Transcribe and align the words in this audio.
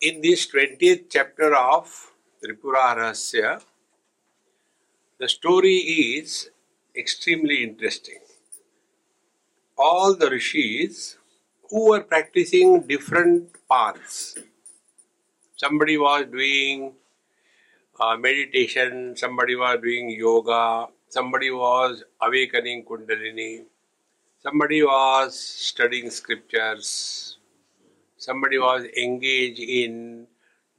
In 0.00 0.20
this 0.20 0.46
20th 0.46 1.06
chapter 1.10 1.52
of 1.56 2.12
Tripura 2.40 2.96
Rahasya, 2.96 3.60
the 5.18 5.28
story 5.28 5.74
is 5.74 6.50
extremely 6.96 7.64
interesting. 7.64 8.20
All 9.76 10.14
the 10.14 10.30
rishis 10.30 11.16
who 11.68 11.90
were 11.90 12.02
practicing 12.02 12.86
different 12.86 13.50
paths. 13.68 14.36
Somebody 15.56 15.98
was 15.98 16.26
doing 16.30 16.92
uh, 17.98 18.16
meditation, 18.16 19.16
somebody 19.16 19.56
was 19.56 19.80
doing 19.82 20.10
yoga, 20.10 20.86
somebody 21.08 21.50
was 21.50 22.04
awakening 22.22 22.84
Kundalini, 22.84 23.64
somebody 24.40 24.80
was 24.80 25.36
studying 25.36 26.08
scriptures, 26.10 27.27
somebody 28.18 28.58
was 28.58 28.84
engaged 28.96 29.60
in 29.60 30.26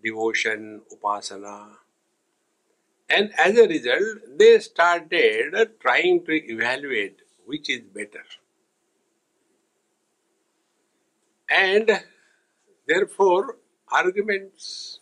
devotion, 0.04 0.82
upasana. 0.94 1.70
And 3.10 3.32
as 3.40 3.58
a 3.58 3.68
result, 3.68 4.38
they 4.38 4.60
started 4.60 5.80
trying 5.80 6.26
to 6.26 6.34
evaluate 6.34 7.22
which 7.46 7.70
is 7.70 7.82
better. 7.82 8.24
And 11.50 11.90
therefore, 12.88 13.58
arguments 13.92 15.00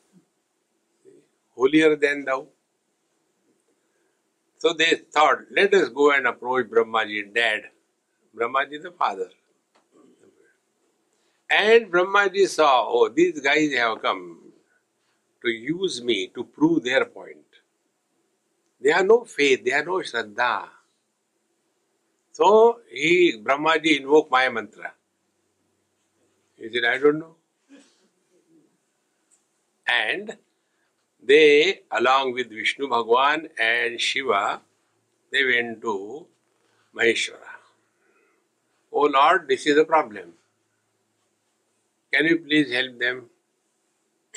holier 1.56 1.98
than 1.98 2.24
thou. 2.24 2.48
So 4.60 4.74
they 4.74 4.96
thought, 5.14 5.40
let 5.52 5.74
us 5.74 5.90
go 5.90 6.12
and 6.12 6.26
approach 6.28 6.68
Brahmaji, 6.68 7.34
dad. 7.34 7.64
Brahmaji, 8.36 8.82
the 8.82 8.92
father. 8.92 9.30
And 11.50 11.92
Brahmaji 11.92 12.48
saw, 12.48 12.86
oh, 12.88 13.10
these 13.10 13.40
guys 13.40 13.74
have 13.74 14.02
come 14.02 14.40
to 15.42 15.50
use 15.50 16.02
me 16.02 16.28
to 16.36 16.44
prove 16.44 16.84
their 16.84 17.06
point. 17.06 17.38
They 18.82 18.92
have 18.92 19.06
no 19.06 19.24
faith, 19.24 19.64
they 19.64 19.72
have 19.72 19.86
no 19.86 19.94
Shraddha. 19.94 20.66
So 22.32 22.82
he, 22.92 23.38
Brahmaji 23.42 24.02
invoked 24.02 24.32
my 24.32 24.50
mantra. 24.50 24.92
He 26.58 26.72
said, 26.74 26.84
I 26.86 26.98
don't 26.98 27.20
know. 27.20 27.36
And 29.88 30.38
they, 31.24 31.82
along 31.92 32.34
with 32.34 32.50
Vishnu 32.50 32.90
Bhagwan 32.90 33.50
and 33.60 34.00
Shiva, 34.00 34.62
they 35.32 35.46
went 35.46 35.82
to 35.82 36.26
Maheshwara. 36.96 37.54
Oh 38.92 39.08
Lord, 39.08 39.48
this 39.48 39.66
is 39.66 39.78
a 39.78 39.86
problem. 39.86 40.34
Can 42.14 42.26
you 42.26 42.40
please 42.40 42.72
help 42.72 43.00
them? 43.00 43.30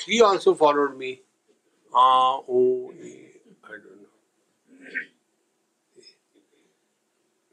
He 0.05 0.21
also 0.21 0.55
followed 0.55 0.97
me. 0.97 1.21
Ah, 1.93 2.39
oh, 2.49 2.93
I 3.63 3.69
don't 3.71 4.01
know. 4.01 4.07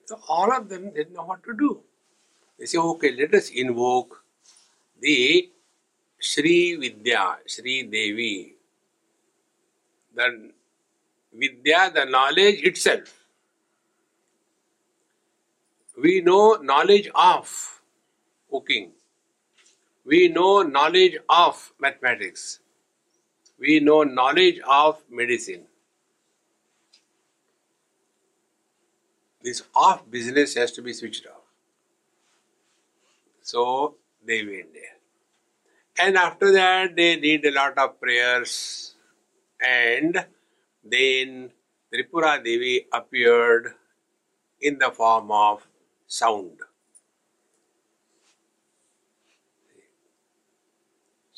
So 0.06 0.18
all 0.28 0.52
of 0.52 0.68
them 0.68 0.92
didn't 0.94 1.14
know 1.14 1.24
what 1.24 1.42
to 1.44 1.54
do. 1.54 1.80
They 2.58 2.66
say, 2.66 2.78
okay, 2.78 3.12
let 3.16 3.34
us 3.34 3.50
invoke 3.50 4.24
the 5.00 5.50
Sri 6.20 6.76
Vidya, 6.76 7.38
Sri 7.46 7.84
Devi, 7.84 8.56
the 10.14 10.50
Vidya, 11.32 11.90
the 11.94 12.04
knowledge 12.06 12.62
itself. 12.62 13.14
We 16.00 16.20
know 16.22 16.54
knowledge 16.62 17.08
of 17.14 17.80
cooking, 18.50 18.92
we 20.08 20.28
know 20.28 20.62
knowledge 20.62 21.18
of 21.28 21.72
mathematics. 21.78 22.60
We 23.60 23.80
know 23.80 24.04
knowledge 24.04 24.58
of 24.66 25.02
medicine. 25.10 25.66
This 29.42 29.62
off 29.74 30.10
business 30.10 30.54
has 30.54 30.72
to 30.72 30.82
be 30.82 30.94
switched 30.94 31.26
off. 31.26 31.44
So 33.42 33.96
they 34.26 34.44
went 34.44 34.72
there. 34.72 34.96
And 36.00 36.16
after 36.16 36.52
that, 36.52 36.96
they 36.96 37.16
did 37.16 37.44
a 37.44 37.50
lot 37.50 37.76
of 37.76 38.00
prayers. 38.00 38.94
And 39.60 40.24
then 40.82 41.50
Tripura 41.92 42.42
Devi 42.42 42.86
appeared 42.92 43.74
in 44.60 44.78
the 44.78 44.90
form 44.90 45.30
of 45.30 45.66
sound. 46.06 46.60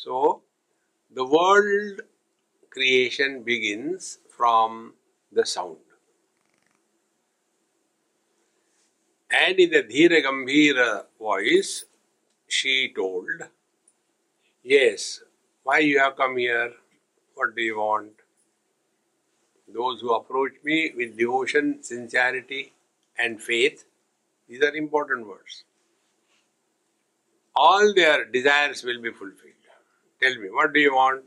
So, 0.03 0.41
the 1.11 1.27
world 1.27 2.01
creation 2.71 3.43
begins 3.43 4.17
from 4.31 4.95
the 5.31 5.45
sound. 5.45 5.77
And 9.31 9.59
in 9.59 9.69
the 9.71 9.83
Dhira 9.83 10.23
Gambhira 10.25 11.05
voice, 11.19 11.85
she 12.49 12.91
told, 12.97 13.29
Yes, 14.63 15.23
why 15.65 15.81
you 15.81 15.99
have 15.99 16.17
come 16.17 16.39
here? 16.39 16.73
What 17.35 17.55
do 17.55 17.61
you 17.61 17.77
want? 17.79 18.13
Those 19.69 20.01
who 20.01 20.15
approach 20.15 20.53
me 20.65 20.93
with 20.97 21.19
devotion, 21.19 21.83
sincerity, 21.83 22.73
and 23.19 23.39
faith, 23.39 23.85
these 24.49 24.63
are 24.63 24.75
important 24.75 25.27
words. 25.27 25.65
All 27.55 27.93
their 27.95 28.25
desires 28.25 28.83
will 28.83 29.03
be 29.03 29.13
fulfilled. 29.13 29.60
Tell 30.22 30.36
me, 30.36 30.50
what 30.50 30.74
do 30.74 30.80
you 30.80 30.94
want? 30.94 31.26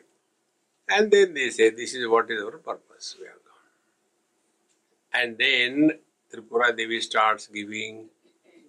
And 0.89 1.11
then 1.11 1.35
they 1.35 1.51
say, 1.51 1.71
This 1.71 1.95
is 1.95 2.07
what 2.07 2.31
is 2.31 2.43
our 2.43 2.59
purpose. 2.59 3.17
We 3.21 3.27
have 3.27 3.43
gone. 3.45 5.23
And 5.23 5.39
then 5.39 5.99
Tripura 6.33 6.77
Devi 6.77 7.01
starts 7.01 7.47
giving 7.47 8.09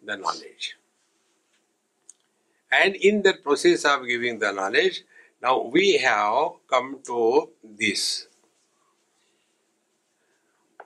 the 0.05 0.17
knowledge. 0.17 0.75
And 2.71 2.95
in 2.95 3.21
the 3.21 3.33
process 3.33 3.85
of 3.85 4.05
giving 4.07 4.39
the 4.39 4.51
knowledge, 4.51 5.03
now 5.41 5.61
we 5.63 5.97
have 5.97 6.51
come 6.69 6.99
to 7.05 7.49
this. 7.63 8.27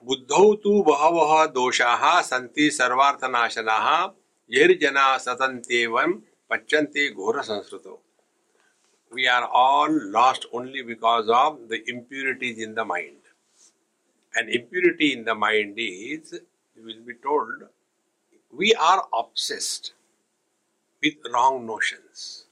बुद्धौ 0.04 0.54
तु 0.62 0.82
बहवः 0.86 1.44
दोषाः 1.52 2.20
सन्ति 2.22 2.70
सर्वार्थनाशनाः 2.70 3.86
यैर्जना 4.54 5.06
सतन्त्येवं 5.18 6.12
पच्यन्ते 6.50 7.08
घोरसंस्कृतौ 7.10 7.94
we 9.11 9.27
are 9.27 9.47
all 9.47 9.89
lost 9.89 10.45
only 10.53 10.81
because 10.83 11.29
of 11.29 11.67
the 11.67 11.81
impurities 11.89 12.59
in 12.59 12.75
the 12.75 12.85
mind. 12.85 13.17
And 14.35 14.49
impurity 14.49 15.13
in 15.13 15.25
the 15.25 15.35
mind 15.35 15.75
is, 15.77 16.39
you 16.75 16.85
will 16.85 17.01
be 17.05 17.15
told, 17.15 17.63
we 18.55 18.73
are 18.75 19.05
obsessed 19.13 19.93
with 21.01 21.15
wrong 21.33 21.65
notions. 21.65 22.45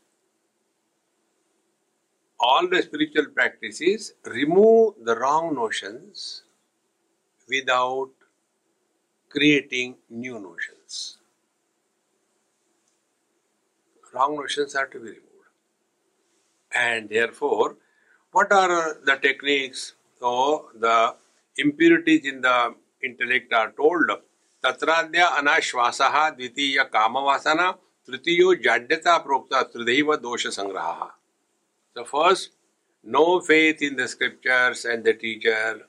All 2.39 2.67
the 2.67 2.81
spiritual 2.81 3.27
practices 3.27 4.13
remove 4.25 4.95
the 5.03 5.15
wrong 5.17 5.55
notions 5.55 6.43
without 7.49 8.09
creating 9.29 9.95
new 10.09 10.39
notions. 10.39 11.17
Wrong 14.13 14.35
notions 14.35 14.75
are 14.75 14.87
to 14.87 14.99
be 14.99 15.09
removed 15.09 15.26
And 16.76 17.08
therefore, 17.08 17.76
what 18.32 18.52
are 18.52 18.98
the 19.04 19.16
techniques? 19.16 19.94
So, 20.18 20.70
the 20.78 21.14
impurities 21.56 22.24
in 22.24 22.40
the 22.40 22.74
intellect 23.02 23.52
are 23.52 23.72
told. 23.72 24.10
तत्राद्य 24.64 25.22
अनाश्वासः 25.38 26.28
द्वितीय 26.30 26.82
कामवासना 26.94 27.70
तृतीयो 28.06 28.54
जाड्यता 28.64 29.16
प्रोक्ता 29.24 29.62
त्रिदैव 29.72 30.14
दोष 30.22 30.46
संग्रह 30.56 31.10
The 31.94 32.04
first, 32.04 32.52
no 33.04 33.40
faith 33.40 33.82
in 33.82 33.96
the 33.96 34.08
scriptures 34.08 34.84
and 34.84 35.04
the 35.04 35.14
teacher. 35.14 35.82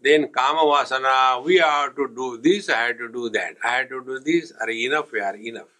Then 0.00 0.28
kama 0.28 0.60
vasana, 0.60 1.44
we 1.44 1.56
have 1.56 1.96
to 1.96 2.08
do 2.14 2.38
this, 2.38 2.68
I 2.68 2.86
have 2.86 2.98
to 2.98 3.08
do 3.08 3.28
that. 3.30 3.56
I 3.64 3.78
have 3.78 3.88
to 3.88 4.04
do 4.04 4.20
this, 4.20 4.52
are 4.60 4.70
enough, 4.70 5.10
we 5.10 5.20
are 5.20 5.34
enough. 5.34 5.71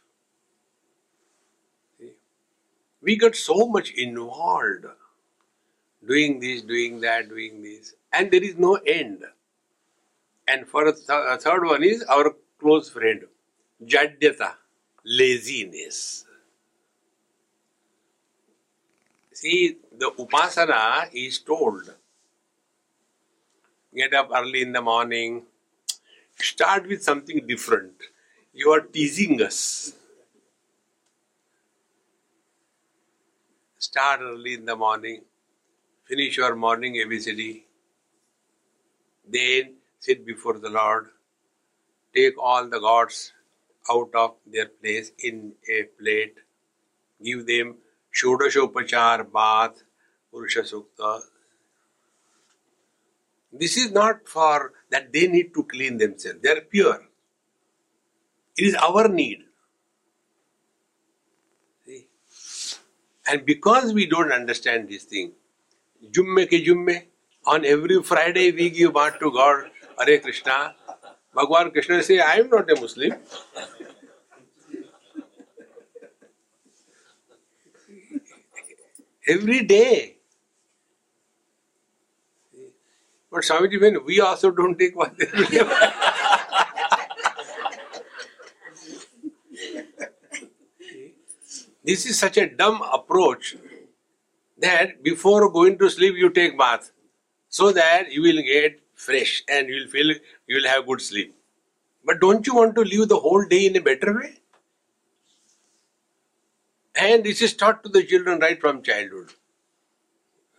We 3.03 3.17
get 3.17 3.35
so 3.35 3.67
much 3.67 3.91
involved 3.93 4.85
doing 6.07 6.39
this, 6.39 6.61
doing 6.63 7.01
that, 7.01 7.29
doing 7.29 7.61
this, 7.63 7.95
and 8.13 8.31
there 8.31 8.43
is 8.43 8.57
no 8.57 8.75
end. 8.75 9.23
And 10.47 10.67
for 10.67 10.87
a, 10.87 10.93
th- 10.93 11.05
a 11.09 11.37
third 11.37 11.65
one 11.65 11.83
is 11.83 12.03
our 12.03 12.35
close 12.59 12.89
friend, 12.89 13.23
Jadyata, 13.83 14.53
laziness. 15.05 16.25
See, 19.33 19.77
the 19.97 20.11
Upasana 20.19 21.09
is 21.13 21.39
told 21.39 21.89
get 23.95 24.13
up 24.13 24.29
early 24.35 24.61
in 24.61 24.71
the 24.73 24.81
morning, 24.81 25.43
start 26.39 26.87
with 26.87 27.03
something 27.03 27.45
different. 27.47 27.93
You 28.53 28.71
are 28.71 28.81
teasing 28.81 29.41
us. 29.41 29.93
Start 33.83 34.21
early 34.21 34.53
in 34.53 34.63
the 34.63 34.77
morning, 34.77 35.23
finish 36.05 36.37
your 36.37 36.55
morning 36.55 36.93
ABCD, 36.93 37.63
then 39.27 39.73
sit 39.99 40.25
before 40.25 40.57
the 40.57 40.69
Lord, 40.69 41.07
take 42.15 42.37
all 42.41 42.69
the 42.69 42.79
gods 42.79 43.33
out 43.91 44.09
of 44.15 44.35
their 44.47 44.67
place 44.67 45.11
in 45.19 45.51
a 45.69 45.83
plate, 46.01 46.37
give 47.21 47.45
them 47.45 47.75
Shodashopachar 48.15 49.29
bath, 49.33 49.83
Purusha 50.31 50.61
Sukta. 50.61 51.19
This 53.51 53.75
is 53.75 53.91
not 53.91 54.29
for 54.29 54.71
that 54.91 55.11
they 55.11 55.27
need 55.27 55.53
to 55.55 55.63
clean 55.65 55.97
themselves, 55.97 56.39
they 56.41 56.51
are 56.51 56.61
pure. 56.61 57.01
It 58.55 58.63
is 58.63 58.75
our 58.75 59.09
need. 59.09 59.43
And 63.27 63.45
because 63.45 63.93
we 63.93 64.05
don't 64.05 64.31
understand 64.31 64.89
this 64.89 65.03
thing, 65.03 65.31
Jumme 66.11 66.45
ke 66.45 66.65
Jumme, 66.65 67.03
on 67.45 67.65
every 67.65 68.01
Friday 68.03 68.51
we 68.51 68.69
give 68.69 68.93
bath 68.93 69.19
to 69.19 69.31
God, 69.31 69.69
Hare 69.97 70.19
Krishna. 70.19 70.75
Bhagwan 71.33 71.71
Krishna 71.71 72.03
say, 72.03 72.19
I 72.19 72.35
am 72.35 72.49
not 72.49 72.69
a 72.69 72.79
Muslim. 72.79 73.13
every 79.27 79.63
day. 79.63 80.17
But 83.31 83.43
Swamiji, 83.43 83.81
when 83.81 84.05
we 84.05 84.19
also 84.19 84.51
don't 84.51 84.77
take 84.77 84.95
one 84.95 85.15
This 91.83 92.05
is 92.05 92.17
such 92.17 92.37
a 92.37 92.49
dumb 92.49 92.81
approach 92.93 93.55
that 94.57 95.03
before 95.03 95.51
going 95.51 95.77
to 95.79 95.89
sleep 95.89 96.15
you 96.15 96.29
take 96.29 96.57
bath 96.57 96.91
so 97.49 97.71
that 97.71 98.11
you 98.11 98.21
will 98.21 98.41
get 98.41 98.79
fresh 98.95 99.43
and 99.49 99.67
you 99.67 99.81
will 99.81 99.89
feel 99.89 100.07
you 100.47 100.55
will 100.55 100.69
have 100.69 100.87
good 100.87 101.01
sleep. 101.01 101.35
But 102.05 102.21
don't 102.21 102.47
you 102.47 102.55
want 102.55 102.75
to 102.75 102.81
live 102.81 103.09
the 103.09 103.17
whole 103.17 103.45
day 103.45 103.65
in 103.65 103.75
a 103.75 103.81
better 103.81 104.13
way? 104.17 104.39
And 106.95 107.23
this 107.23 107.41
is 107.41 107.53
taught 107.53 107.83
to 107.83 107.89
the 107.89 108.03
children 108.03 108.39
right 108.39 108.59
from 108.59 108.81
childhood. 108.83 109.31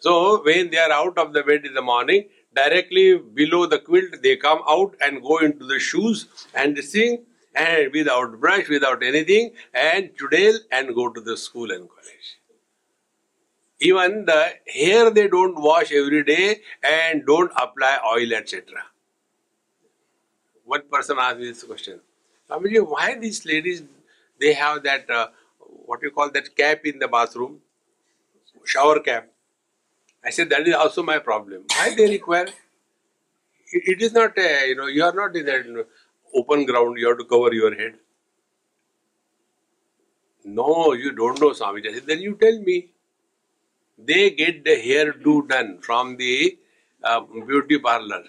So 0.00 0.42
when 0.42 0.70
they 0.70 0.78
are 0.78 0.92
out 0.92 1.16
of 1.16 1.32
the 1.32 1.42
bed 1.42 1.64
in 1.64 1.74
the 1.74 1.82
morning, 1.82 2.28
directly 2.54 3.16
below 3.16 3.66
the 3.66 3.78
quilt, 3.78 4.22
they 4.22 4.36
come 4.36 4.60
out 4.68 4.94
and 5.00 5.22
go 5.22 5.38
into 5.38 5.64
the 5.64 5.78
shoes 5.78 6.26
and 6.54 6.76
sing 6.78 7.24
and 7.54 7.92
without 7.92 8.40
brush, 8.40 8.68
without 8.68 9.02
anything, 9.02 9.52
and 9.72 10.10
today 10.18 10.52
and 10.70 10.94
go 10.94 11.08
to 11.08 11.20
the 11.20 11.36
school 11.36 11.70
and 11.70 11.88
college. 11.88 12.38
Even 13.80 14.24
the 14.24 14.52
hair 14.66 15.10
they 15.10 15.28
don't 15.28 15.60
wash 15.60 15.92
every 15.92 16.24
day 16.24 16.60
and 16.82 17.26
don't 17.26 17.52
apply 17.56 17.98
oil, 18.06 18.32
etc. 18.34 18.62
One 20.64 20.82
person 20.90 21.18
asked 21.20 21.38
me 21.38 21.46
this 21.46 21.62
question. 21.64 22.00
Swamiji, 22.48 22.86
why 22.88 23.18
these 23.18 23.44
ladies 23.44 23.82
they 24.40 24.54
have 24.54 24.82
that 24.84 25.08
uh, 25.10 25.28
what 25.58 26.02
you 26.02 26.10
call 26.10 26.30
that 26.30 26.54
cap 26.56 26.80
in 26.84 26.98
the 26.98 27.08
bathroom, 27.08 27.60
shower 28.64 29.00
cap? 29.00 29.28
I 30.24 30.30
said 30.30 30.48
that 30.50 30.66
is 30.66 30.74
also 30.74 31.02
my 31.02 31.18
problem. 31.18 31.64
Why 31.76 31.94
they 31.94 32.08
require? 32.08 32.46
It 33.72 34.00
is 34.00 34.12
not 34.12 34.38
a, 34.38 34.68
you 34.68 34.76
know 34.76 34.86
you 34.86 35.04
are 35.04 35.12
not 35.12 35.36
in 35.36 35.46
that 35.46 35.86
open 36.34 36.66
ground. 36.66 36.98
You 36.98 37.08
have 37.08 37.18
to 37.18 37.24
cover 37.24 37.52
your 37.54 37.74
head. 37.74 37.94
No, 40.44 40.92
you 40.92 41.12
don't 41.12 41.40
know 41.40 41.50
Swamiji. 41.50 42.04
Then 42.04 42.20
you 42.20 42.34
tell 42.34 42.58
me. 42.58 42.90
They 43.96 44.30
get 44.30 44.64
the 44.64 44.72
hairdo 44.72 45.48
done 45.48 45.78
from 45.80 46.16
the 46.16 46.58
uh, 47.02 47.20
beauty 47.20 47.78
parlor, 47.78 48.24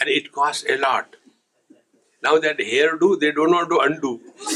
and 0.00 0.08
it 0.08 0.32
costs 0.32 0.64
a 0.68 0.76
lot. 0.78 1.16
Now 2.22 2.38
that 2.38 2.58
hairdo, 2.58 3.18
they 3.18 3.32
don't 3.32 3.50
want 3.50 3.68
to 3.70 3.78
undo. 3.80 4.20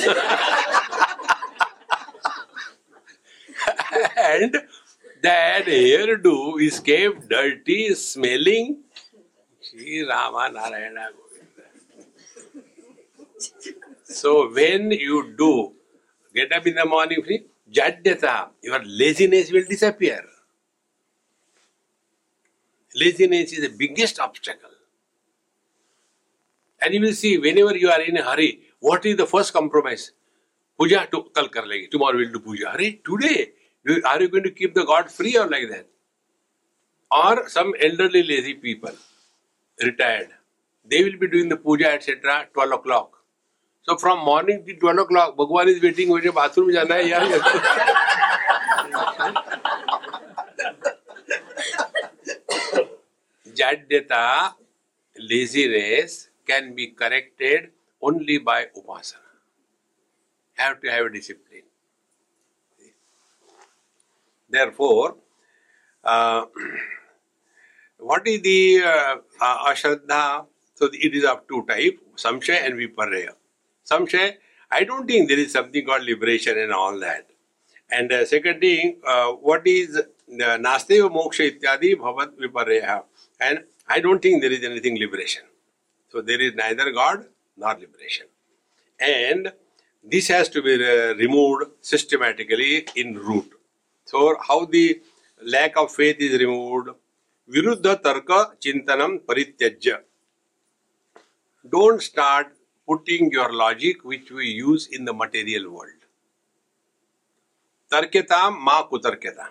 and 4.16 4.56
that 5.22 5.66
hairdo 5.66 6.60
is 6.60 6.80
kept 6.80 7.28
dirty, 7.28 7.94
smelling. 7.94 8.82
Sri 9.60 10.06
Rama 10.06 10.50
So 14.22 14.48
when 14.56 14.92
you 14.92 15.34
do 15.36 15.72
get 16.32 16.52
up 16.52 16.64
in 16.68 16.76
the 16.76 16.84
morning, 16.86 17.22
jadyata, 17.76 18.50
your 18.62 18.80
laziness 18.84 19.50
will 19.50 19.64
disappear. 19.68 20.20
Laziness 22.94 23.52
is 23.52 23.62
the 23.62 23.76
biggest 23.76 24.20
obstacle. 24.20 24.70
And 26.80 26.94
you 26.94 27.00
will 27.00 27.14
see 27.14 27.36
whenever 27.38 27.76
you 27.76 27.90
are 27.90 28.00
in 28.00 28.16
a 28.16 28.22
hurry, 28.22 28.60
what 28.78 29.04
is 29.06 29.16
the 29.16 29.26
first 29.26 29.52
compromise? 29.52 30.12
Puja 30.78 31.08
to 31.10 31.24
kal 31.34 31.48
kar 31.48 31.64
legi. 31.64 31.90
Tomorrow 31.90 32.18
we'll 32.18 32.30
do 32.30 32.38
puja. 32.38 32.70
Hurry, 32.70 33.00
today 33.04 33.50
are 34.04 34.20
you 34.22 34.28
going 34.28 34.44
to 34.44 34.52
keep 34.52 34.72
the 34.74 34.84
God 34.84 35.10
free 35.10 35.36
or 35.36 35.48
like 35.48 35.68
that? 35.70 35.88
Or 37.10 37.48
some 37.48 37.74
elderly 37.80 38.22
lazy 38.22 38.54
people, 38.54 38.92
retired, 39.82 40.28
they 40.84 41.02
will 41.02 41.18
be 41.18 41.26
doing 41.26 41.48
the 41.48 41.56
puja 41.56 41.90
etc. 41.92 42.46
12 42.54 42.72
o'clock. 42.72 43.11
So 43.88 43.94
from 44.00 44.18
morning 44.24 44.58
to 44.66 44.72
twelve 44.80 45.00
o'clock 45.04 45.34
Bhagwan 45.36 45.68
is 45.68 45.80
waiting 45.82 46.10
मुझे 46.10 46.30
bathroom 46.32 46.70
जाना 46.72 46.94
है 46.94 47.08
यार 47.08 47.24
jadyata 53.56 54.24
laziness 55.68 56.16
can 56.46 56.72
be 56.74 56.86
corrected 56.98 57.70
only 58.02 58.38
by 58.46 58.70
upasana 58.76 60.62
have 60.62 60.74
to 60.74 60.90
have 60.90 61.08
discipline 61.08 61.62
therefore 64.78 65.20
what 68.02 68.28
is 68.28 68.40
the 68.42 68.58
ashraddha 68.80 70.24
so 70.80 70.90
it 70.94 71.14
is 71.14 71.26
of 71.26 71.40
two 71.48 71.60
type 71.68 72.00
samshaya 72.18 72.54
and 72.54 72.74
we 72.74 72.84
viparya 72.86 73.30
viparya. 73.88 74.08
Samshaya, 74.08 74.34
I 74.70 74.84
don't 74.84 75.06
think 75.06 75.28
there 75.28 75.38
is 75.38 75.52
something 75.52 75.86
called 75.86 76.04
liberation 76.04 76.58
and 76.58 76.72
all 76.72 76.98
that. 77.00 77.26
And 77.90 78.12
uh, 78.12 78.26
second 78.26 78.60
thing, 78.60 78.98
uh, 79.06 79.32
what 79.32 79.66
is 79.66 80.00
nasteva 80.30 81.10
moksha 81.10 81.60
ityadi 81.60 81.96
bhavat 81.96 82.38
viparya? 82.38 83.02
And 83.40 83.64
I 83.88 84.00
don't 84.00 84.22
think 84.22 84.42
there 84.42 84.52
is 84.52 84.64
anything 84.64 84.98
liberation. 84.98 85.42
So 86.10 86.22
there 86.22 86.40
is 86.40 86.54
neither 86.54 86.90
God 86.92 87.26
nor 87.56 87.74
liberation. 87.74 88.26
And 89.00 89.52
this 90.04 90.28
has 90.28 90.48
to 90.50 90.62
be 90.62 90.74
uh, 90.74 91.14
removed 91.14 91.64
systematically 91.80 92.86
in 92.96 93.14
root. 93.14 93.50
So, 94.04 94.36
how 94.48 94.64
the 94.64 95.00
lack 95.44 95.76
of 95.76 95.92
faith 95.92 96.16
is 96.18 96.40
removed? 96.40 96.90
Viruddha 97.48 98.02
tarka 98.02 98.52
chintanam 98.60 99.20
parityajya. 99.20 100.00
Don't 101.70 102.02
start 102.02 102.56
putting 102.86 103.30
your 103.30 103.52
logic 103.52 104.04
which 104.04 104.30
we 104.30 104.46
use 104.46 104.88
in 104.88 105.04
the 105.04 105.12
material 105.12 105.70
world. 105.70 105.90
Tarketam 107.90 108.60
ma 108.60 108.88
kutarketam. 108.88 109.48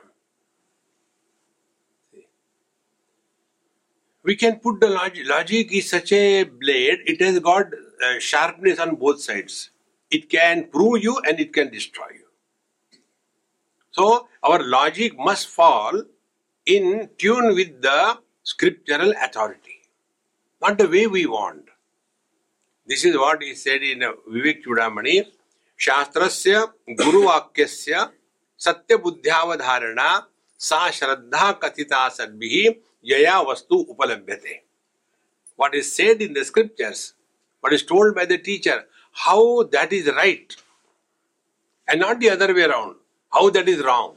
We 4.23 4.35
can 4.35 4.59
put 4.59 4.79
the 4.79 4.89
logic. 4.89 5.27
Logic 5.27 5.71
is 5.73 5.89
such 5.89 6.11
a 6.11 6.43
blade, 6.43 6.99
it 7.05 7.21
has 7.21 7.39
got 7.39 7.65
uh, 7.65 8.19
sharpness 8.19 8.79
on 8.79 8.95
both 8.95 9.21
sides. 9.21 9.71
It 10.11 10.29
can 10.29 10.67
prove 10.67 11.03
you 11.03 11.19
and 11.27 11.39
it 11.39 11.53
can 11.53 11.71
destroy 11.71 12.07
you. 12.13 12.25
So 13.91 14.27
our 14.43 14.63
logic 14.63 15.17
must 15.17 15.47
fall 15.47 16.03
in 16.65 17.09
tune 17.17 17.55
with 17.55 17.81
the 17.81 18.19
scriptural 18.43 19.13
authority, 19.23 19.79
not 20.61 20.77
the 20.77 20.87
way 20.87 21.07
we 21.07 21.25
want. 21.25 21.60
This 22.86 23.04
is 23.04 23.16
what 23.16 23.42
is 23.42 23.62
said 23.62 23.82
in 23.82 24.00
Vivek 24.00 24.64
Chudamani. 24.64 25.24
शास्त्रस्य 25.78 26.60
गुरुवाक्यस्य 26.98 28.04
सत्यबुद्ध्यावधारणा 28.64 30.08
सा 30.68 30.90
श्रद्धा 30.98 31.50
कथिता 31.62 32.08
सद्भिः 32.18 32.72
यया 33.10 33.40
वस्तु 33.48 33.76
उपलभ्यते 33.94 34.62
what 35.56 35.74
is 35.74 35.90
said 35.94 36.22
in 36.22 36.32
the 36.32 36.44
scriptures 36.44 37.14
what 37.60 37.72
is 37.72 37.82
told 37.82 38.14
by 38.14 38.24
the 38.24 38.38
teacher 38.38 38.86
how 39.12 39.62
that 39.74 39.92
is 39.92 40.06
right 40.16 40.56
and 41.88 42.00
not 42.00 42.20
the 42.20 42.30
other 42.30 42.54
way 42.54 42.64
around 42.64 42.96
how 43.32 43.48
that 43.50 43.68
is 43.68 43.82
wrong 43.84 44.16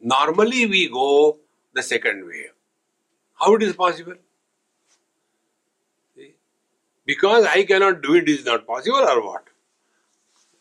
normally 0.00 0.66
we 0.66 0.88
go 0.88 1.38
the 1.74 1.82
second 1.82 2.26
way 2.26 2.46
how 3.34 3.54
it 3.54 3.62
is 3.62 3.74
possible 3.74 4.14
See? 4.14 4.23
because 7.06 7.44
i 7.44 7.62
cannot 7.64 8.02
do 8.02 8.14
it 8.14 8.28
is 8.28 8.44
not 8.44 8.66
possible 8.66 9.06
or 9.12 9.20
what 9.26 9.44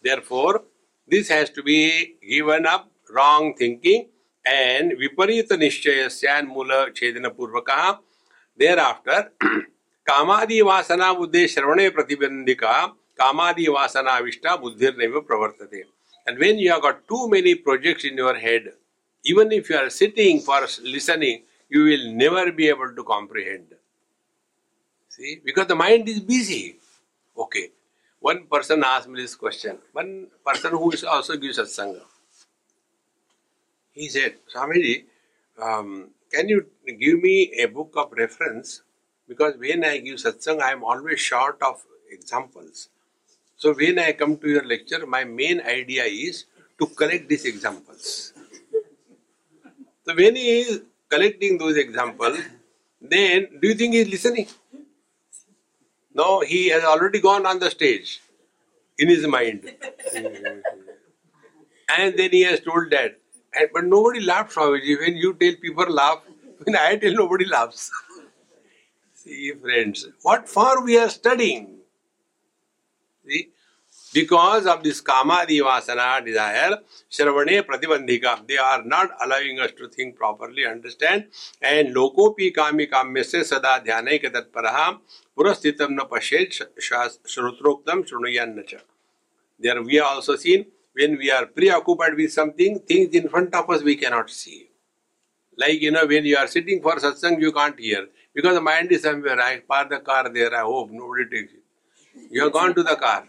therefore 0.03 0.63
this 1.07 1.29
has 1.29 1.49
to 1.49 1.63
be 1.63 2.15
given 2.27 2.65
up 2.65 2.89
wrong 3.13 3.53
thinking 3.55 4.07
and 4.45 4.93
viparita 5.01 5.57
nishchayasyan 5.63 6.47
mula 6.47 6.91
chedana 6.99 7.35
purvaka 7.39 7.99
thereafter 8.57 9.19
कामादि 10.09 10.59
वासना 10.65 11.11
बुद्धे 11.13 11.47
श्रवणे 11.47 11.87
प्रतिबंधिका 11.95 12.73
कामादि 13.19 13.67
वासना 13.75 14.17
विष्टा 14.25 14.55
बुद्धिर 14.61 14.95
नैव 14.97 15.19
प्रवर्तते 15.29 15.81
and 16.27 16.39
when 16.39 16.57
you 16.59 16.71
have 16.71 16.81
got 16.81 17.07
too 17.07 17.27
many 17.29 17.53
projects 17.55 18.05
in 18.05 18.17
your 18.17 18.33
head 18.45 18.71
even 19.23 19.51
if 19.51 19.69
you 19.69 19.75
are 19.75 19.89
sitting 19.89 20.39
for 20.39 20.59
listening 20.95 21.43
you 21.69 21.83
will 21.83 22.05
never 22.13 22.51
be 22.51 22.67
able 22.69 22.91
to 22.95 23.03
comprehend 23.03 23.75
see 25.14 25.40
because 25.48 25.66
the 25.72 25.78
mind 25.84 26.08
is 26.14 26.20
busy 26.34 26.64
okay 27.44 27.66
one 28.30 28.40
person 28.54 28.82
asked 28.92 29.08
me 29.08 29.20
this 29.22 29.36
question 29.44 29.78
one 29.92 30.12
person 30.48 30.70
who 30.72 30.90
is 30.96 31.04
also 31.14 31.36
gives 31.36 31.58
satsanga 31.62 32.04
he 33.98 34.08
said 34.16 34.32
swamiji 34.52 34.96
um, 35.60 36.10
can 36.34 36.48
you 36.48 36.66
give 36.98 37.20
me 37.20 37.52
a 37.62 37.66
book 37.66 37.92
of 37.96 38.12
reference? 38.12 38.82
Because 39.28 39.54
when 39.56 39.84
I 39.84 39.98
give 39.98 40.16
satsang, 40.16 40.60
I 40.60 40.72
am 40.72 40.82
always 40.82 41.20
short 41.20 41.58
of 41.62 41.82
examples. 42.10 42.88
So 43.56 43.72
when 43.72 43.98
I 43.98 44.12
come 44.12 44.36
to 44.38 44.48
your 44.48 44.64
lecture, 44.64 45.06
my 45.06 45.24
main 45.24 45.60
idea 45.60 46.04
is 46.04 46.46
to 46.78 46.86
collect 46.86 47.28
these 47.28 47.44
examples. 47.44 48.32
So 50.04 50.14
when 50.14 50.36
he 50.36 50.60
is 50.60 50.82
collecting 51.08 51.56
those 51.56 51.76
examples, 51.76 52.38
then 53.00 53.48
do 53.60 53.68
you 53.68 53.74
think 53.74 53.94
he 53.94 54.00
is 54.00 54.08
listening? 54.08 54.48
No, 56.14 56.40
he 56.40 56.68
has 56.68 56.84
already 56.84 57.20
gone 57.20 57.46
on 57.46 57.58
the 57.58 57.70
stage 57.70 58.20
in 58.98 59.08
his 59.08 59.26
mind. 59.26 59.72
and 60.14 60.62
then 62.18 62.30
he 62.30 62.42
has 62.42 62.60
told 62.60 62.90
that 62.90 63.18
and, 63.54 63.68
but 63.72 63.84
nobody 63.84 64.20
laughs, 64.20 64.56
Swamiji. 64.56 64.98
When 64.98 65.16
you 65.16 65.34
tell 65.34 65.54
people 65.60 65.90
laugh, 65.90 66.22
when 66.62 66.76
I 66.76 66.96
tell 66.96 67.12
nobody 67.12 67.46
laughs. 67.46 67.90
See, 69.14 69.52
friends, 69.52 70.08
what 70.22 70.48
for 70.48 70.84
we 70.84 70.98
are 70.98 71.08
studying? 71.08 71.78
See, 73.26 73.48
because 74.12 74.66
of 74.66 74.82
this 74.82 75.00
kama 75.00 75.46
divasana 75.48 76.24
desire, 76.24 76.78
Shravane 77.10 77.62
Pratibandhika, 77.62 78.46
they 78.46 78.58
are 78.58 78.82
not 78.84 79.10
allowing 79.24 79.58
us 79.60 79.72
to 79.78 79.88
think 79.88 80.16
properly, 80.16 80.66
understand. 80.66 81.26
And 81.62 81.94
lokopi 81.94 82.54
kami 82.54 82.86
kamyasya 82.86 83.44
sada 83.44 83.82
dhyanai 83.84 84.22
tatparaha 84.22 84.98
पुरस्थित 85.38 85.82
न 85.90 86.04
पशेत 86.10 86.52
श्रोत्रोक्तम 86.82 88.02
श्रृणुयान 88.02 88.58
न 88.58 88.62
there 89.62 89.78
we 89.80 89.98
are 89.98 90.06
also 90.06 90.36
seen 90.36 90.64
when 90.96 91.16
we 91.18 91.28
are 91.28 91.44
preoccupied 91.70 92.14
with 92.16 92.28
something 92.30 92.78
things 92.90 93.16
in 93.16 93.26
front 93.28 93.54
of 93.54 93.72
us 93.74 93.82
we 93.82 93.94
cannot 93.94 94.30
see 94.30 94.56
like 95.58 95.82
you 95.82 95.90
know 95.90 96.04
when 96.06 96.26
you 96.26 96.36
are 96.38 96.46
sitting 96.48 96.80
for 96.82 96.98
satsang 96.98 97.42
you 97.42 97.50
can't 97.50 97.80
hear 97.80 98.02
because 98.36 98.58
mind 98.68 98.92
is 98.92 99.02
somewhere 99.02 99.40
I 99.40 99.56
park 99.68 99.88
the 99.88 100.00
car 100.06 100.28
there 100.28 100.54
I 100.54 100.62
hope 100.70 100.90
nobody 101.12 101.24
take 101.36 101.50
you 102.32 102.42
are 102.44 102.50
gone 102.58 102.72
to 102.72 102.82
the 102.82 102.96
car 103.00 103.28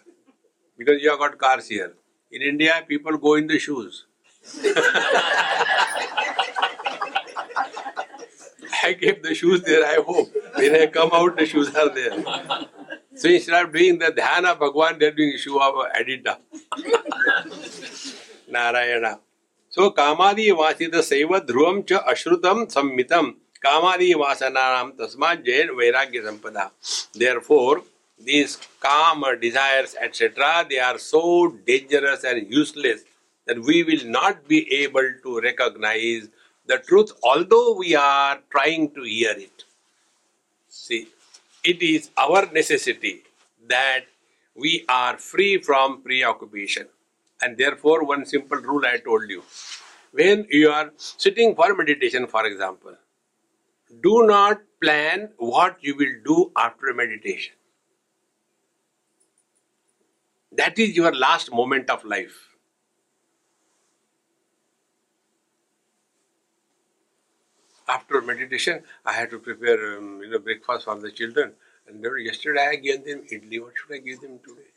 because 0.80 1.06
you 1.06 1.12
are 1.12 1.18
got 1.18 1.36
cars 1.40 1.72
here 1.72 1.94
in 2.34 2.42
India 2.50 2.80
people 2.88 3.16
go 3.26 3.38
in 3.38 3.48
the 3.48 3.58
shoes 3.60 4.04
I 8.84 8.94
kept 8.94 9.24
the 9.24 9.34
shoes 9.36 9.62
there, 9.62 9.86
I 9.86 9.96
hope. 9.96 10.32
When 10.56 10.76
I 10.76 10.88
come 10.88 11.10
out, 11.14 11.38
the 11.38 11.46
shoes 11.46 11.74
are 11.76 11.90
there. 11.90 12.24
So 13.16 13.30
instead 13.30 13.66
of 13.66 13.72
doing 13.74 13.98
the 13.98 14.08
dhyana 14.08 14.58
Bhagwan, 14.60 15.00
they're 15.00 15.12
doing 15.12 15.38
shoe 15.38 15.60
of 15.60 15.74
Adita. 15.96 16.38
Narayana. 18.50 19.20
So 19.70 19.92
Kamadi 19.92 20.50
Vasita 20.50 21.00
Saiva 21.00 21.46
Dhruvam 21.46 21.88
Cha 21.88 22.04
Ashrutam 22.04 22.72
Sammitam. 22.72 23.36
Kamadi 23.64 24.14
Vasananam 24.14 24.98
Tasma 24.98 25.44
Jain 25.44 25.70
Vairagya 25.70 26.24
Sampada. 26.24 26.72
Therefore, 27.14 27.84
these 28.20 28.58
calm 28.80 29.24
desires, 29.42 29.96
etc., 30.02 30.66
they 30.70 30.80
are 30.80 30.98
so 30.98 31.48
dangerous 31.66 32.24
and 32.24 32.52
useless 32.52 33.04
that 33.46 33.60
we 33.60 33.84
will 33.84 34.06
not 34.06 34.48
be 34.48 34.72
able 34.84 35.10
to 35.24 35.40
recognize 35.40 36.30
the 36.68 36.78
truth, 36.80 37.12
although 37.24 37.76
we 37.76 37.96
are 37.96 38.40
trying 38.50 38.92
to 38.92 39.04
hear 39.04 39.32
it. 39.32 39.64
See, 40.70 41.08
it 41.64 41.82
is 41.82 42.12
our 42.18 42.46
necessity 42.52 43.24
that 43.68 44.06
we 44.56 44.86
are 44.90 45.18
free 45.18 45.58
from 45.60 46.02
preoccupation. 46.02 46.88
And 47.42 47.58
therefore, 47.58 48.04
one 48.06 48.26
simple 48.26 48.58
rule 48.58 48.86
I 48.86 48.98
told 48.98 49.30
you. 49.30 49.44
When 50.12 50.48
you 50.50 50.70
are 50.70 50.92
sitting 50.98 51.56
for 51.56 51.76
meditation, 51.76 52.28
for 52.28 52.46
example, 52.46 52.96
do 54.02 54.26
not 54.26 54.62
plan 54.82 55.30
what 55.38 55.78
you 55.82 55.96
will 55.96 56.16
do 56.24 56.52
after 56.58 56.94
meditation. 56.94 57.54
That 60.52 60.80
is 60.80 60.96
your 60.96 61.14
last 61.14 61.52
moment 61.52 61.90
of 61.90 62.06
life. 62.06 62.55
After 67.95 68.21
meditation, 68.21 68.83
I 69.05 69.13
had 69.13 69.31
to 69.31 69.39
prepare 69.39 69.99
um, 69.99 70.21
you 70.23 70.31
know, 70.31 70.39
breakfast 70.39 70.85
for 70.85 70.99
the 70.99 71.11
children. 71.11 71.53
And 71.89 72.05
then 72.05 72.13
yesterday 72.19 72.69
I 72.69 72.77
gave 72.77 73.05
them 73.05 73.23
idli. 73.33 73.61
What 73.61 73.73
should 73.77 73.95
I 73.95 73.99
give 73.99 74.21
them 74.21 74.39
today? 74.47 74.69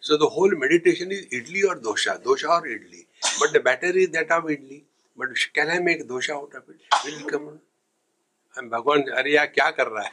So 0.00 0.16
the 0.16 0.28
whole 0.28 0.50
meditation 0.50 1.10
is 1.10 1.26
idli 1.26 1.64
or 1.68 1.76
dosha, 1.76 2.22
dosha 2.22 2.48
or 2.48 2.62
idli. 2.62 3.06
But 3.40 3.52
the 3.52 3.60
batter 3.60 3.96
is 3.96 4.10
that 4.10 4.30
of 4.30 4.44
idli. 4.44 4.84
But 5.16 5.28
can 5.52 5.70
I 5.70 5.80
make 5.80 6.08
dosha 6.08 6.30
out 6.30 6.54
of 6.54 6.62
it? 6.68 6.80
Will 7.04 7.20
it 7.20 7.28
come 7.28 7.48
on? 7.48 7.60
And 8.56 8.70
Bhagwan, 8.70 9.08
अरे 9.08 9.32
यार 9.34 9.46
क्या 9.54 9.70
कर 9.76 9.88
रहा 9.88 10.04
है? 10.04 10.12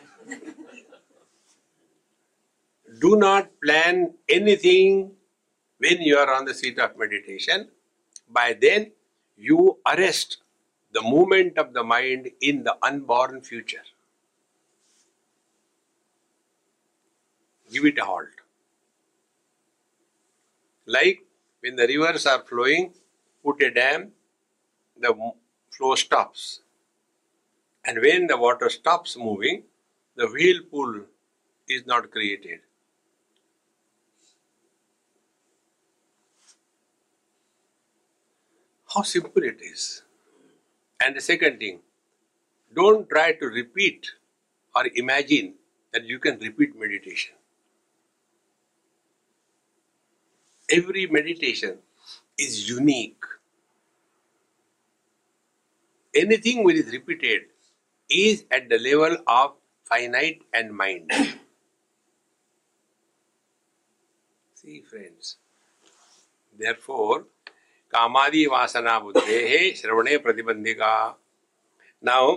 Do 3.00 3.16
not 3.16 3.50
plan 3.64 4.14
anything 4.30 5.12
when 5.78 6.02
you 6.02 6.18
are 6.18 6.34
on 6.34 6.46
the 6.46 6.54
seat 6.54 6.80
of 6.80 6.98
meditation. 6.98 7.70
By 8.30 8.58
then, 8.60 8.92
you 9.36 9.78
arrest 9.86 10.38
the 10.93 11.03
movement 11.03 11.59
of 11.59 11.73
the 11.73 11.83
mind 11.83 12.31
in 12.41 12.65
the 12.65 12.77
unborn 12.83 13.41
future. 13.43 13.85
Give 17.73 17.85
it 17.87 17.99
a 17.99 18.05
halt. 18.05 18.29
Like 20.87 21.25
when 21.61 21.77
the 21.77 21.87
rivers 21.87 22.27
are 22.27 22.43
flowing, 22.45 22.93
put 23.45 23.63
a 23.63 23.71
dam, 23.71 24.13
the 24.99 25.15
flow 25.71 25.95
stops. 25.97 26.61
And 27.85 28.01
when 28.01 28.27
the 28.27 28.37
water 28.37 28.69
stops 28.69 29.17
moving, 29.17 29.63
the 30.17 30.27
whirlpool 30.27 31.05
is 31.69 31.87
not 31.87 32.11
created. 32.11 32.61
How 38.95 39.03
simple 39.03 39.43
it 39.43 39.61
is. 39.61 40.03
And 41.05 41.17
the 41.17 41.21
second 41.21 41.59
thing, 41.59 41.81
don't 42.75 43.09
try 43.09 43.33
to 43.33 43.47
repeat 43.47 44.07
or 44.75 44.85
imagine 44.95 45.55
that 45.93 46.05
you 46.05 46.19
can 46.19 46.39
repeat 46.39 46.77
meditation. 46.79 47.35
Every 50.71 51.07
meditation 51.07 51.79
is 52.39 52.69
unique. 52.69 53.23
Anything 56.15 56.63
which 56.63 56.77
is 56.77 56.93
repeated 56.93 57.43
is 58.09 58.45
at 58.51 58.69
the 58.69 58.79
level 58.79 59.17
of 59.27 59.55
finite 59.85 60.43
and 60.55 60.73
mind. 60.73 61.11
See, 64.55 64.83
friends. 64.83 65.37
Therefore, 66.57 67.27
कामादि 67.93 68.45
वासना 68.47 68.99
बुद्धे 69.01 69.71
श्रवणे 69.77 70.17
प्रतिबंधिका। 70.19 70.95
Now, 72.03 72.35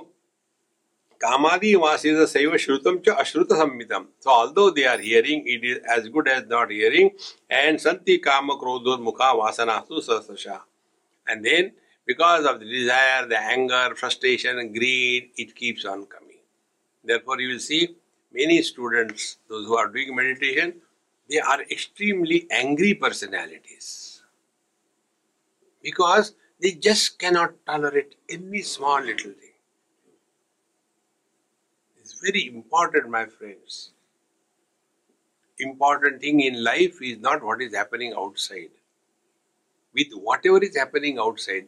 कामादि 1.22 1.74
वासित 1.76 2.18
सैव 2.30 2.56
श्रुतम 2.58 2.98
च 3.06 3.10
अश्रुत 3.20 3.54
संमितम। 3.54 4.06
So 4.24 4.30
although 4.32 4.70
they 4.72 4.84
are 4.86 5.00
hearing 5.02 5.48
it 5.50 5.66
is 5.66 5.78
as 5.94 6.08
good 6.14 6.28
as 6.28 6.44
not 6.52 6.72
hearing 6.72 7.10
and 7.52 7.80
संति 7.80 8.18
काम 8.26 8.54
क्रोधोन्मुखा 8.62 9.32
वासना 9.34 9.80
सु 9.90 10.02
सशा 10.02 10.66
and 11.28 11.42
then 11.44 11.72
because 12.08 12.48
of 12.48 12.58
the 12.58 12.70
desire 12.72 13.26
the 13.26 13.40
anger 13.52 13.94
frustration 14.00 14.62
greed 14.74 15.30
it 15.42 15.52
keeps 15.58 15.86
on 15.86 16.04
coming 16.12 16.42
therefore 17.06 17.42
you 17.42 17.48
will 17.50 17.60
see 17.60 17.82
many 18.36 18.62
students 18.64 19.32
those 19.52 19.68
who 19.68 19.78
are 19.78 19.88
doing 19.94 20.16
meditation 20.18 20.74
they 21.30 21.40
are 21.54 21.62
extremely 21.72 22.48
angry 22.52 22.94
personalities 23.04 23.86
because 25.86 26.34
they 26.60 26.72
just 26.72 27.20
cannot 27.20 27.54
tolerate 27.66 28.16
any 28.28 28.62
small 28.62 29.00
little 29.00 29.32
thing. 29.32 29.58
It's 31.98 32.20
very 32.20 32.48
important, 32.48 33.10
my 33.10 33.26
friends. 33.26 33.92
Important 35.60 36.22
thing 36.22 36.40
in 36.42 36.64
life 36.64 37.02
is 37.02 37.20
not 37.20 37.44
what 37.44 37.62
is 37.62 37.76
happening 37.76 38.14
outside. 38.18 38.72
With 39.94 40.08
whatever 40.14 40.64
is 40.64 40.76
happening 40.76 41.20
outside, 41.20 41.68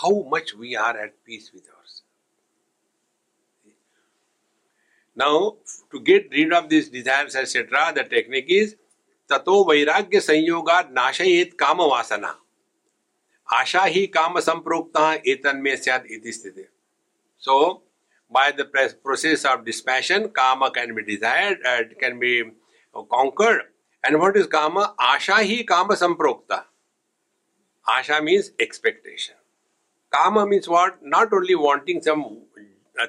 how 0.00 0.24
much 0.28 0.54
we 0.54 0.74
are 0.76 0.96
at 0.98 1.24
peace 1.24 1.52
with 1.54 1.68
ourselves. 1.68 2.02
Now, 5.14 5.56
to 5.92 6.00
get 6.00 6.28
rid 6.30 6.52
of 6.52 6.68
these 6.68 6.90
desires, 6.90 7.36
etc., 7.36 7.92
the 7.94 8.04
technique 8.04 8.46
is 8.48 8.76
tato 9.28 9.64
vairagya 9.64 10.20
sanyoga 10.30 10.92
nashayet 10.92 11.56
kama 11.56 11.84
vasana. 11.84 12.34
आशा 13.48 13.82
ही 13.84 14.06
काम 14.08 14.38
संप्रोक्त 14.40 14.96
एतन 15.28 15.56
में 15.64 15.74
सद 15.76 16.06
स्थिति। 16.26 16.64
So 17.42 17.72
by 18.32 18.52
the 18.52 18.70
process 18.74 19.46
of 19.46 19.60
dispassion 19.64 20.26
kama 20.36 20.66
can 20.68 20.94
be 20.94 21.02
desire 21.02 21.54
can 22.00 22.18
be 22.18 22.40
conquered 22.94 23.62
and 24.04 24.16
what 24.16 24.36
is 24.36 24.46
kama? 24.48 24.78
आशा 24.78 25.36
ही 25.36 25.62
काम 25.64 25.94
संप्रोक्त। 25.94 26.52
Asha 27.86 28.20
means 28.20 28.52
expectation 28.60 29.34
kama 30.12 30.38
means 30.48 30.68
what 30.68 30.98
not 31.14 31.34
only 31.34 31.54
wanting 31.56 32.00
some 32.02 32.22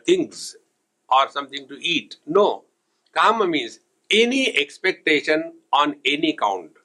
things 0.08 0.56
or 1.10 1.30
something 1.30 1.68
to 1.70 1.76
eat 1.86 2.16
no 2.30 2.48
kama 3.16 3.44
means 3.50 3.80
any 4.10 4.44
expectation 4.62 5.52
on 5.74 5.96
any 6.08 6.32
count 6.40 6.77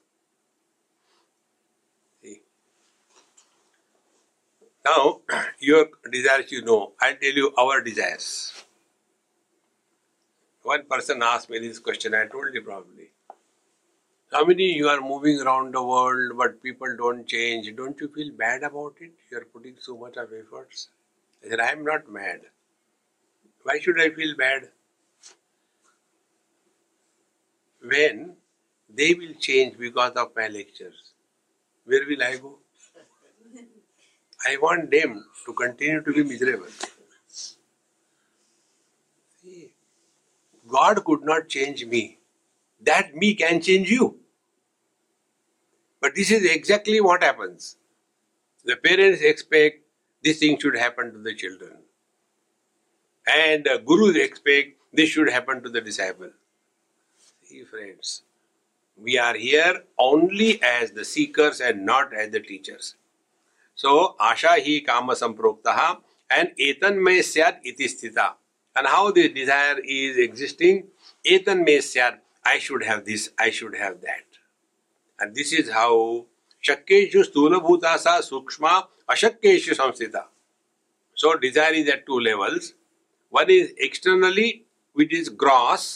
Now, 4.85 5.21
your 5.59 5.89
desires 6.11 6.51
you 6.51 6.61
know. 6.63 6.93
I'll 7.01 7.15
tell 7.15 7.31
you 7.33 7.53
our 7.57 7.81
desires. 7.81 8.53
One 10.63 10.85
person 10.87 11.21
asked 11.21 11.49
me 11.49 11.59
this 11.59 11.79
question, 11.79 12.15
I 12.15 12.25
told 12.25 12.53
you 12.53 12.61
probably. 12.63 13.11
How 14.33 14.43
many 14.43 14.73
you 14.73 14.89
are 14.89 14.99
moving 14.99 15.39
around 15.39 15.73
the 15.73 15.81
world 15.81 16.37
but 16.37 16.61
people 16.61 16.93
don't 16.97 17.25
change? 17.25 17.73
Don't 17.75 17.97
you 18.01 18.09
feel 18.09 18.33
bad 18.33 18.63
about 18.63 18.95
it? 18.99 19.11
You 19.31 19.37
are 19.37 19.45
putting 19.45 19.75
so 19.79 19.95
much 19.95 20.17
of 20.17 20.33
efforts. 20.33 20.89
I 21.45 21.49
said, 21.49 21.59
I 21.61 21.71
am 21.71 21.85
not 21.85 22.09
mad. 22.11 22.41
Why 23.63 23.79
should 23.79 23.99
I 23.99 24.09
feel 24.11 24.35
bad? 24.37 24.69
When 27.83 28.37
they 28.89 29.13
will 29.13 29.33
change 29.39 29.77
because 29.77 30.13
of 30.13 30.35
my 30.35 30.47
lectures. 30.47 31.13
Where 31.85 32.05
will 32.07 32.23
I 32.23 32.37
go? 32.37 32.59
I 34.45 34.57
want 34.57 34.91
them 34.91 35.25
to 35.45 35.53
continue 35.53 36.01
to 36.01 36.13
be 36.13 36.23
miserable. 36.23 36.67
See, 39.41 39.73
God 40.67 41.03
could 41.05 41.23
not 41.23 41.47
change 41.47 41.85
me. 41.85 42.19
That 42.81 43.15
me 43.15 43.33
can 43.35 43.61
change 43.61 43.89
you. 43.89 44.17
But 46.01 46.15
this 46.15 46.31
is 46.31 46.43
exactly 46.43 46.99
what 46.99 47.23
happens. 47.23 47.77
The 48.65 48.75
parents 48.75 49.21
expect 49.21 49.81
this 50.21 50.39
thing 50.39 50.59
should 50.59 50.75
happen 50.75 51.13
to 51.13 51.19
the 51.19 51.33
children. 51.33 51.77
And 53.33 53.63
the 53.63 53.81
gurus 53.85 54.17
expect 54.17 54.77
this 54.91 55.09
should 55.09 55.29
happen 55.29 55.63
to 55.63 55.69
the 55.69 55.81
disciple. 55.81 56.31
See, 57.43 57.63
friends, 57.63 58.23
we 58.97 59.17
are 59.17 59.35
here 59.35 59.83
only 59.97 60.61
as 60.61 60.91
the 60.91 61.05
seekers 61.05 61.61
and 61.61 61.85
not 61.85 62.13
as 62.13 62.31
the 62.31 62.41
teachers. 62.41 62.95
So 63.83 64.03
आशा 64.21 64.53
ही 64.65 64.79
काम 64.79 65.13
संप्रोक्ता 65.13 65.71
and 66.29 66.49
एतन 66.61 66.97
में 67.05 67.21
सैद 67.21 67.61
इति 67.67 67.87
स्थिता। 67.87 68.25
And 68.75 68.87
how 68.87 69.11
this 69.11 69.33
desire 69.33 69.79
is 69.79 70.19
existing 70.21 70.79
एतन 71.25 71.63
में 71.67 71.79
Syed 71.81 72.19
I 72.47 72.59
should 72.59 72.83
have 72.83 72.99
this 73.05 73.29
I 73.41 73.51
should 73.51 73.75
have 73.75 73.93
that 74.05 74.39
and 75.19 75.33
this 75.33 75.53
is 75.53 75.71
how 75.71 75.97
शक्यु 76.63 77.23
स्थूल 77.23 77.57
भूता 77.59 77.95
सा 77.97 78.19
सूक्ष्म 78.21 78.67
अशक्यु 79.09 79.73
संस्थित। 79.73 80.15
So 81.17 81.33
desire 81.39 81.75
is 81.75 81.89
at 81.89 82.05
two 82.07 82.19
levels 82.19 82.73
one 83.33 83.51
is 83.51 83.73
externally 83.85 84.49
which 84.97 85.13
is 85.13 85.29
gross 85.43 85.89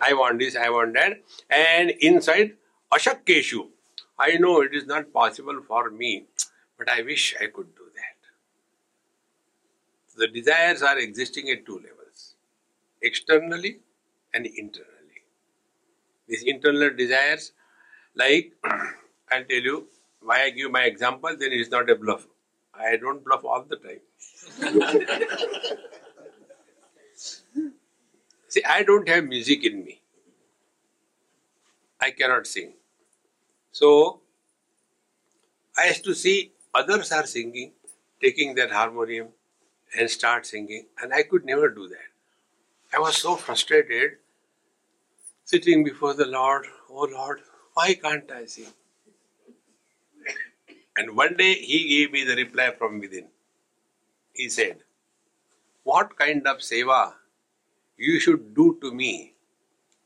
I 0.00 0.12
want 0.20 0.38
this 0.38 0.56
I 0.56 0.68
want 0.76 0.94
that 0.98 1.22
and 1.52 1.90
inside 2.28 2.56
अशक्यु 2.92 3.64
I 4.22 4.38
know 4.38 4.62
it 4.62 4.74
is 4.74 4.86
not 4.88 5.12
possible 5.12 5.60
for 5.68 5.90
me 5.90 6.14
but 6.80 6.88
I 6.88 7.02
wish 7.02 7.34
I 7.38 7.46
could 7.54 7.74
do 7.76 7.86
that. 7.94 8.18
The 10.16 10.28
desires 10.28 10.82
are 10.82 10.98
existing 10.98 11.50
at 11.50 11.66
two 11.66 11.74
levels 11.74 12.36
externally 13.02 13.80
and 14.32 14.46
internally. 14.46 15.20
These 16.26 16.44
internal 16.44 16.90
desires, 16.96 17.52
like 18.14 18.52
I'll 18.64 19.44
tell 19.44 19.66
you, 19.70 19.88
why 20.22 20.44
I 20.44 20.50
give 20.50 20.70
my 20.70 20.84
example, 20.84 21.36
then 21.38 21.52
it 21.52 21.60
is 21.60 21.70
not 21.70 21.90
a 21.90 21.96
bluff. 21.96 22.26
I 22.74 22.96
don't 22.96 23.22
bluff 23.22 23.44
all 23.44 23.64
the 23.68 23.76
time. 23.76 24.00
See, 28.48 28.64
I 28.64 28.82
don't 28.82 29.08
have 29.08 29.24
music 29.24 29.64
in 29.64 29.84
me. 29.84 30.00
I 32.00 32.10
cannot 32.10 32.46
sing. 32.46 32.72
So, 33.70 34.20
I 35.76 35.88
used 35.88 36.04
to 36.04 36.14
see 36.14 36.52
others 36.74 37.12
are 37.12 37.26
singing, 37.26 37.72
taking 38.22 38.54
their 38.54 38.72
harmonium 38.72 39.28
and 39.98 40.10
start 40.10 40.46
singing, 40.46 40.86
and 41.02 41.12
I 41.14 41.22
could 41.22 41.44
never 41.44 41.68
do 41.70 41.88
that. 41.88 42.10
I 42.96 43.00
was 43.00 43.16
so 43.16 43.36
frustrated 43.36 44.18
sitting 45.44 45.84
before 45.84 46.14
the 46.14 46.26
Lord, 46.26 46.66
oh 46.90 47.08
Lord, 47.12 47.40
why 47.74 47.94
can't 47.94 48.30
I 48.30 48.46
sing? 48.46 48.72
And 50.96 51.16
one 51.16 51.36
day 51.36 51.54
he 51.54 51.88
gave 51.88 52.12
me 52.12 52.24
the 52.24 52.36
reply 52.36 52.72
from 52.78 53.00
within. 53.00 53.28
He 54.32 54.48
said, 54.48 54.78
What 55.84 56.16
kind 56.18 56.46
of 56.46 56.58
seva 56.58 57.14
you 57.98 58.20
should 58.20 58.54
do 58.54 58.78
to 58.82 58.92
me, 58.92 59.34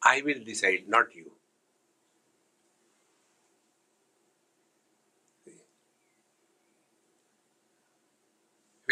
I 0.02 0.22
will 0.22 0.42
decide, 0.44 0.84
not 0.88 1.14
you. 1.14 1.32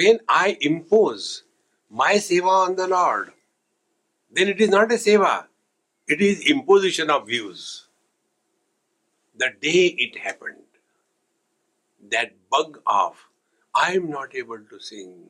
When 0.03 0.19
I 0.29 0.57
impose 0.61 1.45
my 1.89 2.15
seva 2.15 2.49
on 2.49 2.75
the 2.75 2.89
Lord, 2.89 3.31
then 4.33 4.49
it 4.49 4.61
is 4.61 4.69
not 4.69 4.91
a 4.91 4.97
seva, 4.97 5.47
it 6.09 6.21
is 6.21 6.51
imposition 6.51 7.09
of 7.09 7.29
views. 7.29 7.87
The 9.37 9.51
day 9.61 9.95
it 10.07 10.19
happened, 10.19 10.65
that 12.11 12.33
bug 12.51 12.81
of 12.85 13.15
I 13.75 13.93
am 13.93 14.11
not 14.11 14.35
able 14.35 14.59
to 14.71 14.81
sing 14.81 15.29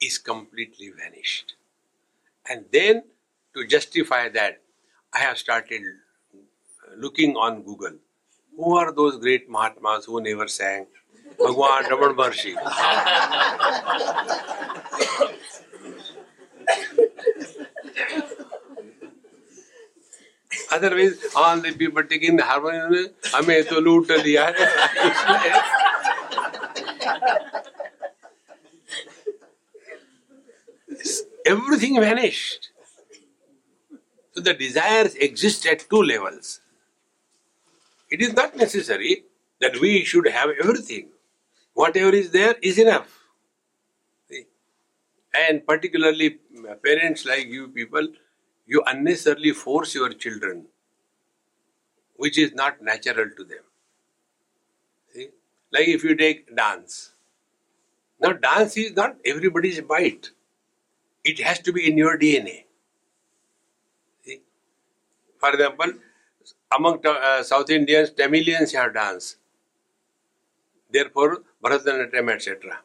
is 0.00 0.16
completely 0.16 0.90
vanished. 0.90 1.54
And 2.48 2.64
then 2.72 3.02
to 3.54 3.66
justify 3.66 4.30
that, 4.30 4.62
I 5.12 5.18
have 5.18 5.36
started 5.36 5.82
looking 6.96 7.36
on 7.36 7.62
Google. 7.62 7.98
Who 8.56 8.76
are 8.78 8.92
those 8.92 9.18
great 9.18 9.50
Mahatmas 9.50 10.06
who 10.06 10.22
never 10.22 10.48
sang? 10.48 10.86
Bhagwan 11.38 11.84
Raman 11.90 12.16
Maharshi. 12.16 12.54
Otherwise, 20.72 21.24
all 21.36 21.60
the 21.60 21.72
people 21.72 22.02
taking 22.04 22.36
the 22.36 22.44
harmonium, 22.44 23.08
हमें 23.34 23.64
तो 23.68 23.80
लूट 23.80 24.10
लिया 24.10 24.46
है 24.46 24.66
everything 31.46 32.00
vanished. 32.00 32.70
So 34.34 34.40
the 34.40 34.54
desires 34.54 35.14
exist 35.14 35.66
at 35.66 35.88
two 35.88 36.02
levels. 36.02 36.60
It 38.10 38.20
is 38.20 38.32
not 38.32 38.56
necessary 38.56 39.24
that 39.60 39.80
we 39.80 40.04
should 40.04 40.26
have 40.28 40.50
everything. 40.60 41.08
Whatever 41.74 42.10
is 42.16 42.30
there 42.32 42.56
is 42.62 42.78
enough. 42.78 43.20
See? 44.30 44.46
And 45.34 45.66
particularly 45.66 46.38
parents 46.84 47.24
like 47.26 47.46
you 47.48 47.68
people, 47.68 48.08
you 48.66 48.82
unnecessarily 48.86 49.52
force 49.52 49.94
your 49.94 50.10
children, 50.14 50.66
which 52.16 52.38
is 52.38 52.52
not 52.54 52.82
natural 52.82 53.30
to 53.36 53.44
them. 53.44 53.64
See? 55.14 55.30
Like 55.72 55.88
if 55.88 56.04
you 56.04 56.14
take 56.14 56.54
dance, 56.54 57.12
Now, 58.20 58.32
dance 58.32 58.76
is 58.76 58.92
not 58.96 59.16
everybody's 59.24 59.80
bite. 59.80 60.30
It 61.24 61.40
has 61.40 61.58
to 61.60 61.72
be 61.72 61.90
in 61.90 61.98
your 61.98 62.18
DNA. 62.18 62.64
See? 64.24 64.42
For 65.38 65.50
example, 65.50 65.92
among 66.76 67.06
uh, 67.06 67.42
South 67.42 67.70
Indians, 67.70 68.10
Tamilians 68.12 68.72
have 68.74 68.94
dance. 68.94 69.36
Therefore, 70.94 71.42
Bharatanatyam, 71.62 72.30
etc. 72.32 72.78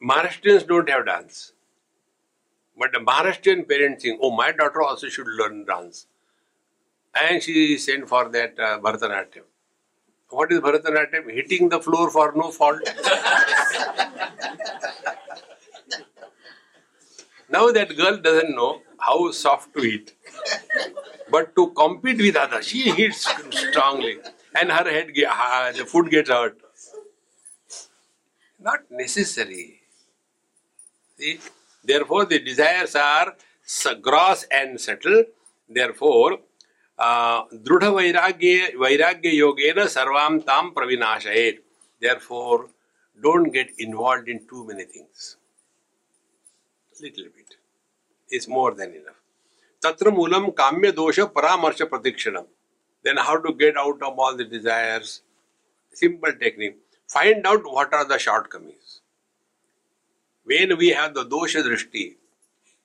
Maharashtrians 0.00 0.64
don't 0.66 0.88
have 0.88 1.06
dance. 1.06 1.52
But 2.78 2.92
the 2.92 2.98
Maharashtrian 2.98 3.68
parents 3.68 4.04
think, 4.04 4.20
oh, 4.22 4.30
my 4.30 4.52
daughter 4.52 4.80
also 4.82 5.08
should 5.08 5.26
learn 5.26 5.64
dance. 5.64 6.06
And 7.20 7.42
she 7.42 7.78
sent 7.78 8.08
for 8.08 8.28
that 8.28 8.56
uh, 8.60 8.78
Bharatanatyam. 8.78 9.42
What 10.30 10.52
is 10.52 10.60
Bharatanatyam? 10.60 11.32
Hitting 11.32 11.68
the 11.68 11.80
floor 11.80 12.10
for 12.10 12.32
no 12.36 12.52
fault. 12.52 12.82
now 17.50 17.72
that 17.72 17.96
girl 17.96 18.18
doesn't 18.18 18.54
know 18.54 18.82
how 18.98 19.32
soft 19.32 19.74
to 19.74 19.82
hit. 19.82 20.14
But 21.28 21.56
to 21.56 21.70
compete 21.70 22.18
with 22.18 22.36
others, 22.36 22.68
she 22.68 22.90
hits 22.90 23.26
strongly. 23.50 24.18
And 24.54 24.70
her 24.70 24.88
head, 24.88 25.08
the 25.08 25.84
foot 25.86 26.08
gets 26.10 26.30
hurt. 26.30 26.63
Not 28.68 28.90
necessary. 28.90 29.80
See? 31.18 31.38
Therefore, 31.84 32.24
the 32.24 32.38
desires 32.38 32.96
are 32.96 33.34
gross 34.00 34.46
and 34.50 34.80
subtle. 34.80 35.24
Therefore, 35.68 36.38
दृढ़ 36.98 37.84
वैराग्य 37.84 38.72
वैराग्य 38.78 39.30
योगेन 39.36 39.86
सर्वाम 39.94 40.38
ताम 40.48 40.68
प्रविनाशयेत 40.76 41.60
therefore 42.00 42.68
don't 43.24 43.52
get 43.52 43.68
involved 43.78 44.28
in 44.28 44.40
too 44.46 44.64
many 44.66 44.84
things 44.84 45.36
little 47.00 47.24
bit 47.24 47.56
is 48.30 48.46
more 48.48 48.72
than 48.74 48.94
enough 48.94 49.20
tatra 49.86 50.12
moolam 50.18 50.46
kamya 50.54 50.92
dosha 50.92 51.26
paramarsha 51.36 51.86
pratikshanam 51.92 52.46
then 53.04 53.16
how 53.16 53.36
to 53.46 53.52
get 53.54 53.76
out 53.76 54.02
of 54.02 54.18
all 54.18 54.36
the 54.36 54.44
desires 54.44 55.22
simple 56.02 56.32
technique 56.44 56.78
find 57.10 57.46
out 57.46 57.62
what 57.64 57.92
are 57.92 58.04
the 58.04 58.18
shortcomings 58.18 59.00
when 60.48 60.76
we 60.76 60.90
have 60.90 61.14
the 61.14 61.24
dosha 61.26 61.62
drishti 61.62 62.04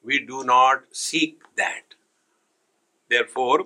we 0.05 0.19
do 0.25 0.43
not 0.45 0.83
seek 0.91 1.43
that 1.57 1.99
therefore 3.11 3.59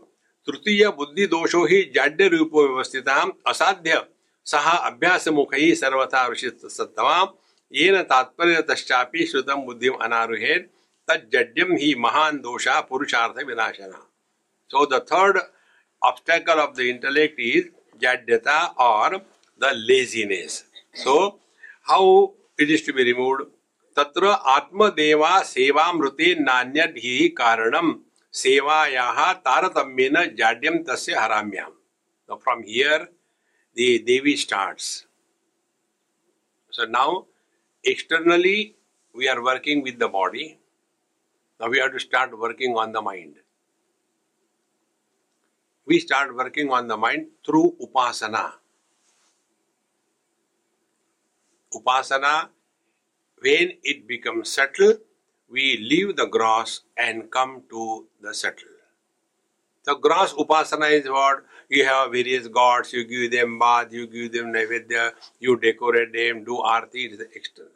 तृतीय 0.48 0.88
बुद्धि 0.96 1.26
दोषो 1.28 1.64
ही 1.66 1.78
जाड्य 1.96 2.28
रूप 2.30 2.56
व्यवस्थिता 2.56 3.14
असाध्य 3.48 4.00
सह 4.48 4.70
अभ्यास 4.70 5.28
मुख 5.38 5.54
ही 5.56 5.76
सर्वथा 5.76 6.26
ऋषित 6.32 6.66
सत्तवाम 6.72 7.28
येन 7.72 8.02
तात्पर्य 8.10 8.62
तश्चापि 8.70 9.26
श्रुतम 9.26 9.62
बुद्धिम 9.66 9.94
अनारुहेत 10.06 10.68
तज्जड्यम 11.08 11.72
ही 11.82 11.94
महान 12.06 12.40
दोषा 12.42 12.80
पुरुषार्थ 12.90 13.44
Vinashana 13.48 14.02
so 14.72 14.86
the 14.94 15.00
third 15.12 15.40
obstacle 16.02 16.60
of 16.60 16.76
the 16.76 16.90
intellect 16.90 17.40
is 17.40 17.66
jadyata 18.02 18.58
or 18.78 19.22
the 19.59 19.73
laziness. 19.75 20.65
So, 20.95 21.41
how 21.83 22.35
it 22.59 22.71
is 22.71 22.83
to 22.83 22.93
be 22.93 23.05
removed? 23.05 23.43
तत्र 23.99 24.27
आत्मदेवा 24.51 25.31
सेवामृते 25.45 26.35
नान्यद 26.41 26.95
ही 27.05 27.29
कारणम 27.39 27.93
सेवायाः 28.41 29.19
तारतम्येन 29.47 30.17
जाड्यम 30.39 30.77
तस्य 30.89 31.15
हराम्याम 31.19 31.73
now 32.29 32.37
from 32.37 32.63
here 32.63 33.09
the 33.75 33.89
devi 34.09 34.37
starts 34.37 35.07
so 36.71 36.85
now 36.85 37.27
externally 37.85 38.77
we 39.15 39.29
are 39.33 39.43
working 39.43 39.83
with 39.83 39.99
the 39.99 40.09
body 40.09 40.47
now 41.61 41.69
we 41.69 41.79
have 41.79 41.93
to 41.93 42.03
start 42.07 42.39
working 42.39 42.77
on 42.77 42.93
the 42.93 43.03
mind 43.03 43.37
we 45.87 45.99
start 46.07 46.35
working 46.43 46.71
on 46.71 46.87
the 46.87 46.99
mind 47.07 47.27
through 47.47 47.67
upasana 47.87 48.45
Upasana 51.76 52.50
when 53.42 53.74
it 53.84 54.08
becomes 54.08 54.52
subtle 54.52 54.94
we 55.54 55.78
leave 55.78 56.16
the 56.16 56.26
gross 56.26 56.82
and 56.98 57.30
come 57.30 57.62
to 57.70 58.08
the 58.22 58.34
subtle. 58.34 58.70
The 59.86 59.96
gross 59.96 60.34
upasana 60.34 60.92
is 60.92 61.08
what? 61.08 61.44
You 61.70 61.86
have 61.86 62.12
various 62.12 62.48
gods, 62.48 62.92
you 62.94 63.04
give 63.04 63.32
them 63.32 63.60
bath, 63.60 63.92
you 63.92 64.08
give 64.08 64.32
them 64.32 64.52
naivedya, 64.54 65.12
you 65.40 65.58
decorate 65.58 66.14
them, 66.14 66.44
do 66.44 66.60
arti, 66.60 67.06
it 67.06 67.12
is 67.14 67.18
the 67.20 67.28
external. 67.36 67.72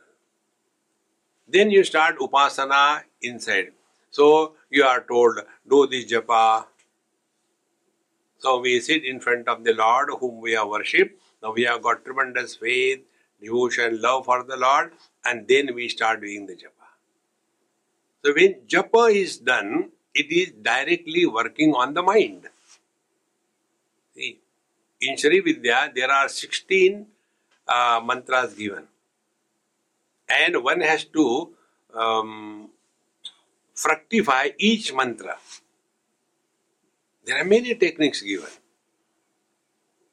Then 1.47 1.69
you 1.69 1.83
start 1.83 2.17
upasana 2.17 3.03
inside. 3.21 3.73
So 4.09 4.53
you 4.71 4.83
are 4.83 5.01
told, 5.01 5.39
do 5.69 5.85
this 5.87 6.11
japa. 6.11 6.65
So 8.39 8.59
we 8.59 8.79
sit 8.79 9.05
in 9.05 9.19
front 9.19 9.47
of 9.47 9.63
the 9.63 9.73
Lord 9.73 10.09
whom 10.19 10.41
we 10.41 10.53
have 10.53 10.67
worshipped. 10.67 11.21
Now 11.43 11.53
we 11.53 11.63
have 11.63 11.83
got 11.83 12.03
tremendous 12.03 12.55
faith, 12.55 13.03
devotion, 13.41 14.01
love 14.01 14.25
for 14.25 14.43
the 14.43 14.57
Lord, 14.57 14.93
and 15.25 15.47
then 15.47 15.73
we 15.73 15.89
start 15.89 16.21
doing 16.21 16.45
the 16.45 16.53
japa. 16.53 16.87
So 18.23 18.33
when 18.33 18.61
japa 18.67 19.13
is 19.13 19.37
done, 19.37 19.91
it 20.13 20.31
is 20.31 20.51
directly 20.61 21.25
working 21.25 21.73
on 21.73 21.93
the 21.93 22.01
mind. 22.01 22.47
See, 24.15 24.39
in 25.01 25.17
Sri 25.17 25.39
Vidya, 25.41 25.91
there 25.93 26.11
are 26.11 26.27
16 26.27 27.05
uh, 27.67 28.01
mantras 28.03 28.53
given. 28.53 28.87
And 30.27 30.63
one 30.63 30.81
has 30.81 31.05
to 31.05 31.53
um, 31.93 32.69
fructify 33.73 34.49
each 34.57 34.93
mantra. 34.93 35.37
There 37.25 37.39
are 37.39 37.45
many 37.45 37.75
techniques 37.75 38.21
given. 38.21 38.49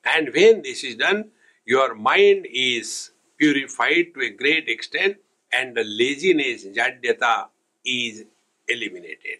And 0.04 0.32
when 0.34 0.62
this 0.62 0.84
is 0.84 0.96
done, 0.96 1.30
your 1.64 1.94
mind 1.94 2.46
is 2.50 3.10
purified 3.44 4.14
to 4.14 4.20
a 4.22 4.30
great 4.30 4.68
extent 4.68 5.16
and 5.52 5.76
the 5.76 5.84
laziness, 5.84 6.64
jadyata, 6.64 7.48
is 7.84 8.24
eliminated. 8.68 9.38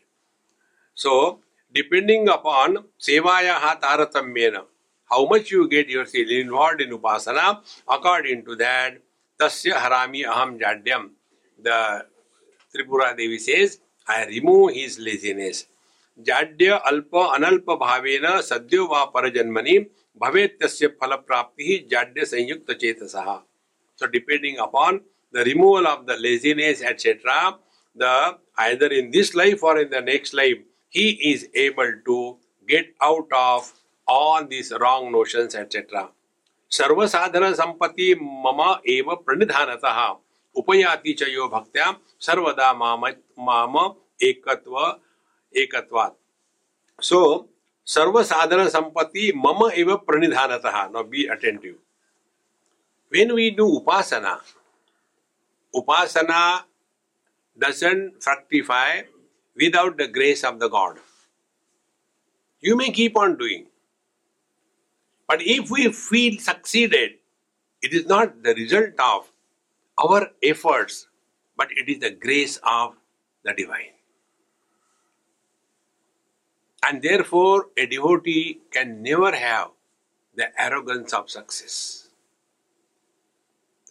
So, 0.95 1.41
depending 1.75 2.29
upon 2.29 2.85
Sevayaha 3.01 3.81
Taratamyena, 3.81 4.65
how 5.11 5.27
much 5.27 5.51
you 5.51 5.69
get 5.69 5.89
yourself 5.89 6.29
involved 6.29 6.81
in 6.81 6.91
Upasana, 6.91 7.61
according 7.89 8.45
to 8.45 8.57
that, 8.57 8.99
Tasya 9.41 9.75
Harami 9.75 10.25
Aham 10.25 10.61
Jadyam, 10.61 11.11
the 11.61 12.07
Tripura 12.75 13.17
Devi 13.17 13.39
says, 13.39 13.81
I 14.07 14.27
remove 14.27 14.75
his 14.75 14.99
laziness. 14.99 15.67
जाड्य 16.19 16.67
अल्प 16.89 17.17
अनल्प 17.17 17.71
भावेन 17.81 18.27
सद्यो 18.49 18.85
वा 18.87 19.05
परजन्मनि 19.15 19.79
भवेत्यस्य 20.23 20.87
फल 21.01 21.15
प्राप्ति 21.27 21.79
जाड्य 21.91 22.25
संयुक्त 22.25 22.73
चेतसः 22.73 23.31
so 23.97 24.07
depending 24.07 24.59
upon 24.59 25.01
the 25.35 25.45
removal 25.45 25.87
of 25.87 26.07
the 26.07 26.17
laziness 26.17 26.83
etc 26.83 27.59
the 27.97 28.39
either 28.59 28.87
in 28.87 29.11
this 29.11 29.35
life 29.35 29.63
or 29.63 29.79
in 29.79 29.91
the 29.91 30.01
next 30.01 30.35
life, 30.35 30.59
he 30.89 31.11
is 31.33 31.49
able 31.55 31.93
to 32.07 32.39
get 32.69 32.87
out 33.03 33.27
of 33.33 33.73
all 34.07 34.45
these 34.45 34.73
wrong 34.81 35.11
notions, 35.13 35.55
etc. 35.55 36.11
सर्व 36.73 37.07
साधन 37.07 37.53
संपत्ति 37.55 38.15
मम 38.21 38.61
एव 38.91 39.15
प्रणिधानतः 39.27 39.99
उपयाति 40.57 41.13
च 41.19 41.29
यो 41.29 41.47
भक्त्या 41.49 41.91
सर्वदा 42.27 42.73
माम 42.75 43.05
माम 43.47 43.77
एकत्व 44.29 44.79
एकत्वात् 45.55 46.15
सो 46.99 47.21
सर्व 47.87 48.23
साधन 48.23 48.67
संपत्ति 48.69 49.31
मम 49.37 49.69
एव 49.75 49.95
प्रणिधानतः 50.07 50.83
no 50.95 51.03
be 51.05 51.27
attentive 51.33 51.75
when 53.15 53.35
we 53.35 53.51
do 53.51 53.67
upasana 53.79 54.35
upasana 55.81 56.63
doesn't 57.65 58.23
fructify 58.23 59.03
without 59.57 59.97
the 59.97 60.09
grace 60.09 60.43
of 60.43 60.59
the 60.59 60.69
God. 60.69 60.99
You 62.61 62.77
may 62.77 62.91
keep 62.91 63.17
on 63.17 63.37
doing. 63.39 63.67
But 65.29 65.41
if 65.43 65.71
we 65.71 65.93
feel 65.93 66.39
succeeded, 66.41 67.13
it 67.83 67.93
is 67.95 68.07
not 68.07 68.43
the 68.43 68.55
result 68.55 68.99
of 68.99 69.31
our 70.03 70.31
efforts, 70.43 71.07
but 71.57 71.69
it 71.71 71.89
is 71.89 72.01
the 72.01 72.11
grace 72.11 72.59
of 72.65 72.95
the 73.45 73.55
divine. 73.55 73.95
And 76.87 77.01
therefore, 77.03 77.69
a 77.79 77.87
devotee 77.87 78.61
can 78.71 79.03
never 79.03 79.35
have 79.35 79.71
the 80.35 80.49
arrogance 80.61 81.13
of 81.13 81.31
success. 81.31 82.04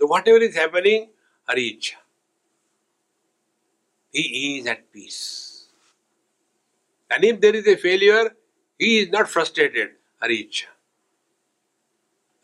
So 0.03 0.07
whatever 0.07 0.39
is 0.39 0.53
happening, 0.57 1.11
Hari 1.47 1.79
Icha. 1.79 1.95
He 4.11 4.59
is 4.59 4.67
at 4.67 4.91
peace. 4.91 5.67
And 7.09 7.23
if 7.23 7.39
there 7.39 7.55
is 7.55 7.65
a 7.65 7.77
failure, 7.77 8.35
he 8.77 8.99
is 8.99 9.09
not 9.11 9.29
frustrated, 9.29 9.91
Hari 10.19 10.49
Icha. 10.49 10.65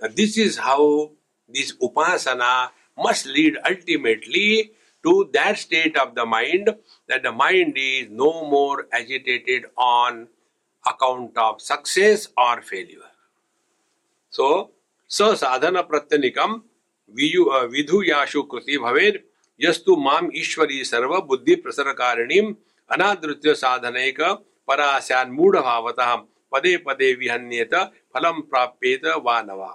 Now 0.01 0.07
this 0.15 0.37
is 0.37 0.57
how 0.57 1.11
this 1.49 1.75
upasana 1.75 2.69
must 2.97 3.25
lead 3.25 3.57
ultimately 3.69 4.71
to 5.03 5.29
that 5.33 5.57
state 5.57 5.97
of 5.97 6.15
the 6.15 6.25
mind 6.25 6.73
that 7.09 7.23
the 7.23 7.33
mind 7.33 7.73
is 7.75 8.07
no 8.09 8.49
more 8.49 8.87
agitated 8.93 9.65
on 9.77 10.29
account 10.87 11.37
of 11.37 11.61
success 11.61 12.29
or 12.37 12.61
failure. 12.61 13.11
So, 14.29 14.71
so 15.09 15.35
sadhana 15.35 15.83
pratyanikam 15.83 16.61
विधु 17.13 18.01
याशु 18.03 18.41
कृति 18.51 18.77
भवेद। 18.77 19.19
यस्तु 19.59 19.95
माम 19.97 20.29
ईश्वरी 20.35 20.83
सर्व 20.85 21.19
बुद्धि 21.27 21.55
प्रसर 21.55 21.91
कारिणी 21.93 22.39
अनादृत्य 22.89 23.53
साधनेक 23.55 24.21
परास्यान 24.67 25.31
मूढ़ 25.31 25.57
भावतः 25.57 26.15
पदे 26.51 26.75
पदे 26.85 27.13
विहन्येत 27.13 27.73
फलम 28.13 28.41
प्राप्येत 28.51 29.05
वा 29.25 29.41
नवा 29.41 29.71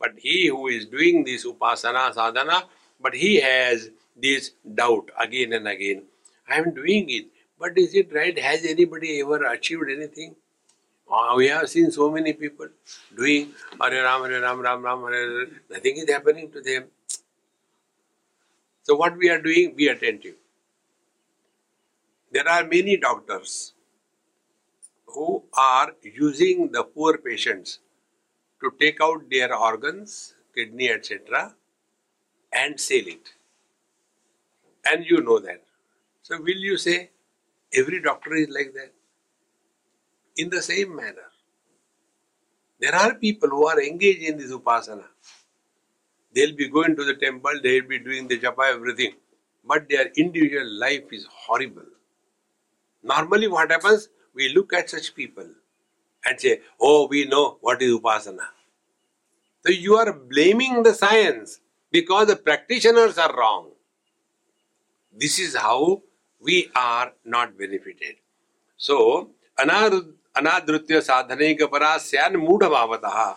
but 0.00 0.18
he 0.24 0.46
who 0.48 0.68
is 0.68 0.84
doing 0.92 1.24
this 1.24 1.46
upasana 1.46 2.08
sadhana 2.10 2.58
but 3.04 3.14
he 3.14 3.34
has 3.44 3.88
this 4.18 4.52
doubt 4.78 5.10
again 5.20 5.52
and 5.52 5.66
again 5.68 6.02
I 6.48 6.58
am 6.58 6.70
doing 6.76 7.10
it 7.10 7.30
but 7.60 7.78
is 7.78 7.96
it 7.98 8.14
right 8.14 8.38
has 8.38 8.66
anybody 8.66 9.18
ever 9.18 9.44
achieved 9.46 9.90
anything 9.90 10.32
Oh, 11.10 11.36
we 11.36 11.48
have 11.48 11.68
seen 11.68 11.90
so 11.90 12.10
many 12.10 12.34
people 12.34 12.68
doing 13.16 13.52
Hare 13.80 14.02
Ram, 14.02 14.24
Hare 14.24 14.40
Ram, 14.42 14.60
Ram 14.60 14.82
Ram, 14.82 15.02
Hare 15.02 15.14
Hare. 15.14 15.46
Nothing 15.70 15.96
is 15.96 16.10
happening 16.10 16.50
to 16.50 16.60
them. 16.60 16.84
So 18.82 18.94
what 18.96 19.16
we 19.16 19.30
are 19.30 19.40
doing, 19.40 19.74
be 19.74 19.88
attentive. 19.88 20.34
There 22.30 22.46
are 22.46 22.64
many 22.64 22.98
doctors 22.98 23.72
who 25.06 25.42
are 25.56 25.94
using 26.02 26.70
the 26.72 26.84
poor 26.84 27.18
patients 27.18 27.78
to 28.60 28.72
take 28.78 28.98
out 29.02 29.30
their 29.30 29.54
organs, 29.54 30.34
kidney, 30.54 30.90
etc., 30.90 31.54
and 32.52 32.78
sell 32.78 33.06
it. 33.06 33.32
And 34.90 35.04
you 35.06 35.22
know 35.22 35.38
that. 35.38 35.62
So, 36.22 36.38
will 36.38 36.62
you 36.68 36.76
say 36.76 37.10
every 37.74 38.02
doctor 38.02 38.34
is 38.34 38.48
like 38.48 38.74
that? 38.74 38.92
In 40.38 40.50
the 40.50 40.62
same 40.62 40.96
manner, 40.96 41.28
there 42.80 42.94
are 42.94 43.14
people 43.14 43.50
who 43.50 43.66
are 43.66 43.82
engaged 43.82 44.22
in 44.22 44.38
this 44.38 44.52
upasana. 44.52 45.04
They'll 46.34 46.56
be 46.56 46.68
going 46.68 46.96
to 46.96 47.04
the 47.04 47.14
temple, 47.14 47.60
they'll 47.62 47.88
be 47.88 47.98
doing 47.98 48.28
the 48.28 48.38
japa, 48.38 48.72
everything, 48.74 49.14
but 49.64 49.88
their 49.88 50.12
individual 50.16 50.70
life 50.78 51.12
is 51.12 51.26
horrible. 51.30 51.86
Normally, 53.02 53.48
what 53.48 53.70
happens? 53.72 54.08
We 54.34 54.54
look 54.54 54.72
at 54.72 54.90
such 54.90 55.14
people 55.14 55.48
and 56.26 56.40
say, 56.40 56.60
oh, 56.80 57.08
we 57.08 57.24
know 57.26 57.58
what 57.60 57.82
is 57.82 57.92
upasana. 57.98 58.46
So 59.66 59.72
you 59.72 59.96
are 59.96 60.12
blaming 60.12 60.84
the 60.84 60.94
science 60.94 61.60
because 61.90 62.28
the 62.28 62.36
practitioners 62.36 63.18
are 63.18 63.36
wrong. 63.36 63.70
This 65.16 65.40
is 65.40 65.56
how 65.56 66.02
we 66.40 66.70
are 66.76 67.12
not 67.24 67.58
benefited. 67.58 68.16
So, 68.76 69.30
अनादृत्य 70.38 71.00
साधने 71.00 71.52
के 71.54 71.66
परा 71.66 71.96
सैन 71.98 72.36
मूढ़ 72.36 72.64
भावता 72.64 73.28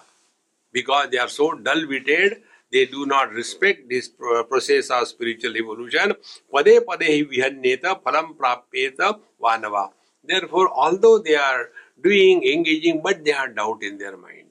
because 0.76 1.08
they 1.10 1.18
are 1.18 1.28
so 1.30 1.50
dull 1.68 1.86
witted 1.88 2.36
they 2.74 2.84
do 2.92 3.06
not 3.06 3.36
respect 3.36 3.86
this 3.88 4.08
process 4.20 4.92
of 4.92 5.08
spiritual 5.08 5.58
evolution 5.58 6.12
पदे 6.54 6.80
पदे 6.90 7.12
ही 7.12 7.22
विहन्येत, 7.32 7.86
फलम 8.06 8.34
प्राप्येत, 8.34 9.02
वानवा। 9.44 9.86
Therefore 10.52 10.68
although 11.06 11.18
they 11.28 11.36
are 11.36 11.64
doing 12.04 12.46
engaging 12.46 13.02
but 13.06 13.18
they 13.24 13.32
are 13.32 13.48
doubt 13.60 13.84
in 13.84 13.98
their 13.98 14.16
mind 14.16 14.48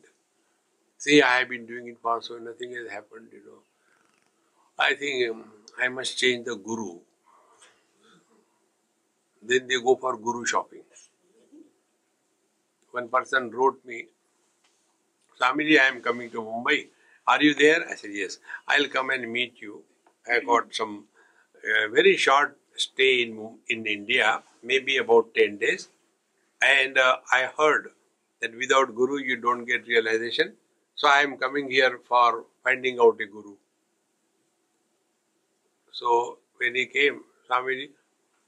see 1.00 1.20
I 1.20 1.38
have 1.38 1.48
been 1.48 1.64
doing 1.66 1.88
it 1.88 1.96
for 2.02 2.20
so 2.22 2.38
nothing 2.48 2.76
has 2.76 2.88
happened 2.94 3.28
you 3.34 3.40
know 3.46 3.62
I 4.78 4.94
think 5.02 5.80
I 5.80 5.88
must 5.88 6.18
change 6.18 6.44
the 6.48 6.60
guru 6.66 6.92
then 9.44 9.66
they 9.66 9.78
go 9.86 9.98
for 10.02 10.16
guru 10.28 10.44
shopping 10.54 10.82
One 12.92 13.08
person 13.08 13.50
wrote 13.50 13.84
me, 13.84 14.06
Swamiji, 15.40 15.80
I 15.80 15.86
am 15.86 16.00
coming 16.00 16.30
to 16.30 16.42
Mumbai. 16.42 16.88
Are 17.26 17.42
you 17.42 17.54
there? 17.54 17.88
I 17.88 17.94
said, 17.94 18.10
Yes. 18.12 18.38
I'll 18.68 18.88
come 18.88 19.10
and 19.10 19.30
meet 19.32 19.54
you. 19.60 19.82
I 20.30 20.40
got 20.40 20.74
some 20.74 21.04
uh, 21.64 21.88
very 21.90 22.16
short 22.16 22.56
stay 22.76 23.22
in, 23.22 23.58
in 23.68 23.86
India, 23.86 24.42
maybe 24.62 24.96
about 24.96 25.34
10 25.34 25.58
days. 25.58 25.88
And 26.62 26.98
uh, 26.98 27.16
I 27.32 27.48
heard 27.56 27.88
that 28.40 28.56
without 28.56 28.94
Guru 28.94 29.18
you 29.18 29.36
don't 29.36 29.64
get 29.64 29.86
realization. 29.86 30.54
So 30.94 31.08
I 31.08 31.20
am 31.20 31.36
coming 31.38 31.70
here 31.70 32.00
for 32.06 32.44
finding 32.64 32.98
out 33.00 33.18
a 33.20 33.26
Guru. 33.26 33.54
So 35.92 36.38
when 36.58 36.74
he 36.74 36.86
came, 36.86 37.22
Swamiji, 37.48 37.90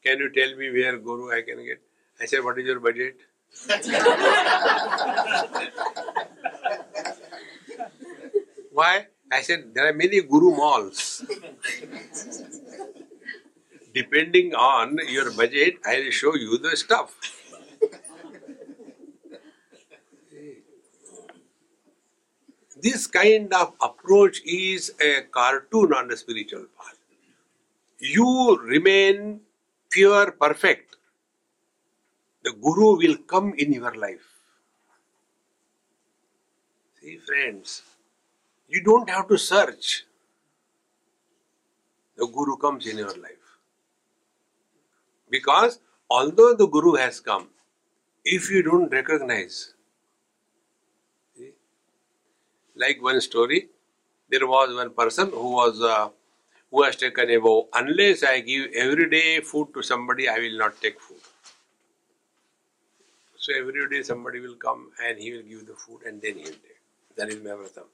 can 0.05 0.19
you 0.19 0.31
tell 0.33 0.57
me 0.57 0.71
where 0.71 0.99
Guru 0.99 1.31
I 1.33 1.43
can 1.43 1.65
get? 1.65 1.81
I 2.21 2.27
said, 2.27 2.45
what 2.45 2.59
is 2.59 2.67
your 2.67 2.81
budget? 2.81 3.17
Why? 8.73 9.07
I 9.31 9.43
said, 9.43 9.75
there 9.75 9.89
are 9.89 9.93
many 9.93 10.21
Guru 10.23 10.55
malls. 10.57 11.25
Depending 13.95 14.55
on 14.55 14.99
your 15.09 15.31
budget, 15.31 15.75
I 15.87 16.01
will 16.01 16.11
show 16.11 16.35
you 16.35 16.59
the 16.59 16.77
stuff. 16.77 17.15
This 22.83 23.07
kind 23.07 23.53
of 23.55 23.75
approach 23.81 24.43
is 24.45 24.93
a 25.01 25.23
cartoon 25.23 25.93
on 25.95 26.09
the 26.09 26.17
spiritual 26.17 26.67
path. 26.77 26.99
You 27.99 28.59
remain 28.61 29.41
pure, 29.91 30.33
perfect. 30.33 30.92
The 32.45 32.53
Guru 32.53 32.97
will 32.97 33.17
come 33.19 33.55
in 33.57 33.73
your 33.73 33.95
life. 33.95 34.29
See, 37.01 37.17
friends, 37.19 37.83
you 38.69 38.83
don't 38.83 39.09
have 39.09 39.29
to 39.29 39.39
search. 39.39 40.05
The 42.17 42.27
Guru 42.27 42.57
comes 42.57 42.87
in 42.87 42.99
your 42.99 43.17
life. 43.17 43.47
Because 45.31 45.79
although 46.11 46.55
the 46.55 46.67
Guru 46.67 46.95
has 46.95 47.21
come, 47.21 47.49
if 48.25 48.51
you 48.51 48.63
don't 48.63 48.93
recognize, 48.93 49.75
see, 51.37 51.53
like 52.77 53.03
one 53.03 53.21
story, 53.21 53.69
there 54.29 54.47
was 54.47 54.75
one 54.75 54.91
person 54.91 55.31
who 55.31 55.53
was 55.53 55.81
uh, 55.81 56.09
who 56.71 56.83
has 56.83 56.97
taken 56.97 57.31
a 57.31 57.39
vow: 57.39 57.69
unless 57.75 58.23
I 58.25 58.41
give 58.41 58.73
every 58.73 59.09
day 59.11 59.41
food 59.41 59.73
to 59.75 59.83
somebody, 59.83 60.29
I 60.29 60.39
will 60.39 60.59
not 60.59 60.81
take 60.81 61.01
food. 61.01 61.22
So 63.43 63.53
every 63.61 63.89
day 63.91 64.03
somebody 64.03 64.41
will 64.41 64.57
come 64.57 64.93
and 65.05 65.19
he 65.19 65.33
will 65.33 65.43
give 65.53 65.67
the 65.67 65.75
food 65.75 66.03
and 66.07 66.23
then 66.23 66.37
he 66.37 66.45
will 66.45 66.61
take. 66.67 66.81
That 67.17 67.31
is 67.31 67.43
my 67.45 67.51
vratam. 67.63 67.89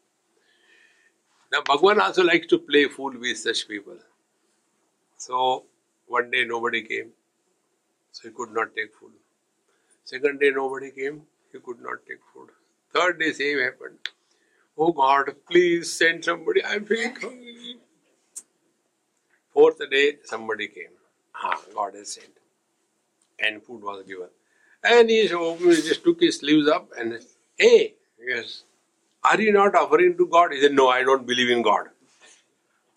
Now 1.52 1.62
Bhagwan 1.66 2.00
also 2.00 2.24
likes 2.24 2.48
to 2.48 2.58
play 2.58 2.84
fool 2.88 3.14
with 3.18 3.38
such 3.38 3.66
people. 3.68 3.98
So 5.16 5.64
one 6.06 6.30
day 6.30 6.44
nobody 6.44 6.82
came, 6.82 7.12
so 8.12 8.28
he 8.28 8.34
could 8.34 8.52
not 8.52 8.76
take 8.76 8.94
food. 8.94 9.12
Second 10.04 10.40
day 10.40 10.50
nobody 10.50 10.90
came, 10.90 11.22
he 11.52 11.60
could 11.60 11.80
not 11.82 12.06
take 12.08 12.20
food. 12.34 12.50
Third 12.94 13.20
day 13.20 13.32
same 13.32 13.60
happened. 13.60 13.98
Oh 14.78 14.92
God, 14.92 15.34
please 15.50 15.92
send 15.92 16.24
somebody. 16.24 16.64
I'm 16.64 16.84
feeling 16.84 17.16
hungry. 17.16 17.76
Fourth 19.52 19.80
day, 19.90 20.18
somebody 20.24 20.68
came. 20.68 20.94
Ah, 21.34 21.60
God 21.74 21.94
has 21.94 22.12
sent. 22.14 22.32
And 23.40 23.62
food 23.62 23.82
was 23.82 24.04
given. 24.06 24.28
And 24.84 25.10
he 25.10 25.28
just 25.28 26.04
took 26.04 26.20
his 26.20 26.38
sleeves 26.38 26.68
up 26.68 26.90
and 26.98 27.18
hey, 27.56 27.94
yes, 28.26 28.64
are 29.24 29.40
you 29.40 29.52
not 29.52 29.74
offering 29.74 30.16
to 30.16 30.26
God? 30.26 30.52
He 30.52 30.60
said, 30.60 30.72
No, 30.72 30.88
I 30.88 31.02
don't 31.02 31.26
believe 31.26 31.50
in 31.50 31.62
God. 31.62 31.86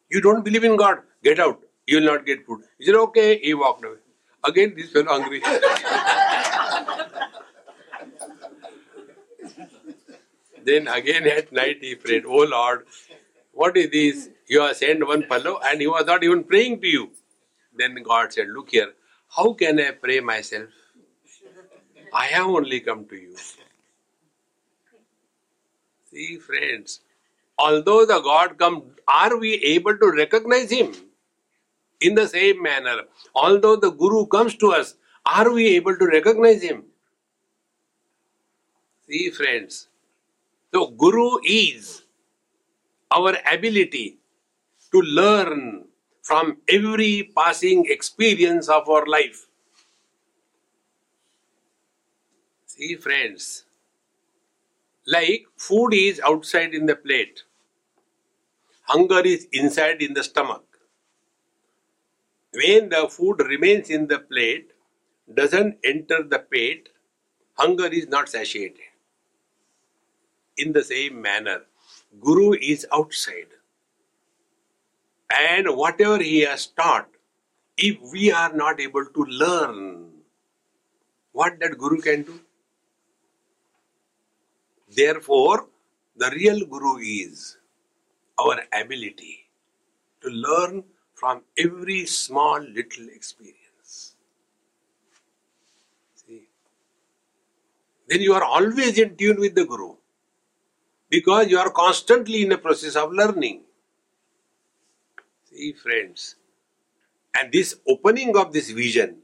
You 0.10 0.22
don't 0.22 0.44
believe 0.44 0.64
in 0.64 0.76
God? 0.78 1.00
Get 1.24 1.40
out. 1.40 1.62
You 1.88 2.00
will 2.00 2.08
not 2.08 2.26
get 2.26 2.46
food. 2.46 2.62
He 2.78 2.86
said, 2.86 2.96
Okay. 2.96 3.40
He 3.40 3.54
walked 3.54 3.86
away. 3.86 3.98
Again, 4.44 4.74
this 4.76 4.92
fellow 4.92 5.08
hungry. 5.08 5.42
Then 10.64 10.88
again 10.88 11.28
at 11.28 11.52
night 11.52 11.78
he 11.82 11.96
prayed, 11.96 12.26
Oh 12.26 12.46
Lord, 12.46 12.86
what 13.52 13.76
is 13.78 13.90
this? 13.90 14.30
You 14.48 14.62
have 14.62 14.78
sent 14.78 15.06
one 15.08 15.24
fellow 15.24 15.60
and 15.66 15.82
he 15.82 15.88
was 15.88 16.06
not 16.06 16.24
even 16.24 16.44
praying 16.44 16.82
to 16.82 16.88
you. 16.88 17.12
Then 17.76 17.96
God 18.04 18.34
said, 18.34 18.48
Look 18.50 18.70
here, 18.72 18.94
how 19.36 19.54
can 19.54 19.80
I 19.80 19.92
pray 19.92 20.20
myself? 20.20 20.70
I 22.14 22.28
have 22.28 22.48
only 22.48 22.80
come 22.82 23.06
to 23.08 23.16
you. 23.16 23.36
See, 26.12 26.38
friends, 26.38 27.02
although 27.58 28.06
the 28.06 28.20
God 28.22 28.58
comes, 28.58 28.84
are 29.08 29.38
we 29.38 29.54
able 29.56 29.98
to 29.98 30.12
recognize 30.12 30.72
Him? 30.72 30.94
In 32.02 32.16
the 32.16 32.28
same 32.28 32.62
manner, 32.62 33.04
although 33.36 33.76
the 33.76 33.92
Guru 33.92 34.26
comes 34.28 34.56
to 34.58 34.74
us, 34.74 34.96
are 35.26 35.52
we 35.52 35.68
able 35.76 35.98
to 35.98 36.06
recognize 36.06 36.62
Him? 36.62 36.84
See, 39.08 39.30
friends, 39.30 39.88
so, 40.74 40.88
Guru 40.88 41.40
is 41.46 42.04
our 43.12 43.36
ability 43.52 44.20
to 44.94 45.02
learn 45.02 45.86
from 46.22 46.58
every 46.70 47.32
passing 47.36 47.86
experience 47.90 48.70
of 48.70 48.88
our 48.88 49.06
life. 49.06 49.48
Friends, 52.82 53.66
like 55.06 55.46
food 55.56 55.94
is 55.94 56.20
outside 56.26 56.74
in 56.74 56.88
the 56.88 56.96
plate, 56.96 57.44
hunger 58.84 59.20
is 59.20 59.48
inside 59.52 60.02
in 60.02 60.16
the 60.16 60.24
stomach. 60.24 60.64
When 62.54 62.90
the 62.90 63.08
food 63.08 63.40
remains 63.42 63.92
in 63.92 64.08
the 64.08 64.18
plate, 64.18 64.72
doesn't 65.32 65.78
enter 65.84 66.24
the 66.24 66.40
pate, 66.40 66.90
hunger 67.54 67.86
is 67.86 68.08
not 68.08 68.28
satiated. 68.30 68.80
In 70.58 70.74
the 70.74 70.84
same 70.84 71.22
manner, 71.22 71.62
Guru 72.20 72.54
is 72.54 72.88
outside. 72.92 73.48
And 75.32 75.78
whatever 75.78 76.18
he 76.18 76.40
has 76.42 76.66
taught, 76.66 77.10
if 77.78 77.98
we 78.12 78.32
are 78.32 78.52
not 78.52 78.80
able 78.80 79.06
to 79.06 79.24
learn 79.26 80.10
what 81.32 81.60
that 81.60 81.78
Guru 81.78 82.02
can 82.02 82.24
do, 82.24 82.40
therefore, 84.96 85.68
the 86.16 86.32
real 86.32 86.66
Guru 86.66 86.98
is 86.98 87.58
our 88.40 88.60
ability 88.74 89.46
to 90.22 90.30
learn 90.30 90.84
from 91.14 91.42
every 91.58 92.06
small 92.06 92.60
little 92.60 93.08
experience. 93.10 94.16
See? 96.16 96.48
Then 98.08 98.22
you 98.22 98.34
are 98.34 98.44
always 98.44 98.98
in 98.98 99.16
tune 99.16 99.40
with 99.40 99.56
the 99.56 99.66
Guru 99.66 99.96
because 101.10 101.48
you 101.50 101.58
are 101.60 101.70
constantly 101.70 102.44
in 102.44 102.52
a 102.52 102.58
process 102.58 102.96
of 102.96 103.12
learning. 103.12 103.62
See, 105.52 105.74
friends, 105.74 106.36
and 107.38 107.52
this 107.52 107.76
opening 107.88 108.36
of 108.38 108.54
this 108.54 108.72
vision 108.72 109.18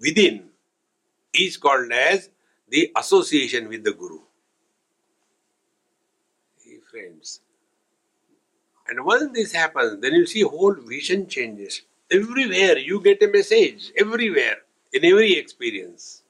within 0.00 0.50
is 1.32 1.56
called 1.56 1.90
as 1.92 2.30
the 2.68 2.90
association 2.96 3.68
with 3.68 3.84
the 3.84 3.92
Guru. 3.92 4.20
Friends. 6.92 7.40
And 8.88 9.04
once 9.06 9.32
this 9.34 9.52
happens, 9.52 10.00
then 10.02 10.14
you 10.14 10.26
see 10.26 10.42
whole 10.42 10.74
vision 10.74 11.28
changes. 11.28 11.82
Everywhere 12.10 12.78
you 12.78 13.00
get 13.02 13.22
a 13.22 13.28
message, 13.28 13.92
everywhere, 13.96 14.58
in 14.92 15.04
every 15.06 15.34
experience. 15.38 16.22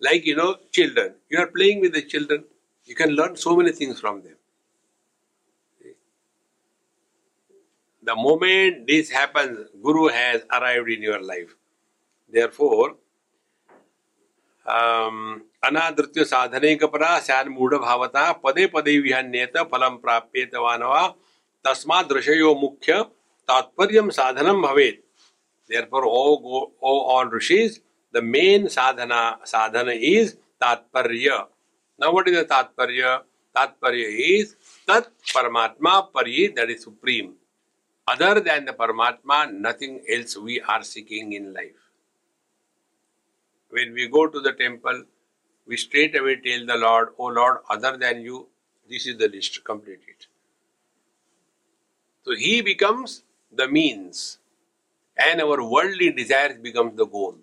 Like, 0.00 0.26
you 0.26 0.36
know, 0.36 0.56
children. 0.72 1.14
You 1.30 1.38
are 1.38 1.46
playing 1.46 1.80
with 1.80 1.94
the 1.94 2.02
children, 2.02 2.44
you 2.84 2.96
can 2.96 3.10
learn 3.10 3.36
so 3.36 3.56
many 3.56 3.72
things 3.72 4.00
from 4.00 4.22
them. 4.22 4.36
The 8.02 8.16
moment 8.16 8.88
this 8.88 9.10
happens, 9.10 9.68
Guru 9.82 10.08
has 10.08 10.42
arrived 10.52 10.90
in 10.90 11.02
your 11.02 11.22
life. 11.22 11.54
Therefore, 12.28 12.96
um, 14.66 15.44
अनादृत 15.62 16.18
साधने 16.26 16.74
कपरा 16.74 17.18
San 17.20 17.48
मूढ़ 17.48 17.74
भावता 17.74 18.30
पदे 18.44 18.66
पदे 18.66 18.98
विहन्येत, 18.98 19.56
फलम 19.72 19.96
प्राप्येत 19.96 20.54
वानवा। 20.56 21.06
तस्मा 21.64 22.02
दृशयो 22.02 22.54
मुख्य, 22.54 23.02
तात्पर्य 23.48 24.02
साधनम 24.10 24.62
भवेत। 24.62 25.02
Therefore 25.70 26.04
oh 26.04 26.24
oh 26.82 26.98
all 27.10 27.30
rishis 27.34 27.80
the 28.14 28.22
main 28.24 28.66
sadhana, 28.68 29.20
sadhan 29.44 29.90
is 29.90 30.34
tatparya. 30.60 31.38
Now 32.00 32.12
what 32.12 32.28
is 32.28 32.42
तात्पर्य? 32.44 33.16
तात्पर्य 33.56 34.04
इज़ 34.26 34.54
तत् 34.88 35.08
परमात्मा 35.34 35.98
परि 36.10 36.46
that 36.56 36.70
is 36.70 36.82
supreme 36.82 37.32
other 38.06 38.40
than 38.40 38.64
the 38.64 38.74
Paramatma 38.78 39.44
nothing 39.46 39.98
else 40.10 40.36
we 40.38 40.58
are 40.58 40.82
seeking 40.82 41.34
in 41.34 41.52
life 41.52 41.74
when 43.72 43.92
we 43.94 44.06
go 44.08 44.24
to 44.26 44.40
the 44.40 44.54
temple 44.58 45.04
we 45.72 45.78
straight 45.78 46.16
away 46.20 46.36
tell 46.36 46.66
the 46.66 46.76
Lord, 46.76 47.08
Oh 47.18 47.28
Lord, 47.28 47.58
other 47.70 47.96
than 47.96 48.20
you, 48.20 48.46
this 48.90 49.06
is 49.06 49.16
the 49.16 49.28
list, 49.28 49.64
complete 49.64 50.00
it. 50.06 50.26
So 52.24 52.34
he 52.36 52.60
becomes 52.60 53.22
the 53.50 53.66
means, 53.66 54.38
and 55.16 55.40
our 55.40 55.62
worldly 55.74 56.10
desires 56.10 56.58
becomes 56.58 56.96
the 56.96 57.06
goal. 57.06 57.36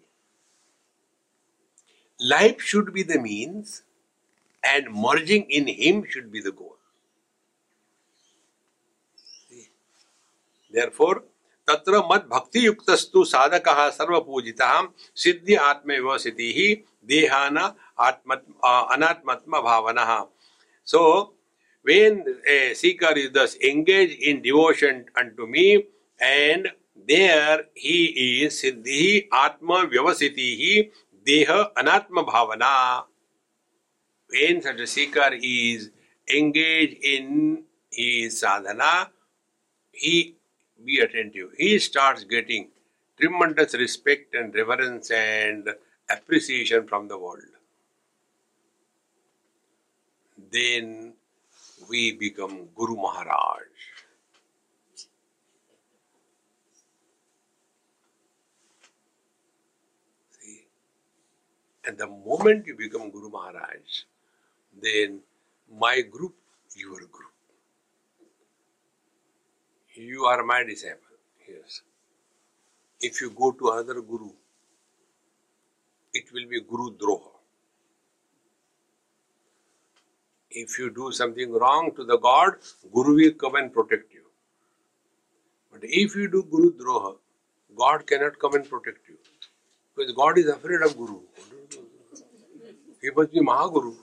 Life 2.20 2.62
should 2.62 2.94
be 2.94 3.02
the 3.02 3.20
means, 3.20 3.82
and 4.64 4.94
merging 4.94 5.50
in 5.50 5.66
him 5.66 6.06
should 6.08 6.32
be 6.32 6.42
the 6.42 6.52
goal. 6.52 6.78
Therefore, 10.72 11.24
तत्र 11.68 12.00
मद 12.12 12.28
भक्ति 12.32 12.66
युक्तस्तु 12.66 13.24
साधक 13.32 13.68
सर्वपूजिता 13.98 14.70
सिद्धि 15.24 15.56
आत्मव्यवस्थिति 15.70 16.52
ही 16.58 16.68
देहान 17.06 17.58
अनात्मत्म 18.08 19.62
भावना 19.62 20.24
सो 20.94 21.04
when 21.90 22.26
a 22.46 22.74
seeker 22.74 23.12
is 23.16 23.32
thus 23.32 23.56
engaged 23.68 24.22
in 24.22 24.42
devotion 24.42 25.06
unto 25.18 25.46
me 25.48 25.86
and 26.20 26.68
there 27.12 27.62
he 27.74 28.00
is 28.44 28.58
siddhi 28.62 29.30
atma 29.44 29.78
vyavasitihi 29.94 30.74
deha 31.30 31.60
anatma 31.82 32.26
bhavana 32.32 32.74
when 34.34 34.62
such 34.62 34.82
a 34.88 34.90
seeker 34.96 35.30
is 35.52 35.90
engaged 36.40 36.98
in 37.14 37.64
his 38.02 38.40
sadhana 38.42 38.92
he 39.92 40.36
be 40.86 41.00
attentive. 41.00 41.50
He 41.58 41.80
starts 41.80 42.24
getting 42.24 42.70
tremendous 43.20 43.74
respect 43.74 44.34
and 44.34 44.54
reverence 44.56 45.12
and 45.12 45.70
appreciation 46.10 46.88
from 46.88 47.08
the 47.08 47.18
world. 47.18 47.59
Then 50.52 51.14
we 51.90 52.14
become 52.14 52.70
Guru 52.76 52.96
Maharaj. 52.96 53.68
See? 60.32 60.66
And 61.86 61.98
the 61.98 62.08
moment 62.08 62.68
you 62.68 62.76
become 62.78 63.12
Guru 63.12 63.30
Maharaj, 63.30 64.04
then 64.82 65.22
my 65.72 66.02
group, 66.02 66.36
your 66.76 67.00
group. 67.00 67.34
You 69.96 70.26
are 70.26 70.44
my 70.44 70.64
disciple. 70.64 71.18
Yes. 71.48 71.82
If 73.02 73.22
you 73.22 73.32
go 73.32 73.52
to 73.52 73.70
another 73.70 74.02
guru, 74.02 74.32
it 76.14 76.26
will 76.34 76.48
be 76.50 76.62
Guru 76.62 76.98
Droha. 76.98 77.39
if 80.52 80.80
you 80.80 80.90
do 80.90 81.12
something 81.12 81.52
wrong 81.52 81.92
to 81.96 82.04
the 82.04 82.18
god, 82.18 82.54
Guru 82.94 83.16
will 83.16 83.32
come 83.34 83.56
and 83.56 83.72
protect 83.72 84.14
you. 84.14 84.24
But 85.72 85.82
if 85.84 86.16
you 86.16 86.30
do 86.30 86.44
Guru 86.44 86.74
Droha, 86.74 87.16
God 87.78 88.08
cannot 88.08 88.40
come 88.40 88.56
and 88.56 88.70
protect 88.70 89.08
you. 89.08 89.18
Because 89.96 90.12
God 90.14 90.38
is 90.38 90.48
afraid 90.48 90.82
of 90.82 90.98
Guru. 90.98 91.20
He 93.02 93.10
must 93.16 93.32
be 93.32 93.40
Mahaguru. 93.40 93.96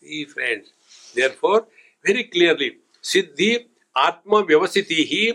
See, 0.00 0.24
friends. 0.24 0.72
Therefore, 1.14 1.66
very 2.04 2.24
clearly, 2.24 2.78
Siddhi 3.02 3.66
Atma 3.96 4.44
Vyavasitihi 4.44 5.34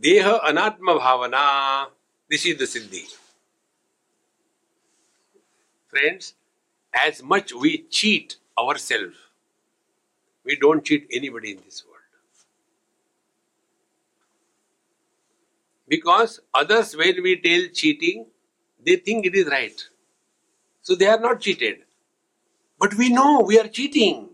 Deha 0.00 0.40
Anatma 0.44 1.00
Bhavana. 1.00 1.86
This 2.28 2.46
is 2.46 2.58
the 2.58 2.64
Siddhi. 2.64 3.04
Friends, 5.88 6.34
as 6.94 7.22
much 7.22 7.52
we 7.52 7.82
cheat 7.90 8.36
ourselves, 8.58 9.16
we 10.44 10.56
don't 10.56 10.84
cheat 10.84 11.06
anybody 11.12 11.52
in 11.52 11.58
this 11.64 11.84
world. 11.84 11.94
Because 15.88 16.40
others, 16.52 16.96
when 16.96 17.22
we 17.22 17.40
tell 17.40 17.68
cheating, 17.72 18.26
they 18.84 18.96
think 18.96 19.26
it 19.26 19.34
is 19.34 19.46
right. 19.46 19.80
So 20.82 20.94
they 20.94 21.06
are 21.06 21.20
not 21.20 21.40
cheated. 21.40 21.78
But 22.78 22.94
we 22.94 23.08
know 23.10 23.40
we 23.40 23.58
are 23.58 23.68
cheating. 23.68 24.28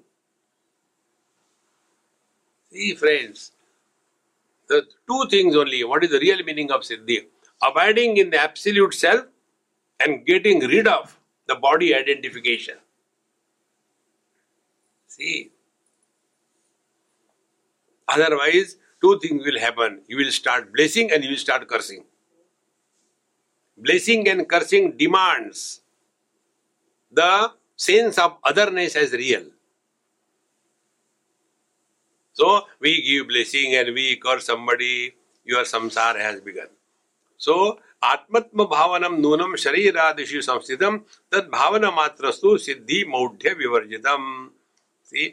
See, 2.72 2.94
friends, 2.94 3.52
the 4.68 4.86
two 5.08 5.26
things 5.28 5.56
only. 5.56 5.84
What 5.84 6.04
is 6.04 6.10
the 6.10 6.20
real 6.20 6.42
meaning 6.44 6.70
of 6.70 6.82
Siddhi? 6.82 7.26
Abiding 7.62 8.16
in 8.16 8.30
the 8.30 8.40
absolute 8.40 8.94
self 8.94 9.26
and 9.98 10.24
getting 10.24 10.60
rid 10.60 10.86
of 10.86 11.19
the 11.50 11.56
body 11.56 11.94
identification. 11.94 12.76
See, 15.08 15.50
otherwise, 18.06 18.76
two 19.00 19.18
things 19.20 19.44
will 19.44 19.58
happen. 19.58 20.02
You 20.06 20.16
will 20.18 20.30
start 20.30 20.72
blessing 20.72 21.10
and 21.12 21.24
you 21.24 21.30
will 21.30 21.44
start 21.44 21.66
cursing. 21.68 22.04
Blessing 23.76 24.28
and 24.28 24.48
cursing 24.48 24.96
demands 24.96 25.80
the 27.10 27.52
sense 27.74 28.18
of 28.18 28.36
otherness 28.44 28.94
as 28.94 29.12
real. 29.12 29.46
So 32.32 32.62
we 32.78 33.02
give 33.02 33.28
blessing 33.28 33.74
and 33.74 33.92
we 33.94 34.16
curse 34.16 34.46
somebody, 34.46 35.14
your 35.44 35.64
samsara 35.64 36.20
has 36.20 36.40
begun. 36.40 36.68
So 37.38 37.80
आत्मत्म 38.02 38.64
भावनम 38.64 39.14
नूनम 39.20 39.54
शरीरादिशु 39.62 40.40
संस्थितम 40.42 40.96
तद 41.32 41.48
भावना 41.52 41.90
मात्रस्तु 41.96 42.56
सिद्धि 42.66 43.04
मौढ़्य 43.08 43.52
विवर्जितम 43.58 44.22
सी 45.12 45.26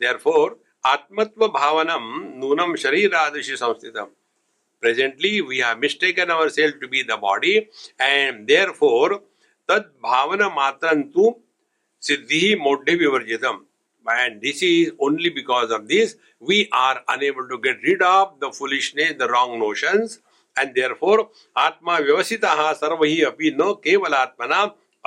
therefore 0.00 0.58
आत्मत्व 0.92 1.46
भावनम 1.58 2.08
नूनम 2.40 2.74
शरीरादिशु 2.84 3.56
संस्थितम 3.56 4.06
presently 4.82 5.40
we 5.40 5.58
have 5.58 5.78
mistaken 5.78 6.30
ourselves 6.30 6.74
to 6.80 6.88
be 6.88 7.02
the 7.02 7.16
body 7.16 7.54
and 8.00 8.46
therefore 8.46 9.08
tad 9.68 9.88
bhavana 10.04 10.50
matrantu 10.58 11.24
siddhi 12.02 12.42
modhi 12.66 12.96
vivarjitam 13.00 13.58
and 14.06 14.40
this 14.40 14.62
is 14.62 14.92
only 15.00 15.30
because 15.30 15.72
of 15.78 15.88
this 15.88 16.14
we 16.40 16.60
are 16.72 17.02
unable 17.08 17.48
to 17.48 17.58
get 17.58 17.82
rid 17.82 18.02
of 18.02 18.38
the 18.40 18.52
foolishness 18.52 19.14
the 19.18 19.28
wrong 19.28 19.58
notions 19.58 20.20
and 20.60 20.74
therefore 20.74 21.30
atma 21.56 21.98
vyavasitaha 22.06 22.68
sarvahi 22.82 23.18
api 23.30 23.50
no 23.60 23.68
kevalatmana 23.76 24.60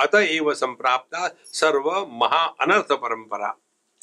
ata 0.04 0.20
eva 0.36 0.52
samprapta 0.62 1.22
sarva 1.60 1.96
maha 2.22 2.44
anartha 2.60 3.00
parampara. 3.04 3.52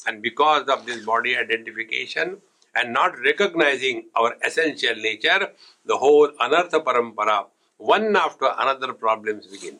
And 0.06 0.22
because 0.22 0.68
of 0.68 0.86
this 0.86 1.04
body 1.04 1.36
identification 1.36 2.38
and 2.74 2.92
not 2.92 3.18
recognizing 3.20 4.04
our 4.16 4.36
essential 4.44 4.94
nature 4.96 5.50
the 5.84 5.96
whole 5.96 6.28
anartha 6.46 6.84
parampara 6.88 7.46
one 7.78 8.14
after 8.16 8.48
another 8.58 8.92
problems 8.92 9.46
begin. 9.46 9.78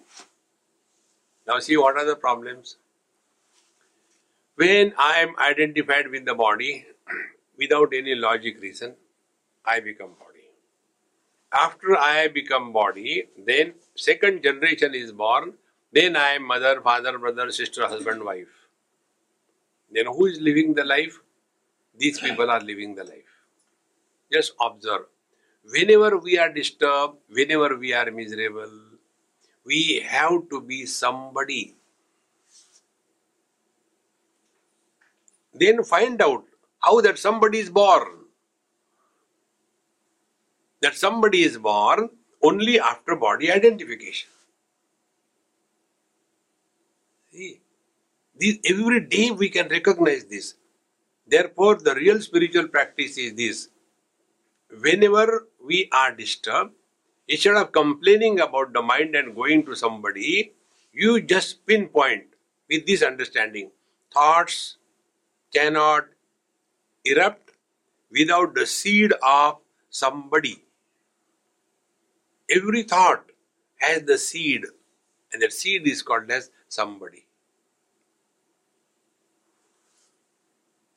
Now 1.46 1.58
see 1.58 1.76
what 1.76 1.96
are 1.96 2.06
the 2.06 2.16
problems? 2.16 2.76
When 4.56 4.92
i 4.98 5.20
am 5.20 5.30
identified 5.38 6.08
with 6.14 6.24
the 6.26 6.34
body 6.34 6.84
without 7.58 7.94
any 7.94 8.14
logic 8.14 8.60
reason 8.60 8.94
i 9.64 9.80
become 9.80 10.10
body 10.24 10.29
after 11.52 11.96
I 11.96 12.28
become 12.28 12.72
body, 12.72 13.24
then 13.36 13.74
second 13.96 14.42
generation 14.42 14.94
is 14.94 15.12
born, 15.12 15.54
then 15.92 16.16
I 16.16 16.30
am 16.30 16.46
mother, 16.46 16.80
father, 16.80 17.18
brother, 17.18 17.50
sister, 17.50 17.86
husband, 17.86 18.22
wife. 18.22 18.68
Then 19.90 20.06
who 20.06 20.26
is 20.26 20.40
living 20.40 20.74
the 20.74 20.84
life? 20.84 21.18
These 21.98 22.20
people 22.20 22.50
are 22.50 22.60
living 22.60 22.94
the 22.94 23.04
life. 23.04 23.24
Just 24.32 24.52
observe. 24.60 25.06
Whenever 25.64 26.16
we 26.16 26.38
are 26.38 26.52
disturbed, 26.52 27.18
whenever 27.28 27.76
we 27.76 27.92
are 27.92 28.10
miserable, 28.10 28.70
we 29.66 30.00
have 30.08 30.48
to 30.50 30.60
be 30.60 30.86
somebody. 30.86 31.74
Then 35.52 35.82
find 35.82 36.22
out 36.22 36.44
how 36.78 37.00
that 37.00 37.18
somebody 37.18 37.58
is 37.58 37.68
born 37.68 38.19
that 40.80 40.96
somebody 40.96 41.42
is 41.42 41.58
born 41.58 42.10
only 42.42 42.80
after 42.80 43.16
body 43.16 43.50
identification. 43.52 44.28
See, 47.32 47.60
this, 48.38 48.58
every 48.64 49.00
day 49.00 49.30
we 49.30 49.50
can 49.50 49.68
recognize 49.68 50.24
this. 50.24 50.54
Therefore, 51.26 51.76
the 51.76 51.94
real 51.94 52.20
spiritual 52.20 52.68
practice 52.68 53.18
is 53.18 53.34
this. 53.34 53.68
Whenever 54.80 55.48
we 55.64 55.88
are 55.92 56.12
disturbed, 56.12 56.72
instead 57.28 57.56
of 57.56 57.72
complaining 57.72 58.40
about 58.40 58.72
the 58.72 58.82
mind 58.82 59.14
and 59.14 59.34
going 59.34 59.64
to 59.66 59.76
somebody, 59.76 60.52
you 60.92 61.20
just 61.20 61.64
pinpoint 61.66 62.24
with 62.68 62.86
this 62.86 63.02
understanding. 63.02 63.70
Thoughts 64.12 64.78
cannot 65.52 66.06
erupt 67.04 67.50
without 68.10 68.54
the 68.54 68.66
seed 68.66 69.12
of 69.22 69.58
somebody 69.90 70.64
Every 72.50 72.84
thought 72.84 73.24
has 73.78 74.04
the 74.04 74.18
seed, 74.18 74.64
and 75.32 75.42
that 75.42 75.52
seed 75.52 75.86
is 75.88 76.02
called 76.02 76.30
as 76.30 76.50
somebody. 76.68 77.26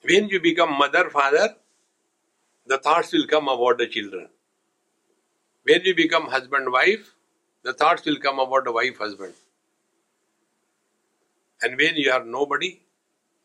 When 0.03 0.29
you 0.29 0.41
become 0.41 0.73
mother, 0.73 1.09
father, 1.09 1.55
the 2.67 2.79
thoughts 2.79 3.13
will 3.13 3.27
come 3.27 3.47
about 3.49 3.77
the 3.79 3.87
children. 3.87 4.29
When 5.63 5.81
you 5.83 5.95
become 5.95 6.27
husband, 6.27 6.71
wife, 6.71 7.13
the 7.63 7.73
thoughts 7.73 8.05
will 8.05 8.17
come 8.19 8.39
about 8.39 8.65
the 8.65 8.71
wife, 8.73 8.97
husband. 8.97 9.33
And 11.63 11.77
when 11.77 11.95
you 11.97 12.11
are 12.11 12.25
nobody, 12.25 12.81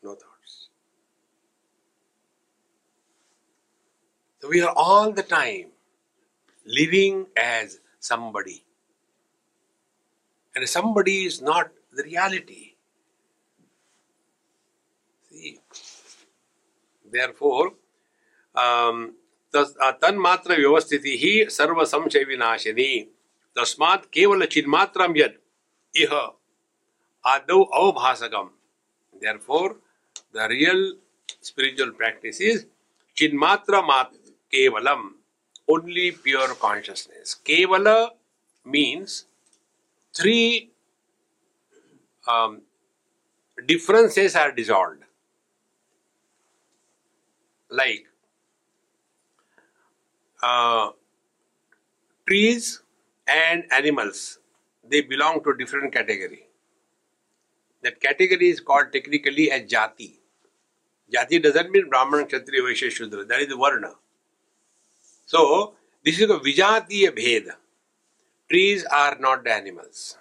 no 0.02 0.10
thoughts. 0.14 0.68
So 4.40 4.48
we 4.48 4.62
are 4.62 4.74
all 4.76 5.12
the 5.12 5.22
time 5.24 5.66
living 6.66 7.26
as 7.36 7.80
somebody. 8.00 8.64
And 10.56 10.68
somebody 10.68 11.24
is 11.24 11.40
not 11.42 11.70
the 11.92 12.02
reality. 12.02 12.74
See? 15.30 15.60
Therefore, 17.12 17.74
um, 18.54 19.12
तन्मात्र 19.54 20.56
व्यवस्थिति 20.56 21.16
ही 21.18 21.44
सर्व 21.50 21.84
संशय 21.84 22.24
विनाशिनी 22.24 22.98
तस्मात् 23.56 24.04
केवल 24.12 24.44
चिन्मात्रम 24.46 25.16
यद 25.16 25.38
इह 25.94 26.14
आदौ 27.24 27.62
अवभासकम 27.80 28.50
therefore 29.22 29.76
the 30.32 30.48
real 30.48 30.82
spiritual 31.40 31.92
practice 31.92 32.40
is 32.40 32.66
chinmatra 33.16 33.80
mat 33.86 34.12
kevalam 34.52 35.17
only 35.68 36.12
pure 36.12 36.54
consciousness. 36.54 37.36
Kevala 37.44 38.10
means 38.64 39.26
three 40.14 40.70
um, 42.26 42.62
differences 43.66 44.36
are 44.36 44.52
dissolved. 44.52 45.02
Like 47.70 48.06
uh, 50.42 50.90
trees 52.26 52.82
and 53.26 53.64
animals, 53.72 54.38
they 54.88 55.02
belong 55.02 55.42
to 55.44 55.54
different 55.54 55.92
category. 55.92 56.44
That 57.82 58.00
category 58.00 58.48
is 58.48 58.60
called 58.60 58.92
technically 58.92 59.50
as 59.50 59.62
jati. 59.62 60.14
Jati 61.12 61.42
doesn't 61.42 61.70
mean 61.70 61.88
Brahman, 61.88 62.26
Kshatriya, 62.26 62.62
Vaishya, 62.62 62.90
Shudra. 62.90 63.24
That 63.24 63.40
is 63.40 63.48
the 63.48 63.56
Varna. 63.56 63.92
So, 65.28 65.74
this 66.02 66.18
is 66.20 66.30
a 66.30 66.38
Vijatiya 66.38 67.10
Bheda. 67.14 67.52
Trees 68.48 68.86
are 68.86 69.14
not 69.20 69.46
animals. 69.46 70.16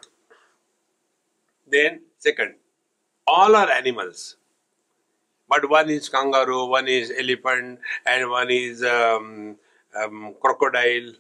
Then, 1.66 2.02
second, 2.18 2.56
all 3.26 3.56
are 3.56 3.72
animals. 3.72 4.36
But 5.48 5.70
one 5.70 5.90
is 5.90 6.10
kangaroo, 6.10 6.66
one 6.66 6.90
is 6.90 7.14
elephant, 7.18 7.80
and 8.06 8.30
one 8.30 8.52
is 8.52 8.84
um, 8.84 9.56
um, 9.98 10.36
crocodile. 10.42 11.14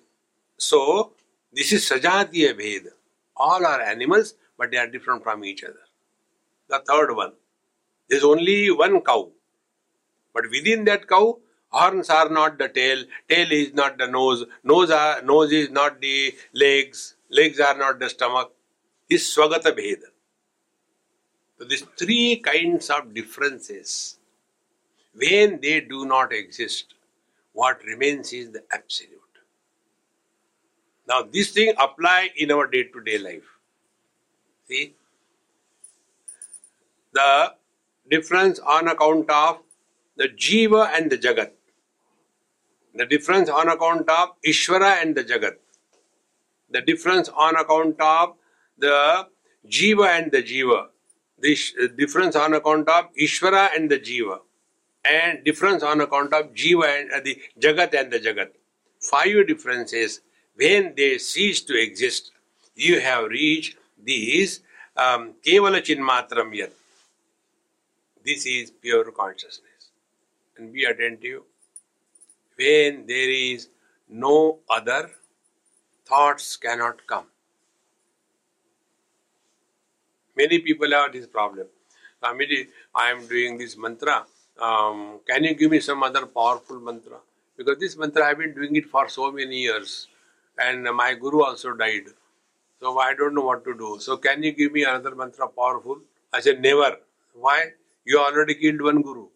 So, 0.57 1.13
this 1.53 1.71
is 1.71 1.89
Sajatiya 1.89 2.59
Bheda. 2.59 2.91
All 3.37 3.65
are 3.65 3.81
animals, 3.81 4.33
but 4.57 4.69
they 4.69 4.77
are 4.79 4.87
different 4.87 5.23
from 5.23 5.45
each 5.45 5.63
other. 5.63 5.87
The 6.67 6.83
third 6.85 7.15
one, 7.15 7.31
there 8.09 8.17
is 8.17 8.25
only 8.25 8.69
one 8.69 8.99
cow. 8.99 9.29
But 10.33 10.43
within 10.51 10.83
that 10.83 11.07
cow, 11.07 11.39
Horns 11.69 12.09
are 12.09 12.29
not 12.29 12.57
the 12.57 12.69
tail, 12.69 13.03
tail 13.27 13.51
is 13.51 13.73
not 13.73 13.97
the 13.97 14.07
nose, 14.07 14.45
nose, 14.63 14.89
are, 14.89 15.21
nose 15.21 15.51
is 15.51 15.69
not 15.69 15.99
the 15.99 16.33
legs, 16.53 17.15
legs 17.29 17.59
are 17.59 17.77
not 17.77 17.99
the 17.99 18.09
stomach. 18.09 18.53
This 19.09 19.27
is 19.27 19.35
Swagata 19.35 19.77
Bheda. 19.77 20.07
So 21.59 21.65
these 21.65 21.83
three 21.97 22.37
kinds 22.37 22.89
of 22.89 23.13
differences, 23.13 24.17
when 25.13 25.59
they 25.61 25.81
do 25.81 26.05
not 26.05 26.31
exist, 26.31 26.93
what 27.53 27.83
remains 27.83 28.31
is 28.31 28.51
the 28.51 28.63
absolute. 28.71 29.11
Now 31.07 31.23
this 31.23 31.51
thing 31.51 31.73
apply 31.79 32.29
in 32.37 32.51
our 32.51 32.67
day-to-day 32.67 33.17
life. 33.17 33.47
See? 34.67 34.95
The 37.13 37.53
difference 38.09 38.59
on 38.59 38.87
account 38.87 39.29
of 39.29 39.59
the 40.15 40.29
jiva 40.29 40.89
and 40.93 41.11
the 41.11 41.17
jagat. 41.17 41.51
The 42.97 43.05
difference 43.05 43.47
on 43.47 43.69
account 43.69 44.09
of 44.09 44.29
Ishvara 44.43 45.03
and 45.03 45.15
the 45.15 45.23
Jagat. 45.23 45.57
The 46.71 46.81
difference 46.81 47.29
on 47.29 47.55
account 47.55 48.01
of 48.01 48.33
the 48.75 49.27
Jiva 49.69 50.07
and 50.17 50.31
the 50.31 50.41
Jiva. 50.41 50.87
The 51.37 51.55
difference 51.95 52.35
on 52.35 52.55
account 52.55 52.89
of 52.89 53.13
Ishvara 53.13 53.69
and 53.75 53.91
the 53.91 53.99
Jiva. 53.99 54.39
And 55.07 55.43
difference 55.43 55.83
on 55.83 56.01
account 56.01 56.33
of 56.33 56.55
Jiva 56.55 57.01
and 57.01 57.11
uh, 57.11 57.19
the 57.23 57.39
Jagat 57.59 57.93
and 57.93 58.11
the 58.11 58.19
Jagat. 58.19 58.49
Five 58.99 59.45
differences. 59.45 60.21
When 60.55 60.95
they 60.97 61.19
cease 61.19 61.61
to 61.61 61.79
exist, 61.79 62.31
you 62.75 62.99
have 62.99 63.25
reached 63.25 63.77
these 64.03 64.61
um, 64.95 65.35
Kevala 65.45 65.81
Chinmatram 65.81 66.55
Yat. 66.55 66.71
This 68.25 68.47
is 68.47 68.71
pure 68.71 69.11
consciousness. 69.11 69.91
And 70.57 70.73
be 70.73 70.85
attentive 70.85 71.43
When 72.57 73.05
there 73.07 73.29
is 73.31 73.69
no 74.09 74.59
other, 74.69 75.11
thoughts 76.05 76.57
cannot 76.57 77.05
come. 77.07 77.27
Many 80.37 80.59
people 80.59 80.91
have 80.91 81.13
this 81.13 81.27
problem. 81.27 81.67
I 82.23 83.11
am 83.11 83.27
doing 83.27 83.57
this 83.57 83.77
mantra. 83.77 84.25
Um, 84.59 85.19
can 85.27 85.43
you 85.43 85.55
give 85.55 85.71
me 85.71 85.79
some 85.79 86.03
other 86.03 86.25
powerful 86.25 86.79
mantra? 86.79 87.17
Because 87.57 87.77
this 87.79 87.97
mantra 87.97 88.25
I 88.25 88.29
have 88.29 88.39
been 88.39 88.55
doing 88.55 88.75
it 88.75 88.87
for 88.87 89.09
so 89.09 89.31
many 89.31 89.57
years, 89.59 90.07
and 90.59 90.83
my 90.95 91.13
guru 91.15 91.43
also 91.43 91.73
died. 91.73 92.05
So 92.81 92.99
I 92.99 93.13
don't 93.15 93.35
know 93.35 93.43
what 93.45 93.65
to 93.65 93.75
do. 93.77 93.97
So 93.99 94.17
can 94.17 94.43
you 94.43 94.53
give 94.53 94.71
me 94.73 94.83
another 94.85 95.15
mantra 95.15 95.47
powerful? 95.49 95.99
I 96.33 96.41
said, 96.41 96.61
never. 96.61 96.97
Why? 97.33 97.71
You 98.05 98.19
already 98.19 98.55
killed 98.55 98.81
one 98.81 99.01
guru. 99.01 99.27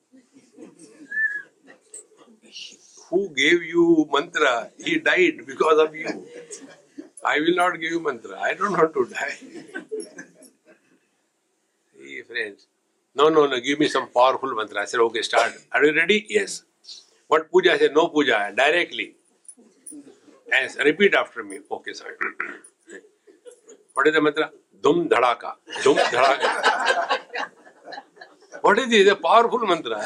Who 3.11 3.29
gave 3.35 3.63
you 3.63 4.07
mantra? 4.11 4.71
He 4.77 4.97
died 4.99 5.45
because 5.45 5.79
of 5.79 5.93
you. 5.93 6.25
I 7.23 7.39
will 7.39 7.55
not 7.55 7.73
give 7.73 7.91
you 7.91 7.99
mantra. 7.99 8.39
I 8.39 8.53
don't 8.53 8.71
want 8.71 8.93
to 8.93 9.05
die. 9.05 9.37
See, 11.97 12.21
friends. 12.23 12.67
No, 13.13 13.27
no, 13.27 13.45
no, 13.47 13.59
give 13.59 13.79
me 13.79 13.89
some 13.89 14.07
powerful 14.07 14.55
mantra. 14.55 14.81
I 14.81 14.85
said, 14.85 15.01
okay, 15.01 15.21
start. 15.21 15.53
Are 15.73 15.83
you 15.83 15.93
ready? 15.93 16.25
Yes. 16.29 16.63
What 17.27 17.51
puja? 17.51 17.73
I 17.73 17.77
said, 17.79 17.93
no 17.93 18.07
puja, 18.07 18.53
directly. 18.55 19.15
And 20.53 20.75
repeat 20.85 21.13
after 21.13 21.43
me. 21.43 21.59
Okay, 21.69 21.93
sorry. 21.93 22.15
what 23.93 24.07
is 24.07 24.13
the 24.13 24.21
mantra? 24.21 24.51
Dum 24.81 25.09
dhadaka. 25.09 25.53
Dum 25.83 25.97
dhadaka. 25.97 27.19
what 28.61 28.79
is 28.79 28.89
this? 28.89 29.11
A 29.11 29.15
powerful 29.17 29.59
mantra. 29.59 30.01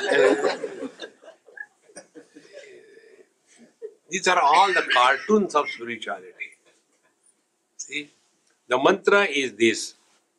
These 4.16 4.30
are 4.30 4.39
all 4.39 4.72
the 4.72 4.84
cartoons 4.93 5.55
of 5.55 5.70
spirituality. 5.70 6.51
See? 7.76 8.11
The 8.70 8.78
mantra 8.82 9.24
is 9.26 9.51
this. 9.55 9.95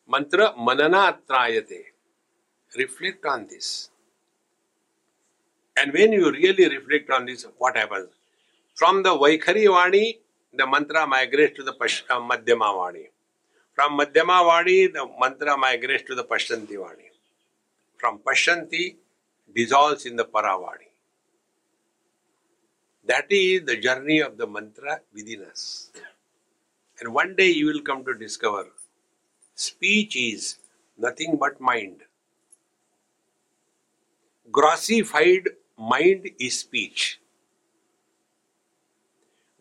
Mantra 0.09 0.55
manana 0.57 1.19
trayate. 1.29 1.83
Reflect 2.79 3.27
on 3.27 3.47
this. 3.47 3.91
And 5.79 5.93
when 5.93 6.15
you 6.15 6.33
really 6.33 6.71
reflect 6.71 7.11
on 7.11 7.27
this, 7.27 7.47
what 7.59 7.77
happens? 7.77 8.09
From 8.75 9.03
the 9.03 9.11
Vaikhari 9.11 9.67
Vani, 9.67 10.21
the 10.55 10.67
mantra 10.67 11.07
migrates 11.07 11.59
to 11.59 11.63
the 11.63 11.75
Pash- 11.75 12.05
uh, 12.09 12.19
Madhyama 12.19 12.73
Vani. 12.79 13.05
From 13.75 13.99
Madhyama 13.99 14.39
Vani, 14.51 14.91
the 14.91 15.07
mantra 15.21 15.55
migrates 15.59 16.05
to 16.05 16.15
the 16.15 16.25
Pashyanti 16.25 16.77
Vani. 16.85 17.11
From 17.99 18.21
Pashyanti, 18.21 18.97
dissolves 19.55 20.07
in 20.07 20.17
the 20.17 20.25
Paravani. 20.25 20.86
That 23.07 23.33
is 23.33 23.65
the 23.65 23.79
journey 23.79 24.21
of 24.21 24.37
the 24.37 24.47
mantra 24.47 25.01
within 25.15 25.45
us. 25.45 25.91
And 27.01 27.15
one 27.15 27.35
day 27.37 27.49
you 27.51 27.67
will 27.67 27.81
come 27.81 28.05
to 28.05 28.13
discover 28.15 28.67
speech 29.55 30.17
is 30.17 30.59
nothing 30.99 31.37
but 31.39 31.61
mind. 31.61 32.03
Grossified 34.51 35.51
mind 35.79 36.31
is 36.41 36.59
speech. 36.59 37.21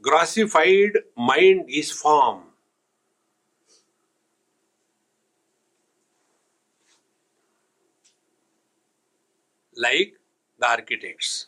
Grossified 0.02 1.00
mind 1.18 1.66
is 1.68 1.92
form. 1.92 2.44
Like 9.76 10.16
the 10.58 10.68
architects. 10.70 11.48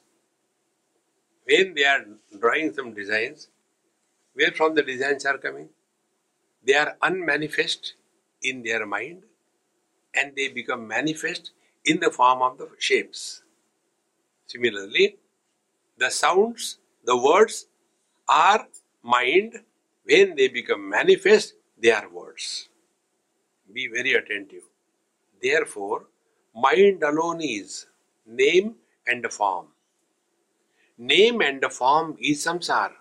When 1.47 1.73
they 1.75 1.85
are 1.85 2.05
drawing 2.39 2.73
some 2.73 2.93
designs, 2.93 3.47
where 4.33 4.51
from 4.51 4.75
the 4.75 4.83
designs 4.83 5.25
are 5.25 5.37
coming? 5.37 5.69
They 6.65 6.73
are 6.73 6.97
unmanifest 7.01 7.93
in 8.41 8.63
their 8.63 8.85
mind 8.85 9.23
and 10.13 10.35
they 10.35 10.49
become 10.49 10.87
manifest 10.87 11.51
in 11.85 12.01
the 12.01 12.11
form 12.11 12.41
of 12.41 12.57
the 12.57 12.69
shapes. 12.79 13.43
Similarly, 14.45 15.17
the 15.97 16.09
sounds, 16.09 16.79
the 17.05 17.15
words 17.15 17.67
are 18.27 18.67
mind. 19.01 19.61
When 20.03 20.35
they 20.35 20.49
become 20.49 20.89
manifest, 20.89 21.53
they 21.81 21.91
are 21.91 22.09
words. 22.09 22.69
Be 23.71 23.87
very 23.87 24.13
attentive. 24.13 24.63
Therefore, 25.41 26.07
mind 26.55 27.03
alone 27.03 27.41
is 27.41 27.87
name 28.25 28.75
and 29.05 29.25
form. 29.31 29.67
Name 30.97 31.41
and 31.41 31.63
form 31.71 32.17
is 32.21 32.45
samsara. 32.45 32.95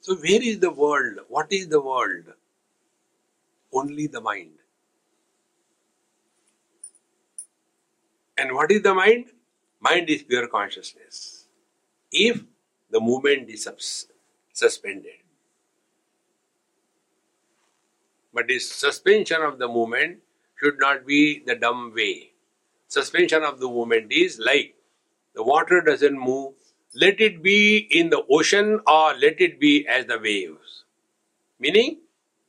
So, 0.00 0.16
where 0.16 0.42
is 0.42 0.60
the 0.60 0.70
world? 0.70 1.20
What 1.28 1.52
is 1.52 1.68
the 1.68 1.80
world? 1.80 2.24
Only 3.72 4.06
the 4.06 4.20
mind. 4.20 4.52
And 8.36 8.54
what 8.54 8.70
is 8.70 8.82
the 8.82 8.94
mind? 8.94 9.26
Mind 9.80 10.08
is 10.10 10.22
pure 10.22 10.46
consciousness. 10.48 11.46
If 12.12 12.42
the 12.90 13.00
movement 13.00 13.50
is 13.50 13.64
sus- 13.64 14.08
suspended. 14.52 15.14
But 18.34 18.48
this 18.48 18.70
suspension 18.70 19.42
of 19.42 19.58
the 19.58 19.68
movement 19.68 20.20
should 20.60 20.78
not 20.78 21.06
be 21.06 21.40
the 21.44 21.54
dumb 21.56 21.92
way. 21.94 22.31
Suspension 22.92 23.42
of 23.42 23.58
the 23.58 23.68
movement 23.68 24.12
is 24.12 24.38
like 24.38 24.74
the 25.34 25.42
water 25.42 25.80
doesn't 25.80 26.18
move, 26.18 26.52
let 26.94 27.20
it 27.20 27.42
be 27.42 27.88
in 27.90 28.10
the 28.10 28.22
ocean 28.30 28.80
or 28.86 29.14
let 29.14 29.40
it 29.40 29.58
be 29.58 29.86
as 29.88 30.04
the 30.06 30.18
waves. 30.18 30.84
Meaning, 31.58 32.00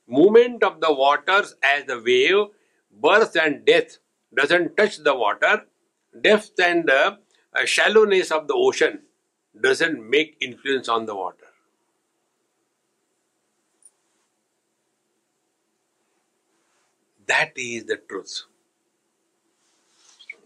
movement 0.08 0.64
of 0.64 0.82
the 0.82 0.94
waters 0.94 1.56
as 1.64 1.86
the 1.86 2.00
wave, 2.00 2.48
birth 2.92 3.38
and 3.38 3.66
death 3.66 4.00
doesn't 4.36 4.76
touch 4.76 4.98
the 4.98 5.16
water, 5.16 5.66
depth 6.22 6.60
and 6.60 6.88
the 6.90 7.20
uh, 7.56 7.66
shallowness 7.66 8.32
of 8.32 8.48
the 8.50 8.54
ocean 8.54 9.00
doesn't 9.62 10.10
make 10.10 10.36
influence 10.42 10.90
on 10.90 11.06
the 11.06 11.16
water. 11.16 11.48
That 17.28 17.54
is 17.58 17.86
the 17.86 17.98
truth 17.98 18.44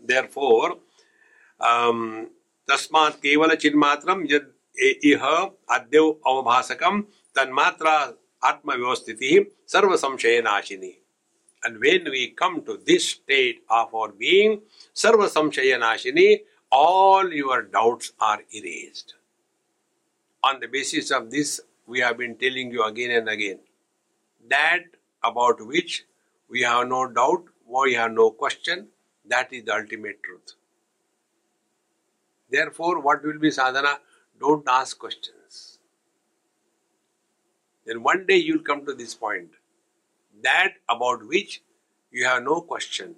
Therefore, 0.07 0.78
um, 1.61 2.26
तस्मात् 2.70 3.20
केवल 3.22 3.55
चिन्मात्रम 3.62 4.24
यद 4.30 4.53
इह 5.05 5.24
अद्यव 5.76 6.11
अवभासकम 6.26 7.00
तन्मात्रा 7.36 7.96
आत्मव्यवस्थिति 8.48 9.38
सर्व 9.72 9.96
संशय 9.96 10.40
नाशिनी 10.44 10.92
and 11.64 11.78
when 11.78 12.11
we 12.11 12.28
come 12.30 12.62
to 12.62 12.78
this 12.84 13.09
state 13.09 13.62
of 13.70 13.94
our 13.94 14.09
being 14.22 14.61
sarva 15.03 15.28
samshaya 15.34 15.78
nashini 15.82 16.28
all 16.70 17.32
your 17.32 17.62
doubts 17.76 18.12
are 18.20 18.40
erased 18.61 19.14
on 20.42 20.59
the 20.61 20.70
basis 20.76 21.11
of 21.11 21.30
this 21.30 21.61
we 21.86 22.00
have 22.00 22.16
been 22.18 22.34
telling 22.36 22.70
you 22.70 22.82
again 22.84 23.12
and 23.18 23.28
again 23.28 23.61
that 24.50 24.84
about 25.22 25.64
which 25.66 26.05
we 26.50 26.62
have 26.62 26.88
no 26.88 27.07
doubt 27.20 27.44
we 27.76 27.94
have 27.94 28.12
no 28.12 28.30
question 28.30 28.86
that 29.30 29.53
is 29.53 29.65
the 29.65 29.73
ultimate 29.75 30.23
truth 30.23 30.53
Therefore, 32.49 32.99
what 33.01 33.23
will 33.23 33.39
be 33.39 33.51
sadhana? 33.51 33.99
Don't 34.39 34.67
ask 34.67 34.97
questions. 34.97 35.80
Then 37.86 38.03
one 38.03 38.25
day 38.25 38.38
you 38.38 38.55
will 38.55 38.63
come 38.63 38.86
to 38.86 38.93
this 38.93 39.15
point 39.15 39.49
that 40.43 40.73
about 40.89 41.28
which 41.28 41.61
you 42.11 42.25
have 42.25 42.43
no 42.43 42.61
question. 42.61 43.15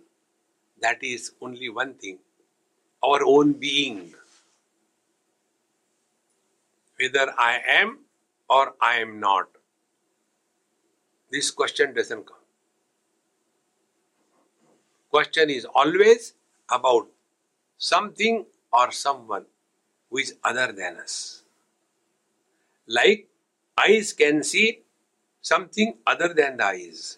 That 0.81 1.03
is 1.03 1.33
only 1.41 1.69
one 1.69 1.95
thing 1.95 2.19
our 3.03 3.21
own 3.25 3.53
being. 3.53 4.13
Whether 6.99 7.33
I 7.37 7.61
am 7.67 7.99
or 8.49 8.75
I 8.81 8.97
am 8.97 9.19
not. 9.19 9.47
This 11.31 11.51
question 11.51 11.93
doesn't 11.95 12.27
come. 12.27 12.38
Question 15.09 15.49
is 15.49 15.65
always 15.65 16.33
about 16.69 17.07
something 17.77 18.45
or 18.71 18.91
someone 18.91 19.45
who 20.09 20.17
is 20.19 20.35
other 20.43 20.71
than 20.71 20.97
us. 20.97 21.43
Like 22.87 23.27
eyes 23.77 24.13
can 24.13 24.43
see 24.43 24.81
something 25.41 25.95
other 26.05 26.33
than 26.33 26.57
the 26.57 26.65
eyes, 26.65 27.17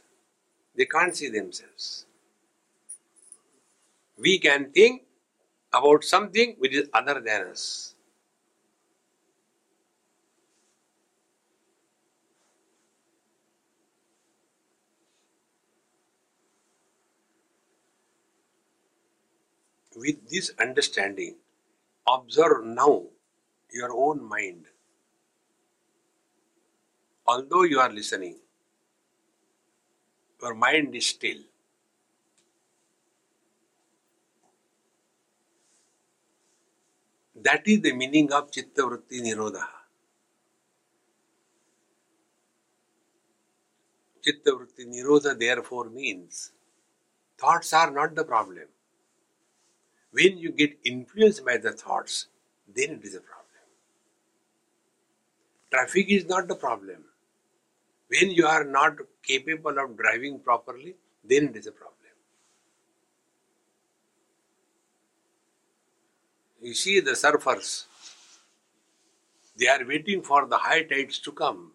they 0.75 0.85
can't 0.85 1.15
see 1.15 1.29
themselves. 1.29 2.05
We 4.17 4.39
can 4.39 4.71
think 4.71 5.03
about 5.73 6.03
something 6.03 6.55
which 6.59 6.73
is 6.73 6.89
other 6.93 7.19
than 7.19 7.47
us. 7.47 7.90
With 20.01 20.27
this 20.29 20.51
understanding, 20.59 21.35
observe 22.07 22.65
now 22.65 23.03
your 23.71 23.91
own 23.93 24.23
mind. 24.27 24.65
Although 27.27 27.63
you 27.63 27.79
are 27.79 27.91
listening, 27.91 28.37
your 30.41 30.55
mind 30.55 30.95
is 30.95 31.05
still. 31.05 31.41
That 37.35 37.67
is 37.67 37.81
the 37.81 37.93
meaning 37.93 38.31
of 38.33 38.51
Chitta 38.51 38.81
Vritti 38.81 39.21
Nirodha. 39.21 39.65
Chitta 44.23 44.51
Vritti 44.51 44.85
Nirodha 44.87 45.37
therefore 45.37 45.89
means 45.89 46.51
thoughts 47.37 47.73
are 47.73 47.91
not 47.91 48.15
the 48.15 48.23
problem. 48.23 48.67
When 50.11 50.37
you 50.37 50.51
get 50.51 50.77
influenced 50.83 51.45
by 51.45 51.57
the 51.57 51.71
thoughts, 51.71 52.27
then 52.73 52.91
it 52.91 53.03
is 53.03 53.15
a 53.15 53.21
problem. 53.21 53.47
Traffic 55.71 56.09
is 56.09 56.25
not 56.25 56.47
the 56.47 56.55
problem. 56.55 57.05
When 58.09 58.29
you 58.31 58.45
are 58.45 58.65
not 58.65 58.97
capable 59.23 59.79
of 59.79 59.95
driving 59.97 60.39
properly, 60.39 60.95
then 61.23 61.45
it 61.45 61.55
is 61.55 61.67
a 61.67 61.71
problem. 61.71 61.95
You 66.61 66.73
see 66.73 66.99
the 66.99 67.11
surfers, 67.11 67.85
they 69.57 69.67
are 69.67 69.83
waiting 69.87 70.21
for 70.21 70.45
the 70.45 70.57
high 70.57 70.83
tides 70.83 71.19
to 71.19 71.31
come. 71.31 71.71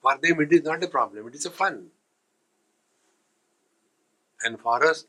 For 0.00 0.18
them, 0.20 0.40
it 0.40 0.52
is 0.52 0.62
not 0.62 0.82
a 0.82 0.88
problem, 0.88 1.28
it 1.28 1.34
is 1.34 1.46
a 1.46 1.50
fun. 1.50 1.86
And 4.42 4.58
for 4.58 4.84
us, 4.84 5.04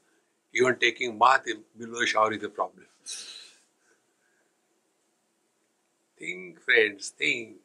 even 0.53 0.75
taking 0.77 1.17
bath 1.17 1.45
below 1.77 2.05
shower 2.05 2.33
is 2.33 2.43
a 2.43 2.49
problem. 2.49 2.85
Think, 6.17 6.61
friends, 6.61 7.09
think. 7.09 7.57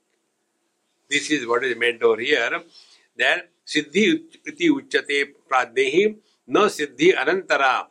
This 1.08 1.30
is 1.30 1.46
what 1.46 1.64
is 1.64 1.76
meant 1.76 2.02
over 2.02 2.20
here. 2.20 2.62
That 3.16 3.48
siddhi 3.66 4.22
iti 4.46 4.68
uchate 4.68 5.34
pradnehi 5.50 6.16
no 6.46 6.66
siddhi 6.66 7.14
anantara. 7.14 7.86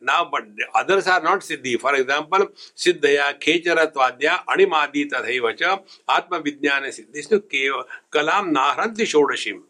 Now, 0.00 0.28
but 0.30 0.44
others 0.74 1.06
are 1.08 1.20
not 1.20 1.40
siddhi. 1.40 1.78
For 1.80 1.94
example, 1.94 2.48
siddhaya, 2.76 3.38
khecharatvadya, 3.40 4.44
animadi 4.46 5.10
tathaivacha, 5.10 5.82
atma 6.08 6.40
vijnana 6.40 6.88
siddhi. 6.88 7.22
So, 7.24 7.40
kalam 7.40 8.54
nahranti 8.54 9.02
shodashim. 9.02 9.60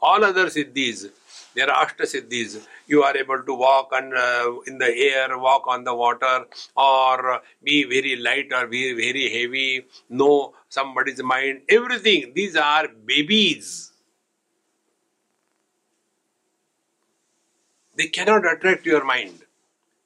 All 0.00 0.22
other 0.22 0.46
siddhis, 0.46 1.08
there 1.56 1.70
are 1.70 1.86
ashta 1.86 2.04
siddhis. 2.12 2.66
You 2.86 3.02
are 3.02 3.16
able 3.16 3.42
to 3.42 3.54
walk 3.54 3.92
on, 3.92 4.12
uh, 4.16 4.60
in 4.66 4.78
the 4.78 4.90
air, 5.10 5.38
walk 5.38 5.64
on 5.66 5.84
the 5.84 5.94
water, 5.94 6.46
or 6.76 7.42
be 7.64 7.84
very 7.84 8.16
light 8.16 8.52
or 8.52 8.66
be 8.68 8.92
very 8.94 9.30
heavy, 9.30 9.86
know 10.10 10.54
somebody's 10.68 11.22
mind, 11.22 11.62
everything. 11.68 12.32
These 12.34 12.56
are 12.56 12.88
babies. 12.88 13.92
They 17.96 18.08
cannot 18.08 18.46
attract 18.52 18.86
your 18.86 19.04
mind 19.04 19.40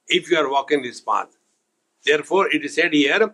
if 0.07 0.31
you 0.31 0.37
are 0.37 0.49
walking 0.49 0.83
this 0.83 1.01
path. 1.01 1.29
Therefore, 2.05 2.49
it 2.51 2.65
is 2.65 2.75
said 2.75 2.93
here, 2.93 3.33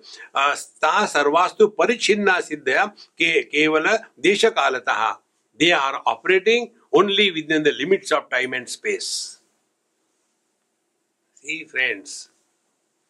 sta 0.55 1.07
sarvastu 1.07 1.74
parichinna 1.76 2.38
siddhya 2.49 2.93
ke 3.20 3.49
kevala 3.53 3.99
desha 4.22 4.51
kalataha. 4.51 5.18
They 5.59 5.72
are 5.72 6.01
operating 6.05 6.72
only 6.94 7.32
within 7.32 7.64
the 7.64 7.72
limits 7.74 8.12
of 8.12 8.30
time 8.30 8.54
and 8.54 8.68
space. 8.68 9.40
See, 11.36 11.66
friends, 11.66 12.30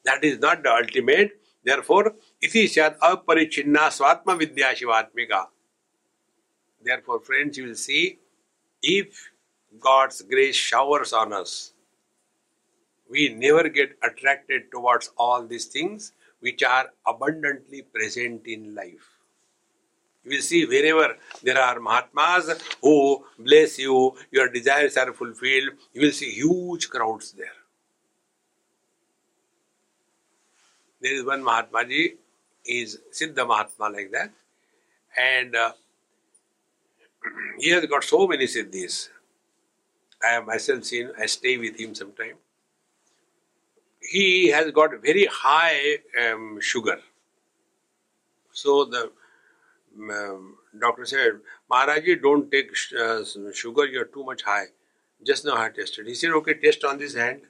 that 0.05 0.23
is 0.23 0.39
not 0.39 0.63
the 0.63 0.71
ultimate. 0.71 1.39
Therefore, 1.63 2.15
iti 2.41 2.67
syat 2.67 2.99
aparichinna 2.99 3.89
swatma 3.89 4.37
vidya 4.37 4.73
shivatmika. 4.73 5.47
Therefore, 6.83 7.19
friends, 7.19 7.57
you 7.57 7.65
will 7.65 7.75
see 7.75 8.19
if 8.81 9.31
God's 9.79 10.21
grace 10.21 10.55
showers 10.55 11.11
on 11.13 11.33
us. 11.33 11.73
We 13.09 13.29
never 13.29 13.67
get 13.69 13.97
attracted 14.03 14.71
towards 14.71 15.11
all 15.17 15.45
these 15.45 15.65
things 15.65 16.13
which 16.39 16.63
are 16.63 16.91
abundantly 17.05 17.81
present 17.81 18.45
in 18.45 18.75
life. 18.75 19.16
You 20.27 20.35
will 20.35 20.41
see 20.41 20.65
wherever 20.65 21.15
there 21.41 21.57
are 21.57 21.79
Mahatmas 21.79 22.61
who 22.81 23.23
bless 23.39 23.79
you, 23.79 24.13
your 24.29 24.49
desires 24.49 24.97
are 24.97 25.13
fulfilled, 25.13 25.69
you 25.93 26.01
will 26.01 26.11
see 26.11 26.31
huge 26.31 26.89
crowds 26.89 27.31
there. 27.31 27.57
There 30.99 31.13
is 31.13 31.23
one 31.23 31.41
Mahatmaji, 31.41 32.15
he 32.65 32.81
is 32.81 32.99
Siddha 33.09 33.47
Mahatma 33.47 33.87
like 33.89 34.11
that, 34.11 34.31
and 35.17 35.55
uh, 35.55 35.71
he 37.59 37.69
has 37.69 37.85
got 37.85 38.03
so 38.03 38.27
many 38.27 38.47
Siddhis. 38.47 39.07
I 40.21 40.31
have 40.33 40.45
myself 40.45 40.83
seen, 40.83 41.09
I 41.17 41.27
stay 41.27 41.57
with 41.57 41.79
him 41.79 41.95
sometime. 41.95 42.35
He 44.01 44.49
has 44.49 44.71
got 44.71 44.91
very 45.01 45.25
high 45.31 45.99
um, 46.21 46.59
sugar. 46.59 46.99
So 48.51 48.83
the 48.83 49.11
um, 50.10 50.56
doctor 50.78 51.04
said, 51.04 51.40
Maharaji, 51.70 52.22
don't 52.22 52.50
take 52.50 52.70
uh, 52.98 53.22
sugar, 53.52 53.86
you're 53.86 54.06
too 54.06 54.24
much 54.24 54.42
high. 54.42 54.66
Just 55.24 55.44
now 55.44 55.56
I 55.56 55.68
tested. 55.68 56.06
He 56.06 56.14
said, 56.14 56.30
okay, 56.30 56.54
test 56.54 56.84
on 56.84 56.98
this 56.98 57.14
hand. 57.14 57.42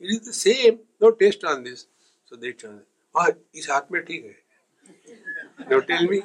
It 0.00 0.06
is 0.06 0.20
the 0.26 0.32
same. 0.32 0.80
No, 1.00 1.10
test 1.12 1.44
on 1.44 1.64
this. 1.64 1.86
So 2.24 2.36
they 2.36 2.52
tell, 2.52 2.80
ah, 3.14 3.32
इस 3.54 3.68
हाथ 3.70 3.90
में 3.92 4.04
ठीक 4.04 4.24
है. 4.24 5.68
Now 5.68 5.80
tell 5.80 6.06
me. 6.08 6.22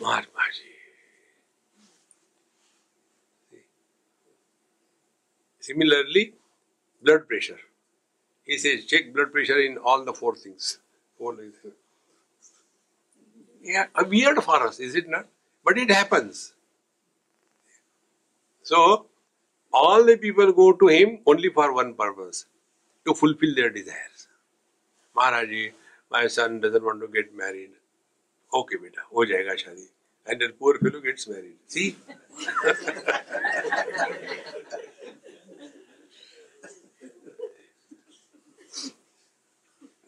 Mahatma 0.00 0.46
ji. 0.52 0.68
Similarly, 5.60 6.34
blood 7.02 7.28
pressure. 7.28 7.60
He 8.42 8.58
says, 8.58 8.84
check 8.86 9.12
blood 9.14 9.30
pressure 9.32 9.60
in 9.60 9.78
all 9.78 10.04
the 10.04 10.12
four 10.12 10.34
things. 10.34 10.80
Four 11.17 11.35
things. 11.35 11.55
Yeah, 13.61 13.87
weird 14.07 14.41
for 14.43 14.67
us, 14.67 14.79
is 14.79 14.95
it 14.95 15.09
not? 15.09 15.25
But 15.63 15.77
it 15.77 15.91
happens. 15.91 16.53
So, 18.63 19.05
all 19.73 20.05
the 20.05 20.17
people 20.17 20.51
go 20.53 20.73
to 20.73 20.87
him 20.87 21.19
only 21.25 21.49
for 21.49 21.73
one 21.73 21.93
purpose 21.93 22.45
to 23.05 23.13
fulfill 23.13 23.55
their 23.55 23.69
desires. 23.69 24.27
Maharaji, 25.15 25.71
my 26.11 26.27
son 26.27 26.59
doesn't 26.61 26.83
want 26.83 27.01
to 27.01 27.07
get 27.07 27.35
married. 27.35 27.71
Okay, 28.53 28.77
beta, 28.77 29.01
ho 29.11 29.25
jayega 29.25 29.55
shadi. 29.63 29.87
And 30.25 30.41
the 30.41 30.49
poor 30.49 30.77
fellow 30.79 30.99
gets 31.01 31.27
married. 31.27 31.55
See? 31.67 31.95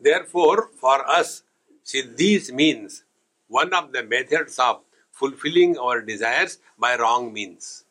Therefore, 0.02 0.70
for 0.80 1.08
us, 1.10 1.44
siddhis 1.84 2.52
means 2.52 3.04
one 3.48 3.74
of 3.74 3.92
the 3.92 4.04
methods 4.04 4.58
of 4.60 4.82
fulfilling 5.12 5.78
our 5.78 6.02
desires 6.02 6.60
by 6.78 6.96
wrong 6.98 7.34
means. 7.34 7.84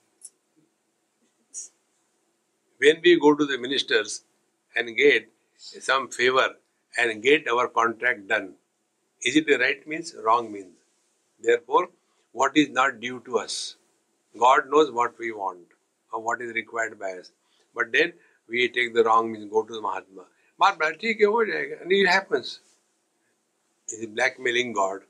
When 2.79 3.01
we 3.05 3.19
go 3.21 3.35
to 3.35 3.45
the 3.45 3.59
ministers 3.59 4.23
and 4.77 4.97
get 4.97 5.29
some 5.57 6.09
favor 6.09 6.55
and 6.97 7.23
get 7.23 7.49
our 7.49 7.69
contract 7.69 8.29
done, 8.29 8.55
is 9.23 9.37
it 9.37 9.47
the 9.47 9.59
right 9.59 9.87
means? 9.87 10.15
Wrong 10.25 10.51
means. 10.53 10.75
Therefore, 11.41 11.91
what 12.33 12.57
is 12.57 12.69
not 12.71 13.01
due 13.01 13.21
to 13.27 13.39
us? 13.39 13.77
God 14.39 14.71
knows 14.71 14.91
what 14.93 15.19
we 15.19 15.33
want 15.33 15.67
or 16.13 16.23
what 16.23 16.41
is 16.41 16.53
required 16.55 16.99
by 16.99 17.13
us. 17.13 17.33
But 17.75 17.93
then 17.93 18.13
we 18.49 18.69
take 18.69 18.95
the 18.95 19.05
wrong 19.05 19.33
means, 19.33 19.51
go 19.51 19.63
to 19.65 19.75
the 19.75 19.81
Mahatma. 19.81 20.25
मार 20.61 20.77
बैठ 20.77 20.97
ठीक 21.01 21.21
है 21.21 21.27
हो 21.27 21.45
जाएगा 21.53 22.51
is 23.89 24.07
blackmailing 24.07 24.73
God 24.73 25.03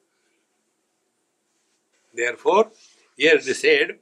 therefore 2.14 2.70
here 3.16 3.38
they 3.38 3.54
said 3.54 3.98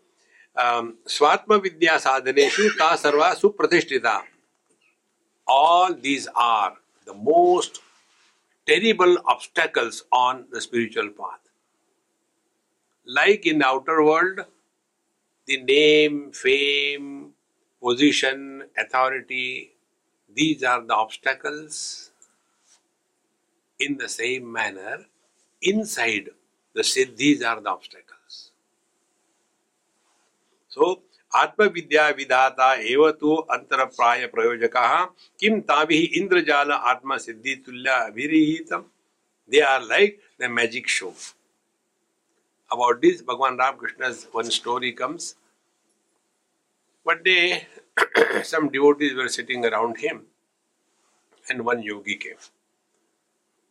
um, 0.57 0.95
swatma 1.07 1.63
vidya 1.63 1.99
sadhaneshu 2.07 2.69
ta 2.79 2.91
sarva 3.05 3.31
supratishthita 3.43 4.17
all 5.47 5.95
these 5.95 6.29
are 6.35 6.75
the 7.07 7.15
most 7.15 7.81
terrible 8.67 9.17
obstacles 9.27 10.05
on 10.13 10.45
the 10.53 10.61
spiritual 10.61 11.11
path 11.11 11.41
like 13.07 13.47
in 13.47 13.59
the 13.59 13.67
outer 13.67 14.03
world 14.05 14.41
the 15.47 15.63
name 15.63 16.33
fame 16.33 17.33
position 17.83 18.65
authority 18.79 19.76
these 20.37 20.63
are 20.63 20.83
the 20.83 20.95
obstacles. 20.95 22.11
In 23.81 23.97
the 23.99 24.09
same 24.09 24.51
manner, 24.51 25.05
inside 25.63 26.31
the 26.75 26.83
siddhis 26.83 27.45
are 27.45 27.61
the 27.61 27.71
obstacles. 27.71 28.51
So, 30.69 31.03
आत्मविद्या 31.35 32.09
विधाता 32.19 32.73
एव 32.91 33.11
तु 33.21 33.35
अंतरप्राय 33.55 34.27
प्रयोजकः 34.35 34.93
किं 35.41 35.61
ताभिः 35.71 36.19
इंद्रजाल 36.21 36.73
आत्मा 36.73 37.17
तुल्य 37.29 37.91
अभिहितम 37.91 38.85
they 39.51 39.61
are 39.73 39.83
like 39.89 40.21
the 40.41 40.51
magic 40.51 40.89
show 40.89 41.13
about 42.71 43.01
this 43.01 43.23
bhagwan 43.23 43.59
ramakrishna's 43.59 44.27
one 44.33 44.51
story 44.51 44.93
comes 44.93 45.37
one 47.07 47.23
day 47.23 47.67
some 48.43 48.69
devotees 48.69 49.15
were 49.15 49.29
sitting 49.29 49.65
around 49.65 49.97
him 49.99 50.25
and 51.49 51.65
one 51.65 51.83
yogi 51.83 52.17
came 52.17 52.43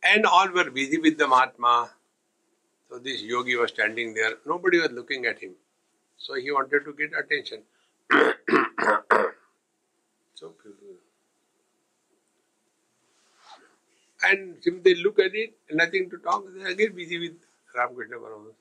and 0.02 0.26
all 0.26 0.48
were 0.48 0.70
busy 0.70 0.98
with 0.98 1.18
the 1.18 1.26
mahatma 1.26 1.90
so 2.88 2.98
this 2.98 3.22
yogi 3.22 3.56
was 3.56 3.70
standing 3.70 4.14
there 4.14 4.34
nobody 4.46 4.78
was 4.78 4.92
looking 4.92 5.26
at 5.26 5.38
him 5.38 5.54
so 6.18 6.34
he 6.34 6.50
wanted 6.50 6.84
to 6.84 6.92
get 6.92 7.12
attention. 7.18 7.62
so 10.34 10.54
And 14.22 14.56
if 14.64 14.82
they 14.82 14.94
look 14.94 15.18
at 15.18 15.34
it, 15.34 15.54
nothing 15.70 16.10
to 16.10 16.18
talk, 16.18 16.44
they 16.54 16.64
are 16.64 16.68
again 16.68 16.94
busy 16.94 17.18
with 17.18 17.34
Ramakrishna 17.76 18.16
Paramahansa. 18.16 18.54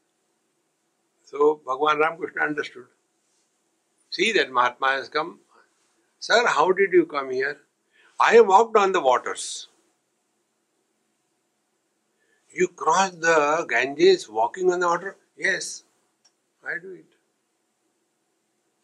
So 1.24 1.62
Bhagavan 1.66 2.00
Ramakrishna 2.00 2.42
understood. 2.42 2.86
See 4.10 4.32
that 4.34 4.52
Mahatma 4.52 4.88
has 4.90 5.10
come. 5.10 5.40
Sir, 6.20 6.48
how 6.48 6.72
did 6.72 6.94
you 6.94 7.06
come 7.06 7.32
here? 7.32 7.58
I 8.20 8.42
walked 8.42 8.78
on 8.78 8.92
the 8.92 9.02
waters. 9.02 9.68
You 12.54 12.70
crossed 12.70 13.22
the 13.22 13.66
Ganges 13.70 14.30
walking 14.30 14.72
on 14.72 14.80
the 14.80 14.88
water? 14.88 15.18
Yes, 15.38 15.84
I 16.66 16.80
do 16.82 16.94
it. 16.94 17.06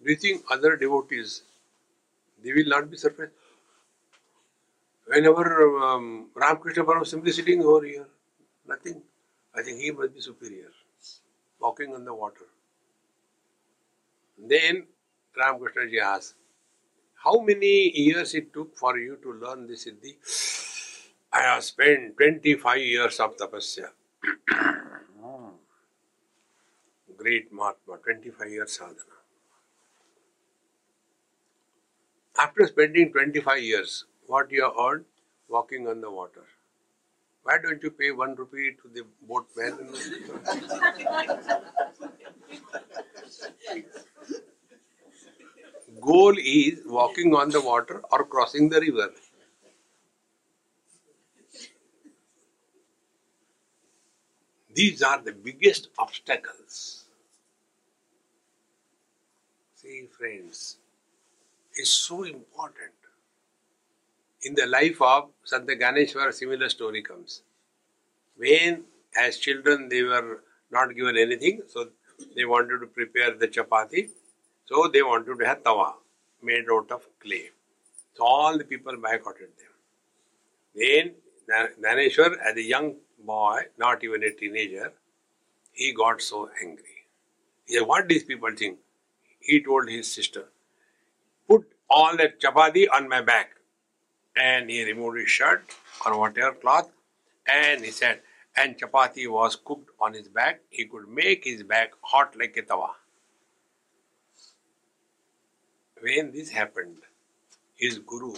Do 0.03 0.11
you 0.11 0.17
think 0.17 0.43
other 0.51 0.75
devotees, 0.75 1.43
they 2.43 2.53
will 2.53 2.67
not 2.67 2.91
be 2.91 2.97
surprised? 2.97 3.31
Whenever 5.07 5.77
um, 5.79 6.29
Ramakrishna 6.35 6.83
Paramahansa 6.83 7.07
simply 7.07 7.31
sitting 7.31 7.63
over 7.63 7.85
here, 7.85 8.07
nothing. 8.67 9.01
I 9.55 9.63
think 9.63 9.79
he 9.79 9.91
must 9.91 10.13
be 10.13 10.21
superior, 10.21 10.71
walking 11.59 11.93
on 11.93 12.05
the 12.05 12.13
water. 12.13 12.47
Then 14.37 14.87
Ramakrishna 15.37 15.89
ji 15.89 15.99
asked, 15.99 16.35
How 17.23 17.39
many 17.39 17.91
years 17.95 18.33
it 18.33 18.51
took 18.51 18.75
for 18.75 18.97
you 18.97 19.17
to 19.21 19.33
learn 19.33 19.67
this 19.67 19.85
Siddhi? 19.85 20.15
I 21.31 21.41
have 21.43 21.63
spent 21.63 22.17
25 22.17 22.77
years 22.79 23.19
of 23.19 23.37
tapasya. 23.37 23.89
Great 27.17 27.53
Mahatma, 27.53 27.97
25 28.03 28.49
years 28.49 28.71
sadhana. 28.77 29.19
After 32.39 32.65
spending 32.65 33.11
25 33.11 33.61
years, 33.61 34.05
what 34.25 34.51
you 34.51 34.63
have 34.63 34.73
earned? 34.79 35.05
Walking 35.47 35.87
on 35.87 36.01
the 36.01 36.09
water. 36.09 36.45
Why 37.43 37.57
don't 37.61 37.83
you 37.83 37.91
pay 37.91 38.09
one 38.11 38.33
rupee 38.35 38.71
to 38.81 38.89
the 38.91 39.03
boatman? 39.21 39.93
Goal 46.01 46.35
is 46.37 46.81
walking 46.85 47.33
on 47.35 47.49
the 47.49 47.61
water 47.61 48.01
or 48.11 48.25
crossing 48.25 48.69
the 48.69 48.81
river. 48.81 49.11
These 54.73 55.03
are 55.03 55.21
the 55.21 55.33
biggest 55.33 55.89
obstacles. 55.99 57.05
See, 59.75 60.07
friends, 60.17 60.77
is 61.75 61.89
so 61.89 62.23
important. 62.23 62.93
In 64.43 64.55
the 64.55 64.65
life 64.65 65.01
of 65.01 65.29
Santa 65.43 65.75
Gyaneshwar, 65.75 66.29
a 66.29 66.33
similar 66.33 66.69
story 66.69 67.01
comes. 67.03 67.43
When, 68.37 68.85
as 69.17 69.37
children, 69.37 69.89
they 69.89 70.03
were 70.03 70.43
not 70.71 70.95
given 70.95 71.17
anything, 71.17 71.61
so 71.67 71.89
they 72.35 72.45
wanted 72.45 72.79
to 72.79 72.87
prepare 72.87 73.35
the 73.35 73.47
chapati, 73.47 74.09
so 74.71 74.87
they 74.93 75.03
wanted 75.03 75.37
to 75.39 75.45
have 75.45 75.63
tawa 75.63 75.93
made 76.41 76.65
out 76.71 76.91
of 76.91 77.07
clay. 77.21 77.49
So 78.15 78.25
all 78.25 78.57
the 78.57 78.63
people 78.63 78.95
boycotted 78.97 79.51
them. 79.61 79.73
Then 80.75 81.15
Gyaneshwar, 81.83 82.37
as 82.49 82.55
a 82.55 82.63
young 82.63 82.95
boy, 83.25 83.63
not 83.77 84.03
even 84.05 84.23
a 84.23 84.31
teenager, 84.31 84.93
he 85.73 85.93
got 85.93 86.21
so 86.21 86.49
angry. 86.63 86.85
He 87.65 87.75
said, 87.75 87.87
What 87.87 88.07
these 88.09 88.23
people 88.23 88.51
think? 88.57 88.79
He 89.41 89.61
told 89.63 89.89
his 89.89 90.13
sister, 90.13 90.45
put 91.49 91.67
all 91.89 92.15
that 92.17 92.39
chapati 92.41 92.87
on 92.93 93.09
my 93.09 93.21
back. 93.21 93.51
And 94.37 94.69
he 94.69 94.85
removed 94.85 95.19
his 95.19 95.29
shirt 95.29 95.63
or 96.05 96.17
whatever 96.17 96.53
cloth 96.53 96.89
and 97.47 97.83
he 97.83 97.91
said, 97.91 98.21
and 98.55 98.77
chapati 98.77 99.29
was 99.29 99.57
cooked 99.57 99.89
on 99.99 100.13
his 100.13 100.29
back. 100.29 100.61
He 100.69 100.85
could 100.85 101.09
make 101.09 101.43
his 101.45 101.63
back 101.63 101.91
hot 102.01 102.35
like 102.37 102.55
a 102.57 102.61
tawa. 102.63 102.91
When 106.01 106.31
this 106.31 106.49
happened, 106.49 106.97
his 107.75 107.99
guru, 107.99 108.33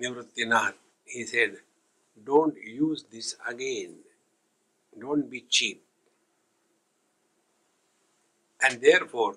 Nivrittinath, 0.00 0.74
he 1.04 1.26
said, 1.26 1.56
don't 2.24 2.56
use 2.56 3.04
this 3.10 3.36
again. 3.48 3.96
Don't 4.98 5.30
be 5.30 5.42
cheap. 5.48 5.82
And 8.62 8.80
therefore, 8.80 9.36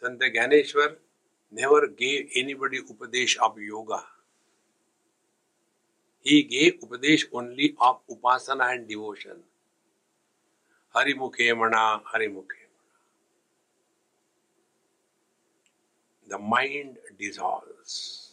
Santa 0.00 0.26
Gyaneshwar 0.26 0.96
never 1.52 1.86
gave 1.88 2.30
anybody 2.36 2.80
upadesh 2.82 3.36
of 3.38 3.58
yoga. 3.58 4.02
He 6.20 6.42
gave 6.42 6.80
upadesh 6.80 7.24
only 7.32 7.76
of 7.80 8.00
upasana 8.10 8.74
and 8.74 8.88
devotion. 8.88 9.36
Harimukhe 10.94 11.56
mana, 11.56 12.02
Harimukhe 12.12 12.63
The 16.33 16.37
mind 16.37 16.97
dissolves. 17.17 18.31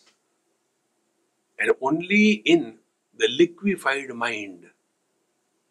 And 1.59 1.73
only 1.81 2.33
in 2.45 2.79
the 3.17 3.29
liquefied 3.29 4.11
mind 4.11 4.67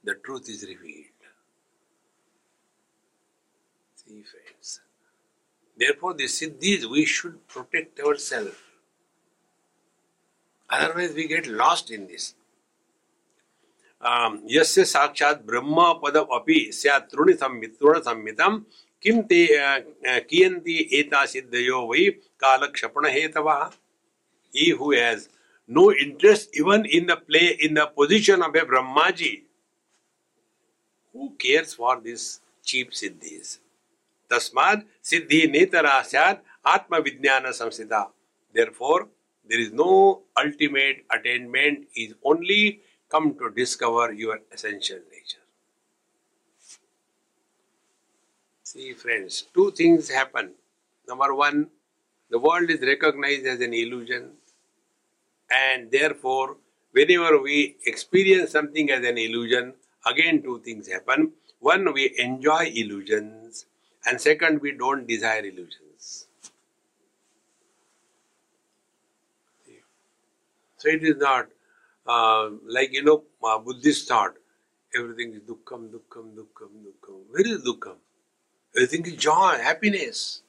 the 0.03 0.15
truth 0.15 0.49
is 0.49 0.63
revealed. 0.63 1.05
See, 3.95 4.23
friends. 4.23 4.81
Therefore, 5.77 6.13
the 6.13 6.25
siddhis, 6.25 6.85
we 6.85 7.05
should 7.05 7.47
protect 7.47 7.99
ourselves. 7.99 8.55
Otherwise, 10.69 11.13
we 11.13 11.27
get 11.27 11.47
lost 11.47 11.91
in 11.91 12.07
this. 12.07 12.33
यस्य 14.05 14.83
साक्षात 14.85 15.41
ब्रह्म 15.45 15.93
पदम 16.03 16.25
अपि 16.37 16.57
स्यात् 16.73 17.09
तृण 17.11 17.33
संहितम 17.35 18.65
किम 19.02 19.20
ते 19.32 19.46
कियन्ति 20.30 20.76
एता 21.00 21.24
सिद्धयो 21.34 21.86
वै 21.92 22.08
कालक्षपण 22.44 23.06
हेतवः 23.16 23.70
he 24.52 24.70
who 24.70 24.90
has 24.92 25.28
no 25.68 25.92
interest 25.92 26.56
even 26.60 26.84
in 26.84 27.06
the 27.06 27.16
play 27.16 27.56
in 27.66 27.74
the 27.74 27.86
position 27.98 28.42
of 28.42 28.56
a 28.56 28.64
brahmaji 28.70 29.42
who 31.12 31.32
cares 31.38 31.74
for 31.74 32.00
these 32.00 32.40
cheap 32.64 32.90
siddhis 32.90 33.58
Tasmad 34.30 34.84
siddhi 35.02 35.40
netara 35.54 35.94
syat 36.04 36.42
atma 36.64 37.00
vijnana 37.02 37.50
samsita. 37.60 38.08
Therefore, 38.52 39.08
there 39.48 39.58
is 39.58 39.72
no 39.72 40.22
ultimate 40.38 41.04
attainment, 41.10 41.88
is 41.96 42.14
only 42.24 42.80
come 43.08 43.34
to 43.38 43.50
discover 43.50 44.12
your 44.12 44.38
essential 44.52 44.98
nature. 45.10 45.44
See, 48.70 48.92
friends, 48.92 49.46
two 49.52 49.72
things 49.72 50.08
happen. 50.08 50.52
Number 51.08 51.34
one, 51.34 51.70
the 52.30 52.38
world 52.38 52.70
is 52.70 52.80
recognized 52.82 53.44
as 53.44 53.60
an 53.60 53.74
illusion, 53.74 54.34
and 55.50 55.90
therefore, 55.90 56.56
whenever 56.92 57.42
we 57.42 57.74
experience 57.84 58.52
something 58.52 58.92
as 58.92 59.04
an 59.04 59.18
illusion, 59.18 59.74
again 60.06 60.40
two 60.40 60.60
things 60.60 60.86
happen. 60.86 61.32
One, 61.58 61.92
we 61.92 62.14
enjoy 62.16 62.70
illusions, 62.72 63.66
and 64.06 64.20
second, 64.20 64.60
we 64.60 64.70
don't 64.70 65.04
desire 65.04 65.40
illusions. 65.40 66.28
So 70.76 70.90
it 70.90 71.02
is 71.02 71.16
not 71.16 71.48
uh, 72.06 72.50
like 72.68 72.92
you 72.92 73.02
know 73.02 73.24
uh, 73.42 73.58
Buddhist 73.58 74.06
thought. 74.06 74.34
Everything 74.94 75.34
is 75.34 75.40
dukkham, 75.40 75.90
dukkham, 75.90 76.36
dukkham, 76.36 76.70
dukkham. 76.86 77.18
Where 77.32 77.48
is 77.48 77.64
dukkham? 77.64 77.96
Everything 78.76 79.06
is 79.06 79.16
joy, 79.16 79.58
happiness. 79.60 80.42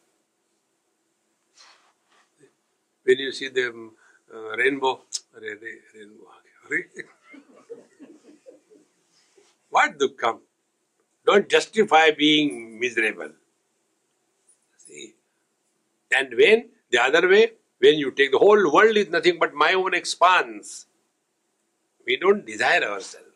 When 3.03 3.17
you 3.17 3.31
see 3.31 3.49
the 3.49 3.89
uh, 4.33 4.57
rainbow, 4.57 5.01
rainbow. 5.41 6.27
what 9.69 9.97
dukkham? 9.97 10.39
Don't 11.25 11.49
justify 11.49 12.11
being 12.11 12.79
miserable. 12.79 13.31
See? 14.77 15.13
And 16.15 16.33
when 16.35 16.69
the 16.91 17.01
other 17.01 17.27
way, 17.27 17.53
when 17.79 17.97
you 17.97 18.11
take 18.11 18.31
the 18.31 18.37
whole 18.37 18.71
world 18.71 18.97
is 18.97 19.09
nothing 19.09 19.39
but 19.39 19.53
my 19.53 19.73
own 19.73 19.93
expanse, 19.93 20.85
we 22.05 22.17
don't 22.17 22.45
desire 22.45 22.83
ourselves. 22.83 23.27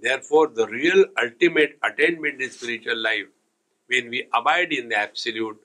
Therefore, 0.00 0.48
the 0.48 0.66
real 0.68 1.06
ultimate 1.20 1.78
attainment 1.82 2.40
in 2.40 2.50
spiritual 2.50 2.96
life, 2.96 3.26
when 3.88 4.10
we 4.10 4.28
abide 4.34 4.72
in 4.72 4.88
the 4.90 4.96
absolute, 4.96 5.58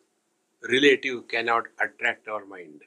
relative 0.69 1.28
cannot 1.28 1.65
attract 1.80 2.28
our 2.28 2.45
mind. 2.45 2.82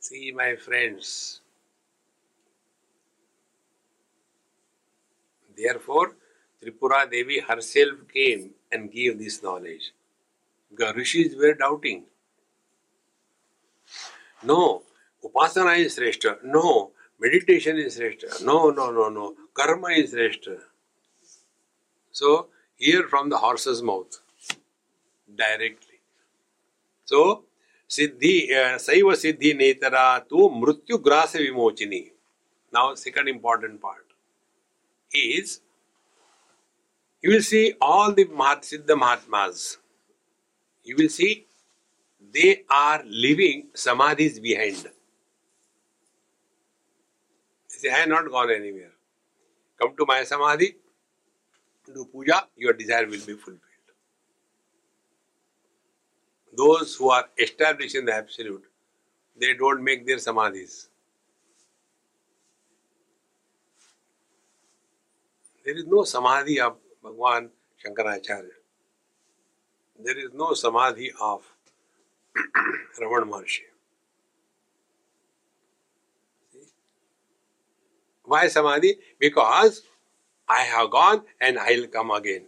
See, 0.00 0.30
my 0.30 0.56
friends, 0.56 1.40
therefore, 5.56 6.16
Tripura 6.62 7.10
Devi 7.10 7.40
herself 7.40 7.98
came 8.12 8.50
and 8.70 8.92
gave 8.92 9.18
this 9.18 9.42
knowledge. 9.42 9.92
The 10.76 10.92
rishis 10.94 11.34
were 11.34 11.54
doubting. 11.54 12.04
No, 14.42 14.82
upasana 15.24 15.78
is 15.78 15.98
shrestha. 15.98 16.44
No, 16.44 16.92
meditation 17.18 17.78
is 17.78 17.98
shrestha. 17.98 18.44
No, 18.44 18.70
no, 18.70 18.90
no, 18.90 19.08
no. 19.08 19.34
Karma 19.54 19.88
is 19.88 20.12
shrestha. 20.12 20.58
So, 22.18 22.46
hear 22.76 23.02
from 23.08 23.28
the 23.28 23.36
horse's 23.36 23.82
mouth 23.82 24.20
directly. 25.40 25.98
So, 27.04 27.44
Siddhi, 27.90 28.36
uh, 28.58 28.76
Saiva 28.84 29.16
Siddhi 29.22 29.50
Netara 29.60 30.26
to 30.30 30.48
Mrityu 30.60 30.96
Grasa 31.08 31.40
Vimochini. 31.46 32.12
Now, 32.72 32.94
second 32.94 33.28
important 33.28 33.82
part 33.82 34.06
is 35.12 35.60
you 37.20 37.32
will 37.32 37.42
see 37.42 37.74
all 37.82 38.14
the 38.14 38.24
Mahat, 38.24 38.62
Siddha 38.70 38.98
Mahatmas. 38.98 39.76
You 40.84 40.96
will 40.96 41.10
see 41.10 41.46
they 42.32 42.62
are 42.70 43.02
leaving 43.04 43.66
samadhis 43.74 44.40
behind. 44.40 44.88
They 47.82 47.90
have 47.90 48.08
not 48.08 48.30
gone 48.30 48.50
anywhere. 48.50 48.92
Come 49.78 49.94
to 49.98 50.06
my 50.06 50.24
samadhi, 50.24 50.76
do 51.96 52.04
puja, 52.04 52.46
your 52.56 52.72
desire 52.72 53.06
will 53.06 53.24
be 53.26 53.34
fulfilled. 53.34 53.60
Those 56.56 56.94
who 56.96 57.10
are 57.10 57.24
established 57.38 57.94
in 57.94 58.04
the 58.04 58.14
absolute, 58.14 58.64
they 59.38 59.54
don't 59.54 59.82
make 59.82 60.06
their 60.06 60.16
samadhis. 60.16 60.88
There 65.64 65.76
is 65.76 65.86
no 65.86 66.04
samadhi 66.04 66.60
of 66.60 66.76
Bhagwan 67.02 67.50
Shankaracharya. 67.84 68.56
There 70.02 70.18
is 70.18 70.30
no 70.32 70.52
samadhi 70.54 71.12
of 71.20 71.42
Raman 73.00 73.28
Maharshi. 73.30 73.62
Why 78.24 78.48
samadhi? 78.48 78.96
Because 79.18 79.82
I 80.48 80.62
have 80.62 80.90
gone 80.90 81.22
and 81.40 81.58
I'll 81.58 81.86
come 81.86 82.10
again. 82.10 82.44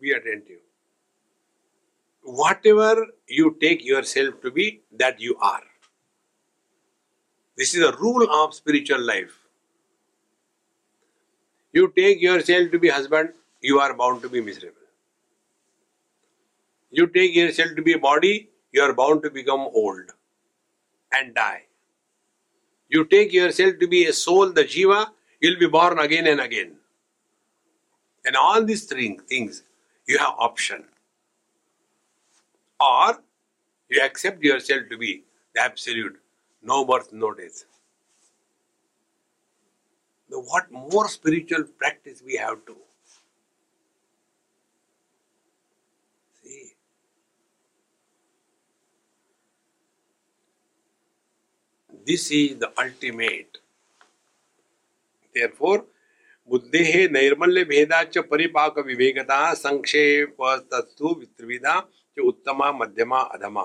Be 0.00 0.12
attentive. 0.12 0.60
Whatever 2.22 3.06
you 3.28 3.56
take 3.60 3.84
yourself 3.84 4.40
to 4.42 4.50
be, 4.50 4.82
that 4.92 5.20
you 5.20 5.36
are. 5.40 5.62
This 7.56 7.74
is 7.74 7.82
a 7.82 7.96
rule 7.96 8.28
of 8.30 8.54
spiritual 8.54 9.00
life. 9.00 9.46
You 11.72 11.92
take 11.96 12.20
yourself 12.20 12.70
to 12.70 12.78
be 12.78 12.88
husband, 12.88 13.30
you 13.60 13.80
are 13.80 13.94
bound 13.94 14.22
to 14.22 14.28
be 14.28 14.40
miserable. 14.40 14.76
You 16.90 17.06
take 17.06 17.34
yourself 17.34 17.76
to 17.76 17.82
be 17.82 17.92
a 17.92 17.98
body, 17.98 18.48
you 18.72 18.82
are 18.82 18.92
bound 18.92 19.22
to 19.22 19.30
become 19.30 19.60
old 19.60 20.12
and 21.12 21.34
die. 21.34 21.62
You 22.88 23.04
take 23.04 23.32
yourself 23.32 23.78
to 23.80 23.86
be 23.86 24.06
a 24.06 24.12
soul, 24.12 24.52
the 24.52 24.64
Jiva, 24.64 25.08
you'll 25.40 25.58
be 25.58 25.68
born 25.68 25.98
again 25.98 26.26
and 26.26 26.40
again. 26.40 26.76
And 28.24 28.36
all 28.36 28.64
these 28.64 28.84
three 28.84 29.18
things, 29.28 29.62
you 30.06 30.18
have 30.18 30.34
option. 30.38 30.84
Or 32.80 33.22
you 33.88 34.02
accept 34.02 34.42
yourself 34.42 34.82
to 34.90 34.98
be 34.98 35.24
the 35.54 35.62
absolute, 35.62 36.20
no 36.62 36.84
birth, 36.84 37.12
no 37.12 37.32
death. 37.32 37.64
Now, 40.28 40.38
what 40.38 40.70
more 40.70 41.08
spiritual 41.08 41.64
practice 41.78 42.22
we 42.24 42.36
have 42.36 42.64
to? 42.66 42.76
See. 46.42 46.72
This 52.06 52.30
is 52.30 52.58
the 52.58 52.72
ultimate. 52.78 53.58
Therefore, 55.36 55.78
बुद्धेः 56.48 57.08
नैर्मल्य 57.12 57.64
भेदाच 57.70 58.18
परिपाक 58.30 58.78
विवेकता 58.86 59.38
संक्षेप 59.54 60.36
तत्व 60.72 61.14
त्रिविधा 61.14 61.80
च 62.16 62.26
उत्तमा 62.26 62.70
मध्यमा 62.72 63.20
अधमा 63.36 63.64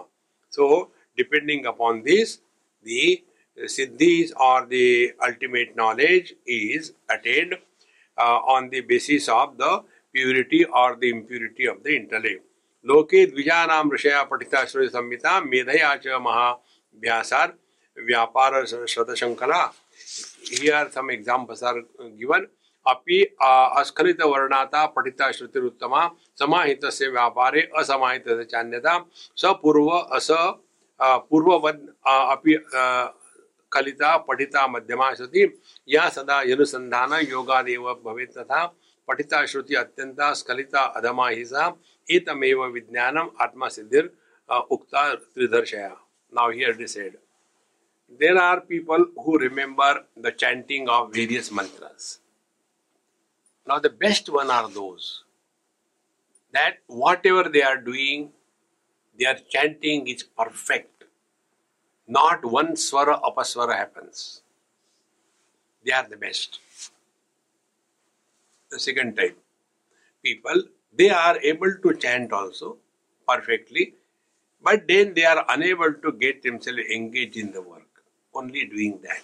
so 0.54 0.92
depending 1.18 1.66
upon 1.66 2.04
this 2.04 2.40
the 2.86 3.24
siddhis 3.58 4.32
or 4.38 4.66
the 4.66 5.14
ultimate 5.24 5.76
knowledge 5.76 6.34
is 6.46 6.94
attained 7.10 7.54
uh, 8.18 8.40
on 8.56 8.70
the 8.70 8.82
basis 8.82 9.30
of 9.30 9.58
the 9.58 9.84
purity 10.16 10.66
or 10.66 10.98
the 10.98 11.10
impurity 11.10 11.68
of 11.68 11.84
the 11.84 11.96
intellect 11.96 12.44
लोके 12.86 13.26
द्विजानां 13.26 13.84
ऋषया 13.92 14.22
पठिता 14.30 14.64
श्रुति 14.66 14.88
संहिता 14.90 15.40
मेधया 15.42 15.96
च 16.04 16.20
महाभ्यासार 16.22 17.54
व्यापार 18.02 18.66
शतशंकला 18.66 19.62
here 20.54 20.90
some 20.90 21.10
examples 21.10 21.64
are 21.64 21.76
अपि 22.86 23.22
अस्खलित 23.42 24.22
वर्णाता 24.24 24.86
पठिता 24.88 25.32
श्रुतिरुत्तमा 25.32 26.08
समाहित 26.40 26.86
से 26.92 27.08
व्यापारे 27.08 27.62
असमाहित 27.80 28.28
से 28.28 28.44
चान्यता 28.46 28.98
सपूर्व 29.38 29.90
अस 29.90 30.30
पूर्ववद 31.00 31.86
अपि 32.06 32.56
कलिता 33.72 34.16
पठिता 34.20 34.66
मध्यमा 34.68 35.14
श्रुति 35.14 35.46
या 35.88 36.10
सदा 36.10 36.42
यनुसंधान 36.44 37.14
योगादेव 37.22 37.94
भवेत् 38.06 38.38
तथा 38.38 38.66
पठिता 39.08 39.46
श्रुति 39.46 39.76
अत्यंता 39.76 40.34
स्खलिता 40.34 40.82
अधमा 40.98 41.30
ही 41.30 41.46
सा 41.46 41.72
एतमेव 42.08 42.66
विज्ञानम 42.66 43.30
आत्मा 43.42 43.68
सिद्धिर 43.70 44.10
उक्ता 44.50 45.14
त्रिदर्शया 45.16 45.90
now 46.34 46.52
here 46.52 46.86
said 46.88 47.18
there 48.20 48.38
are 48.38 48.62
people 48.62 49.08
who 49.24 49.40
remember 49.40 50.06
the 50.16 50.32
chanting 50.32 50.88
of 50.88 51.12
various 51.14 51.52
mantras 51.52 52.20
Now, 53.66 53.80
the 53.80 53.90
best 53.90 54.30
one 54.30 54.52
are 54.52 54.70
those 54.70 55.24
that 56.52 56.78
whatever 56.88 57.50
they 57.50 57.62
are 57.64 57.78
doing, 57.78 58.32
their 59.18 59.36
chanting 59.50 60.08
is 60.08 60.24
perfect. 60.24 61.06
Not 62.08 62.46
one 62.46 62.74
swara 62.76 63.22
apaswara 63.24 63.76
happens. 63.76 64.44
They 65.86 65.92
are 65.92 66.08
the 66.08 66.18
best. 66.18 66.60
The 68.72 68.80
second 68.80 69.16
type, 69.18 69.38
people, 70.24 70.64
they 70.94 71.10
are 71.12 71.38
able 71.40 71.76
to 71.84 71.94
chant 71.96 72.34
also 72.34 72.78
perfectly, 73.28 73.96
but 74.64 74.88
then 74.88 75.14
they 75.14 75.26
are 75.26 75.46
unable 75.50 75.94
to 75.94 76.12
get 76.14 76.44
themselves 76.44 76.80
engaged 76.92 77.38
in 77.38 77.52
the 77.52 77.62
work, 77.62 77.81
only 78.34 78.66
doing 78.66 79.00
that. 79.04 79.24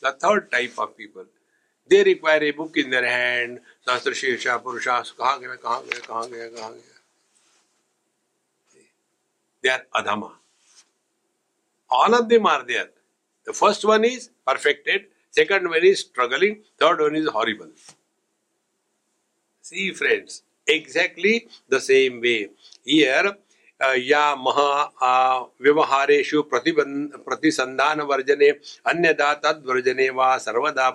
The 0.00 0.12
third 0.12 0.50
type 0.50 0.78
of 0.78 0.96
people, 0.96 1.26
they 1.88 2.02
require 2.04 2.42
a 2.42 2.50
book 2.52 2.76
in 2.76 2.90
their 2.90 3.06
hand, 3.06 3.60
Sastra 3.86 4.12
Shesha, 4.12 4.62
Purusha, 4.62 5.04
kahan 5.18 5.40
gaya, 5.40 5.56
kahan 5.58 5.88
gaya, 5.90 6.00
kahan 6.00 6.30
gaya, 6.30 6.50
kahan 6.50 6.72
gaya. 6.72 6.98
They 9.62 9.68
are 9.68 9.84
Adama. 9.94 10.32
All 11.90 12.14
of 12.14 12.28
them 12.28 12.46
are 12.46 12.64
there. 12.64 12.90
The 13.44 13.52
first 13.52 13.84
one 13.84 14.04
is 14.04 14.30
perfected, 14.46 15.06
second 15.30 15.68
one 15.68 15.84
is 15.84 16.00
struggling, 16.00 16.62
third 16.78 17.00
one 17.00 17.16
is 17.16 17.28
horrible. 17.28 17.70
See, 19.60 19.92
friends, 19.92 20.42
exactly 20.66 21.48
the 21.68 21.80
same 21.80 22.20
way. 22.20 22.50
Here, 22.84 23.36
या 23.80 24.34
महा 24.36 25.38
व्यवहारेषु 25.60 26.42
प्रतिसंधान 26.42 28.00
वर्जने 28.00 28.50
अन्यदा 28.86 29.32
तद्वर्जने 29.34 30.08
वा 30.10 30.36
सर्वदा 30.38 30.88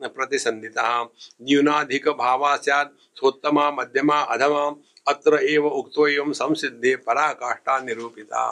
प्रतिसंधिता 0.00 1.02
न्यूनाधिक 1.42 2.08
भावा 2.08 2.56
सोत्तमा, 2.56 3.70
मध्यमा, 3.70 4.20
अधमा, 4.20 4.64
अत्र 5.06 5.38
एव 5.42 5.66
उक्तो 5.68 6.06
एवं 6.08 6.32
संसिद्धे 6.32 6.94
पराकाष्ठा 6.96 7.78
निरूपिता। 7.80 8.42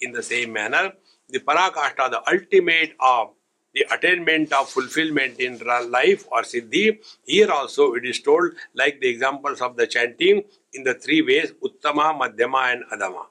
In 0.00 0.12
the 0.12 0.20
same 0.20 0.50
manner 0.50 0.86
the 1.30 1.40
parakashtha 1.46 2.08
the 2.08 2.22
ultimate 2.28 2.96
of 3.00 3.28
the 3.73 3.85
attainment 3.91 4.53
of 4.53 4.69
fulfillment 4.69 5.39
in 5.39 5.59
life 5.91 6.25
or 6.31 6.41
siddhi. 6.41 6.99
Here 7.23 7.51
also 7.51 7.93
it 7.93 8.05
is 8.05 8.19
told, 8.21 8.53
like 8.73 8.99
the 8.99 9.07
examples 9.07 9.61
of 9.61 9.75
the 9.77 9.87
chanting, 9.87 10.43
in 10.73 10.83
the 10.83 10.93
three 10.93 11.21
ways 11.21 11.51
Uttama, 11.63 12.17
Madhyama, 12.19 12.73
and 12.73 12.83
Adama. 12.91 13.25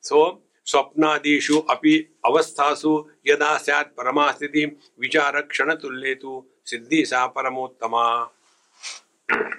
So, 0.00 0.42
स्वप्नादिषु 0.70 1.58
अपि 1.74 1.94
अवस्थासु 2.26 2.90
यदा 3.26 3.56
स्यात् 3.58 3.96
परमास्थिति 3.98 4.64
विचार 5.00 5.40
क्षण 5.50 5.74
तुल्ये 5.82 6.14
तु 6.22 6.42
सिद्धि 6.70 7.04
सा 7.10 7.26
परमोत्तमा 7.36 8.04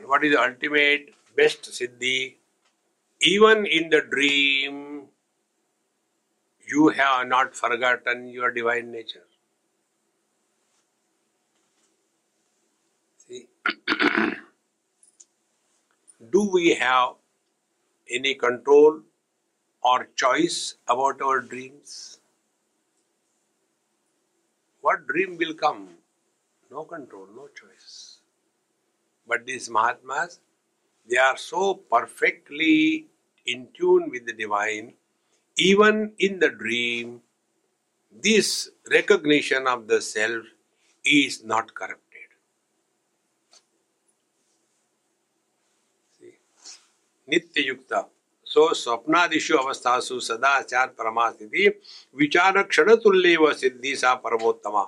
what 0.05 0.23
is 0.23 0.31
the 0.34 0.41
ultimate 0.41 1.13
best 1.36 1.69
siddhi 1.79 2.36
even 3.21 3.65
in 3.65 3.89
the 3.89 4.01
dream 4.13 5.03
you 6.71 6.89
have 6.89 7.27
not 7.27 7.55
forgotten 7.55 8.27
your 8.29 8.51
divine 8.51 8.91
nature 8.91 9.25
do 16.30 16.50
we 16.52 16.74
have 16.74 17.14
any 18.10 18.34
control 18.34 19.00
or 19.82 20.08
choice 20.16 20.76
about 20.88 21.22
our 21.22 21.40
dreams? 21.40 22.20
What 24.80 25.06
dream 25.06 25.36
will 25.36 25.54
come? 25.54 25.88
No 26.70 26.84
control, 26.84 27.26
no 27.34 27.48
choice. 27.48 28.18
But 29.26 29.46
these 29.46 29.68
Mahatmas, 29.68 30.40
they 31.08 31.16
are 31.18 31.36
so 31.36 31.74
perfectly 31.74 33.06
in 33.46 33.68
tune 33.74 34.10
with 34.10 34.26
the 34.26 34.32
divine, 34.32 34.94
even 35.56 36.12
in 36.18 36.38
the 36.38 36.50
dream, 36.50 37.22
this 38.10 38.70
recognition 38.90 39.66
of 39.66 39.86
the 39.86 40.00
self 40.00 40.44
is 41.04 41.44
not 41.44 41.74
corrupt. 41.74 42.07
नित्य 47.30 47.66
युक्त 47.68 47.94
सो 48.46 48.72
स्वप्नादिशु 48.74 49.56
अवस्थासु 49.56 50.20
सदा 50.20 50.60
चार 50.60 50.86
परमास्थिति 50.98 51.68
विचार 52.16 52.62
क्षण 52.62 52.94
तुल्य 52.96 53.36
व 53.36 53.52
सिद्धि 53.54 53.96
सा 53.96 54.14
परमोत्तमा। 54.14 54.84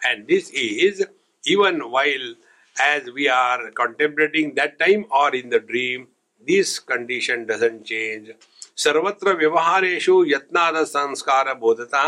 And 0.00 0.24
this 0.26 0.50
is 0.54 1.02
even 1.44 1.80
while 1.92 2.34
as 2.76 3.08
we 3.14 3.28
are 3.28 3.70
contemplating 3.72 4.54
that 4.54 4.78
time 4.78 5.04
or 5.10 5.34
in 5.34 5.50
the 5.50 5.58
dream, 5.60 6.06
this 6.48 6.78
condition 6.78 7.44
doesn't 7.46 7.84
change. 7.84 8.28
सर्वत्र 8.76 9.32
व्यवहारेषु 9.36 10.14
यत्नाद 10.26 10.76
संस्कार 10.84 11.52
बोधता 11.54 12.04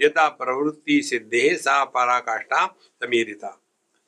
यथा 0.00 0.26
प्रवृत्ति 0.40 1.00
सिद्धे 1.02 1.54
सा 1.56 1.84
पराकाष्ठा 1.94 2.66
समीरिता। 3.02 3.50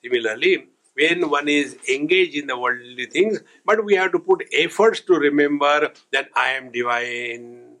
Similarly 0.03 0.55
when 0.99 1.29
one 1.29 1.47
is 1.47 1.77
engaged 1.87 2.35
in 2.35 2.47
the 2.47 2.57
worldly 2.57 3.05
things, 3.05 3.39
but 3.65 3.83
we 3.85 3.95
have 3.95 4.11
to 4.11 4.19
put 4.19 4.43
efforts 4.53 4.99
to 5.01 5.13
remember 5.13 5.91
that 6.11 6.29
I 6.35 6.49
am 6.51 6.71
divine. 6.71 7.77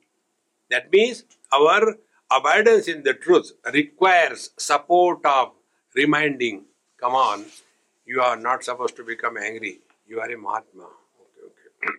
That 0.69 0.91
means 0.91 1.25
our 1.51 1.97
abidance 2.31 2.87
in 2.87 3.03
the 3.03 3.13
truth 3.13 3.51
requires 3.73 4.51
support 4.57 5.25
of 5.25 5.51
reminding, 5.95 6.65
come 6.97 7.15
on, 7.15 7.45
you 8.05 8.21
are 8.21 8.37
not 8.37 8.63
supposed 8.63 8.95
to 8.95 9.03
become 9.03 9.37
angry. 9.37 9.79
You 10.07 10.19
are 10.21 10.31
a 10.31 10.37
Mahatma. 10.37 10.83
Okay, 11.21 11.45
okay. 11.45 11.93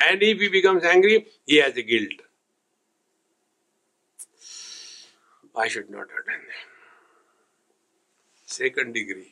and 0.10 0.22
if 0.22 0.38
he 0.38 0.48
becomes 0.48 0.84
angry, 0.84 1.26
he 1.46 1.56
has 1.56 1.76
a 1.76 1.82
guilt. 1.82 2.20
I 5.56 5.66
should 5.66 5.90
not 5.90 6.00
have 6.00 6.26
done 6.26 6.44
that. 6.46 6.67
Second 8.48 8.92
degree 8.94 9.26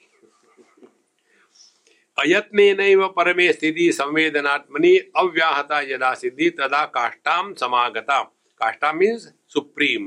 अयत्न 2.19 3.09
परमे 3.17 3.53
स्थिति 3.53 3.91
संवेदनात्मनि 3.93 4.97
अव्याहता 5.17 5.81
यदा 5.83 6.13
सिद्धि 6.15 6.49
तदा 6.59 6.85
काष्टाम 6.95 7.53
समागता। 7.55 8.21
काष्टा 8.61 8.93
means 8.93 9.27
supreme 9.55 10.07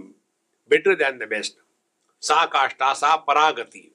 better 0.71 0.95
than 0.95 1.17
the 1.17 1.27
best 1.29 1.57
सा 2.23 2.45
काष्टा 2.47 2.93
सा 2.93 3.15
परागति। 3.27 3.85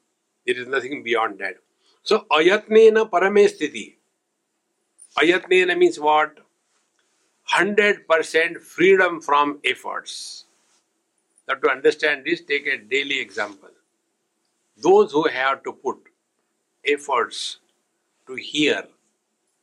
There 0.46 0.60
is 0.60 0.68
nothing 0.70 1.02
beyond 1.04 1.36
that 1.38 1.58
so 2.06 2.16
अयत्न 2.36 3.04
परमे 3.12 3.46
स्थिति। 3.48 3.86
अयत्न 5.16 5.78
means 5.78 5.98
what 5.98 6.40
hundred 7.48 8.04
percent 8.08 8.58
freedom 8.60 9.18
from 9.20 9.58
efforts 9.66 10.16
to 11.48 11.68
understand 11.68 12.24
this 12.24 12.46
take 12.48 12.66
a 12.66 12.76
daily 12.90 13.18
example 13.20 13.73
those 14.76 15.12
who 15.12 15.28
have 15.28 15.62
to 15.64 15.72
put 15.72 15.98
efforts 16.86 17.58
to 18.26 18.34
hear 18.34 18.84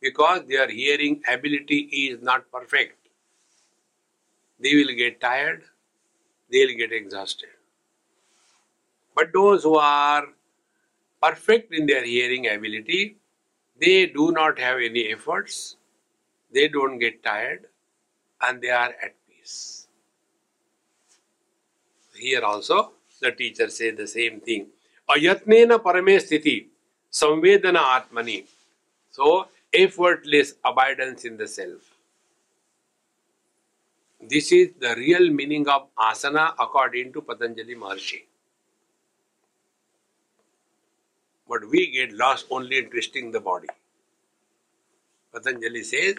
because 0.00 0.42
their 0.48 0.68
hearing 0.68 1.22
ability 1.28 1.78
is 1.78 2.22
not 2.22 2.50
perfect, 2.50 3.08
they 4.58 4.74
will 4.74 4.94
get 4.96 5.20
tired, 5.20 5.64
they 6.50 6.66
will 6.66 6.76
get 6.76 6.92
exhausted. 6.92 7.48
But 9.14 9.32
those 9.32 9.62
who 9.62 9.76
are 9.76 10.26
perfect 11.22 11.72
in 11.72 11.86
their 11.86 12.04
hearing 12.04 12.48
ability, 12.48 13.16
they 13.80 14.06
do 14.06 14.32
not 14.32 14.58
have 14.58 14.78
any 14.78 15.12
efforts, 15.12 15.76
they 16.52 16.68
don't 16.68 16.98
get 16.98 17.22
tired, 17.22 17.66
and 18.40 18.60
they 18.60 18.70
are 18.70 18.94
at 19.02 19.14
peace. 19.28 19.86
Here 22.14 22.42
also, 22.42 22.92
the 23.20 23.32
teacher 23.32 23.68
says 23.68 23.96
the 23.96 24.06
same 24.06 24.40
thing. 24.40 24.68
अयत्न 25.14 25.76
परमे 25.78 26.18
स्थिति, 26.20 26.56
संवेदना 27.12 27.80
आत्मनी। 27.80 28.42
So 29.14 29.28
effortless 29.72 30.58
abidance 30.66 31.26
in 31.26 31.36
the 31.36 31.46
self 31.46 31.80
this 34.30 34.52
is 34.52 34.68
the 34.80 34.94
real 34.98 35.30
meaning 35.30 35.68
of 35.68 35.88
asana 36.02 36.44
according 36.60 37.12
to 37.12 37.20
Patanjali 37.20 37.74
Maharshi 37.74 38.24
but 41.50 41.64
we 41.72 41.84
get 41.96 42.12
lost 42.20 42.46
only 42.52 42.78
interesting 42.78 43.32
the 43.32 43.42
body 43.44 43.68
Patanjali 45.34 45.82
says 45.84 46.12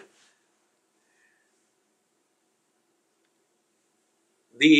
the 4.60 4.76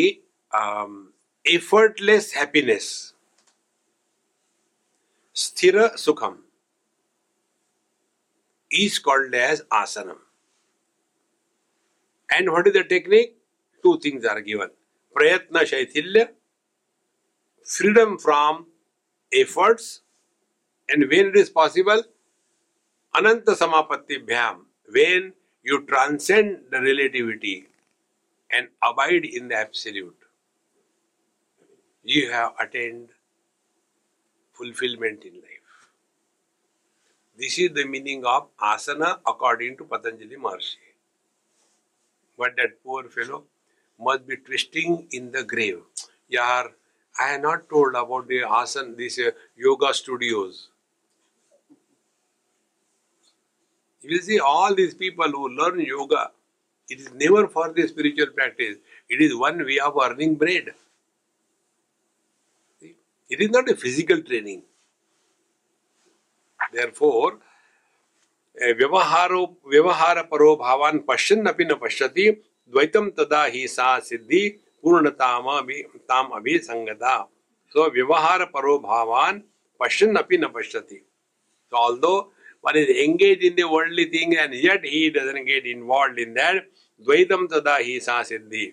effortless 1.44 2.32
happiness 2.36 3.13
स्थिर 5.37 5.76
सुखम। 5.97 6.37
Is 8.70 9.01
called 9.05 9.35
as 9.35 9.62
आसनम। 9.72 10.20
And 12.28 12.49
what 12.49 12.66
is 12.66 12.78
the 12.78 12.82
technique 12.89 13.37
two 13.85 13.97
things 14.05 14.26
are 14.26 14.41
given 14.43 14.66
प्रयत्न 15.16 15.64
शैथिल्य 15.64 16.24
freedom 17.68 18.16
from 18.22 18.64
efforts 19.32 19.87
and 20.89 21.05
when 21.11 21.28
it 21.28 21.37
is 21.37 21.51
possible 21.55 22.03
अनंत 23.14 23.51
समापत्ति 23.59 24.16
भ्याम। 24.30 24.64
When 24.91 25.32
you 25.66 25.76
transcend 25.91 26.57
the 26.70 26.82
relativity 26.85 27.55
and 28.51 28.68
abide 28.85 29.24
in 29.26 29.49
the 29.49 29.53
absolute 29.59 30.24
you 32.07 32.30
have 32.32 32.49
attained 32.61 33.07
fulfillment 34.55 35.24
in 35.24 35.34
life. 35.34 35.64
This 37.36 37.59
is 37.59 37.72
the 37.72 37.84
meaning 37.84 38.24
of 38.24 38.46
asana 38.59 39.18
according 39.26 39.76
to 39.78 39.84
Patanjali 39.84 40.36
Maharshi. 40.36 40.76
But 42.38 42.57
that 42.57 42.82
poor 42.84 43.05
fellow 43.05 43.44
must 43.98 44.26
be 44.26 44.36
twisting 44.36 45.07
in 45.12 45.32
the 45.32 45.44
grave. 45.44 45.80
Yar, 46.28 46.70
I 47.20 47.28
have 47.32 47.42
not 47.42 47.68
told 47.68 47.94
about 47.94 48.28
the 48.28 48.40
asana, 48.40 48.96
these 48.96 49.18
uh, 49.18 49.30
yoga 49.57 49.92
studios. 49.94 50.68
You 54.02 54.11
will 54.11 54.22
see 54.22 54.38
all 54.38 54.74
these 54.74 54.94
people 54.94 55.30
who 55.30 55.48
learn 55.48 55.80
yoga, 55.80 56.30
it 56.88 57.00
is 57.00 57.12
never 57.14 57.48
for 57.48 57.72
the 57.72 57.86
spiritual 57.88 58.26
practice. 58.28 58.76
It 59.09 59.20
is 59.20 59.34
one 59.34 59.64
way 59.64 59.78
of 59.78 59.96
earning 60.00 60.34
bread. 60.34 60.74
It 63.31 63.41
is 63.41 63.51
not 63.51 63.68
a 63.68 63.77
physical 63.77 64.22
training. 64.22 64.62
Therefore, 66.72 67.41
व्यवहारो 68.57 69.41
व्यवहार 69.66 70.22
परो 70.31 70.55
भावान 70.57 70.99
पश्यन 71.09 71.47
अपि 71.47 71.64
न 71.64 71.75
पश्यति 71.83 72.31
द्वैतम 72.72 73.09
तदा 73.18 73.45
ही 73.55 73.66
सा 73.68 73.99
सिद्धि 74.09 74.49
पूर्णताम 74.85 75.49
ताम 76.09 76.27
अभी 76.37 76.59
संगता 76.59 77.14
so 77.75 77.91
vyavahara 77.91 78.51
paro 78.53 78.81
bhavan 78.81 79.43
pashan 79.81 80.16
api 80.16 80.37
na 80.37 80.49
pashyati 80.49 81.01
so 81.70 81.77
although 81.77 82.31
one 82.61 82.77
is 82.77 82.89
engaged 83.05 83.43
in 83.43 83.57
the 83.57 83.64
worldly 83.68 84.07
thing 84.07 84.37
and 84.37 84.55
yet 84.55 84.85
he 84.85 85.11
doesn't 85.11 85.45
get 85.45 85.66
involved 85.66 86.18
in 86.18 86.35
that 86.35 86.66
dvaitam 87.07 87.49
tada 87.55 87.75
hi 87.89 87.99
sa 87.99 88.20
siddhi 88.31 88.66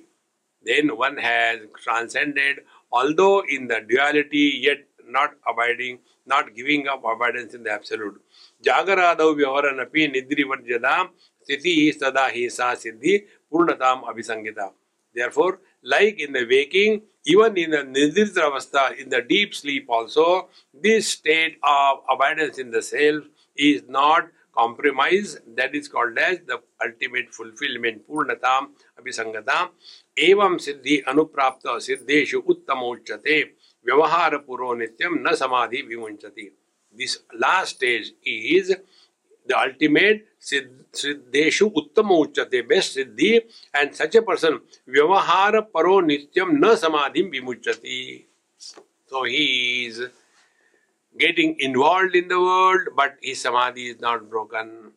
then 0.66 0.95
one 0.95 1.18
has 1.18 1.60
transcended 1.84 2.62
although 2.91 3.43
in 3.47 3.67
the 3.67 3.81
duality, 3.87 4.59
yet 4.61 4.79
not 5.07 5.31
abiding, 5.47 5.99
not 6.25 6.55
giving 6.55 6.87
up 6.87 7.03
abidance 7.03 7.53
in 7.53 7.63
the 7.63 7.71
absolute. 7.71 8.21
Jagaradav 8.63 9.35
vyavaranappi 9.39 10.13
nidrivarjadam 10.13 11.09
sthiti 11.47 11.93
sada 11.97 12.29
hi 12.29 12.47
sa 12.47 12.73
siddhi 12.73 13.25
purnatam 13.51 14.03
abhisangita. 14.03 14.71
Therefore, 15.13 15.59
like 15.83 16.19
in 16.19 16.31
the 16.31 16.45
waking, 16.49 17.01
even 17.25 17.57
in 17.57 17.71
the 17.71 17.77
nidrita 17.77 18.49
avastha, 18.49 18.97
in 18.97 19.09
the 19.09 19.21
deep 19.21 19.53
sleep 19.53 19.87
also, 19.89 20.49
this 20.73 21.09
state 21.09 21.57
of 21.63 21.99
abidance 22.09 22.57
in 22.57 22.71
the 22.71 22.81
self 22.81 23.23
is 23.57 23.83
not 23.87 24.29
compromise 24.58 25.38
that 25.49 25.76
is 25.76 25.89
called 25.89 26.20
as 26.20 26.39
the 26.49 26.60
ultimate 26.82 27.30
fulfillment 27.34 28.02
पूर्णता 28.08 28.58
अभिसंगता 28.99 29.60
एवं 30.20 30.58
सिद्धि 30.60 30.97
अनुप्राप्त 31.08 31.68
सिद्धेशु 31.82 32.41
उत्तम 32.47 32.84
उच्चते 32.86 33.41
व्यवहार 33.86 34.38
पूर्व 34.39 34.74
नित्यम 34.76 35.16
न 35.28 35.36
समाधि 35.36 35.82
विमुंचती 35.82 36.49
this 36.97 37.18
last 37.36 37.76
stage 37.76 38.14
is 38.28 38.74
the 39.49 39.54
ultimate 39.58 40.26
सिद्धेशु 40.43 41.66
उत्तम 41.78 42.10
उच्चते 42.12 42.62
best 42.64 42.93
siddhi 42.93 43.30
and 43.76 43.91
such 43.93 44.16
a 44.16 44.20
person 44.28 44.60
व्यवहार 44.89 45.60
परो 45.74 45.99
नित्यम 46.02 46.52
न 46.56 46.76
समाधि 46.78 47.22
विमुचती 47.32 48.02
so 48.62 49.24
he 49.26 49.45
is 49.86 50.02
getting 51.20 51.55
involved 51.59 52.16
in 52.16 52.28
the 52.28 52.39
world 52.39 52.88
but 52.95 53.18
his 53.22 53.41
samadhi 53.41 53.88
is 53.89 53.99
not 53.99 54.30
broken 54.30 54.91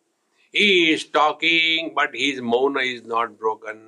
he 0.52 0.92
is 0.92 1.04
talking 1.04 1.92
but 1.94 2.14
his 2.14 2.40
mauna 2.40 2.80
is 2.80 3.04
not 3.04 3.38
broken 3.38 3.80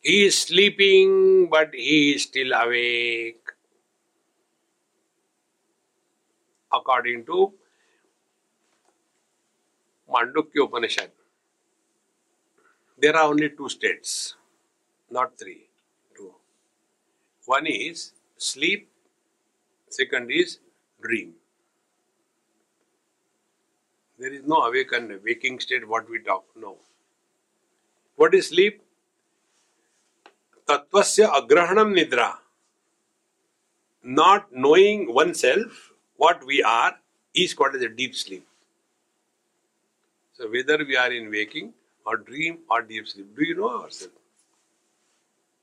he 0.00 0.24
is 0.26 0.38
sleeping 0.38 1.48
but 1.50 1.74
he 1.74 2.12
is 2.14 2.22
still 2.22 2.52
awake 2.52 3.52
according 6.72 7.24
to 7.26 7.52
Mandukya 10.08 10.64
Upanishad. 10.64 11.10
There 12.98 13.16
are 13.16 13.28
only 13.28 13.50
two 13.50 13.68
states, 13.68 14.36
not 15.10 15.38
three. 15.38 15.68
Two. 16.16 16.34
One 17.46 17.66
is 17.66 18.12
sleep, 18.36 18.88
second 19.88 20.30
is 20.30 20.58
dream. 21.00 21.34
There 24.22 24.32
is 24.32 24.42
no 24.46 24.58
awakened, 24.58 25.18
waking 25.24 25.58
state, 25.58 25.86
what 25.88 26.08
we 26.08 26.20
talk. 26.20 26.44
No. 26.54 26.76
What 28.14 28.36
is 28.36 28.50
sleep? 28.50 28.80
Tattvasya 30.68 31.28
agrahanam 31.38 31.92
nidra. 31.98 32.34
Not 34.04 34.52
knowing 34.52 35.12
oneself, 35.12 35.90
what 36.18 36.46
we 36.46 36.62
are, 36.62 36.92
is 37.34 37.52
called 37.52 37.74
as 37.74 37.82
a 37.82 37.88
deep 37.88 38.14
sleep. 38.14 38.46
So 40.34 40.48
whether 40.48 40.78
we 40.84 40.96
are 40.96 41.10
in 41.10 41.28
waking 41.28 41.72
or 42.06 42.18
dream 42.18 42.58
or 42.70 42.82
deep 42.82 43.08
sleep, 43.08 43.36
do 43.36 43.44
you 43.44 43.56
know 43.56 43.70
ourselves? 43.70 44.14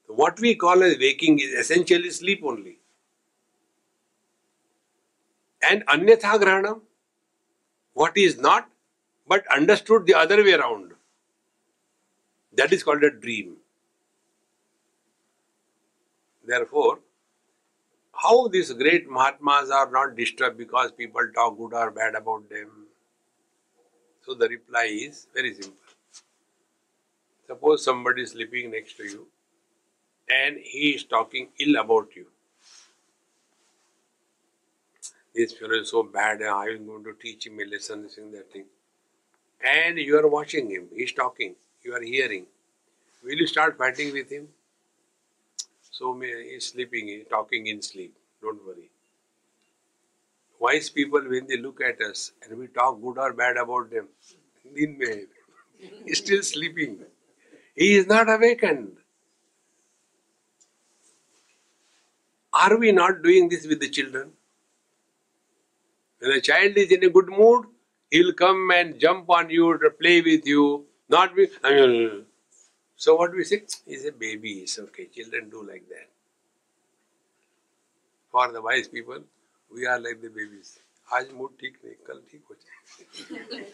So 0.06 0.16
what 0.16 0.38
we 0.42 0.56
call 0.56 0.84
as 0.84 0.98
waking 1.00 1.40
is 1.40 1.54
essentially 1.54 2.10
sleep 2.10 2.42
only. 2.44 2.80
And 5.62 5.86
anyatha 5.88 6.38
grahanam, 6.44 6.82
what 7.94 8.18
is 8.18 8.38
not, 8.38 8.70
but 9.28 9.46
understood 9.56 10.06
the 10.06 10.16
other 10.16 10.44
way 10.44 10.54
around. 10.54 10.94
That 12.54 12.74
is 12.74 12.84
called 12.84 13.04
a 13.04 13.12
dream. 13.12 13.58
Therefore, 16.46 17.00
how 18.14 18.48
these 18.50 18.72
great 18.74 19.10
Mahatmas 19.10 19.72
are 19.72 19.90
not 19.90 20.16
disturbed 20.16 20.58
because 20.58 20.92
people 20.92 21.28
talk 21.34 21.58
good 21.58 21.74
or 21.74 21.92
bad 21.92 22.16
about 22.16 22.50
them 22.50 22.88
so 24.26 24.36
the 24.36 24.48
reply 24.48 24.86
is 24.86 25.28
very 25.34 25.54
simple. 25.56 25.78
Suppose 27.48 27.84
somebody 27.84 28.22
is 28.22 28.32
sleeping 28.32 28.72
next 28.72 28.96
to 28.98 29.04
you 29.04 29.28
and 30.30 30.58
he 30.60 30.92
is 30.92 31.04
talking 31.04 31.50
ill 31.60 31.76
about 31.78 32.16
you 32.16 32.28
this 35.34 35.54
fellow 35.54 35.76
is 35.76 35.92
so 35.92 36.04
bad, 36.04 36.42
I'm 36.42 36.86
going 36.86 37.04
to 37.04 37.14
teach 37.22 37.48
him 37.48 37.60
a 37.60 37.66
lesson, 37.66 38.04
this 38.04 38.18
and 38.18 38.34
that 38.34 38.52
thing. 38.52 38.66
And 39.64 39.98
you 39.98 40.18
are 40.18 40.28
watching 40.28 40.70
him, 40.70 40.88
he's 40.96 41.14
talking, 41.14 41.56
you 41.84 41.94
are 41.94 42.02
hearing. 42.02 42.46
Will 43.24 43.38
you 43.38 43.48
start 43.48 43.78
fighting 43.78 44.14
with 44.14 44.32
him? 44.32 44.48
So 45.92 46.18
he's 46.20 46.68
sleeping, 46.68 47.08
he's 47.08 47.28
talking 47.30 47.68
in 47.68 47.82
sleep, 47.82 48.16
don't 48.42 48.66
worry. 48.66 48.90
Wise 50.60 50.90
people, 50.90 51.22
when 51.22 51.48
they 51.48 51.58
look 51.58 51.82
at 51.82 52.02
us 52.02 52.32
and 52.44 52.58
we 52.58 52.68
talk 52.68 53.02
good 53.02 53.18
or 53.18 53.34
bad 53.34 53.58
about 53.58 53.90
them, 53.92 54.08
he's 56.06 56.18
still 56.18 56.44
sleeping. 56.44 57.00
He 57.76 57.96
is 57.96 58.08
not 58.08 58.30
awakened. 58.30 58.98
Are 62.52 62.78
we 62.78 62.92
not 62.92 63.22
doing 63.24 63.48
this 63.48 63.66
with 63.68 63.80
the 63.80 63.90
children? 63.90 64.32
When 66.21 66.33
a 66.33 66.41
child 66.41 66.77
is 66.77 66.91
in 66.91 67.05
a 67.05 67.11
good 67.11 67.29
mood, 67.29 67.67
he'll 68.11 68.33
come 68.33 68.71
and 68.71 68.99
jump 68.99 69.29
on 69.31 69.51
you 69.51 69.79
to 69.79 69.91
play 69.91 70.21
with 70.23 70.47
you. 70.47 70.87
Not 71.09 71.35
with, 71.37 71.59
I 71.63 71.75
mean, 71.75 72.25
so 72.97 73.15
what 73.17 73.33
we 73.33 73.45
say? 73.45 73.63
He's 73.87 74.07
a 74.07 74.13
baby, 74.13 74.53
it's 74.61 74.79
okay. 74.79 75.07
Children 75.07 75.51
do 75.51 75.63
like 75.63 75.87
that. 75.89 76.09
For 78.31 78.51
the 78.53 78.63
wise 78.63 78.89
people, 78.89 79.21
we 79.73 79.87
are 79.87 79.99
like 79.99 80.21
the 80.23 80.29
babies. 80.29 80.79
आज 81.13 81.33
mood 81.35 81.51
ठीक 81.61 81.77
नहीं 81.85 81.95
कल 82.07 82.21
ठीक 82.31 82.43
हो 82.51 82.55
जाए 82.55 83.65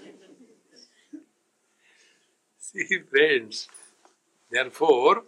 See, 2.70 2.98
friends. 3.10 3.68
Therefore, 4.50 5.22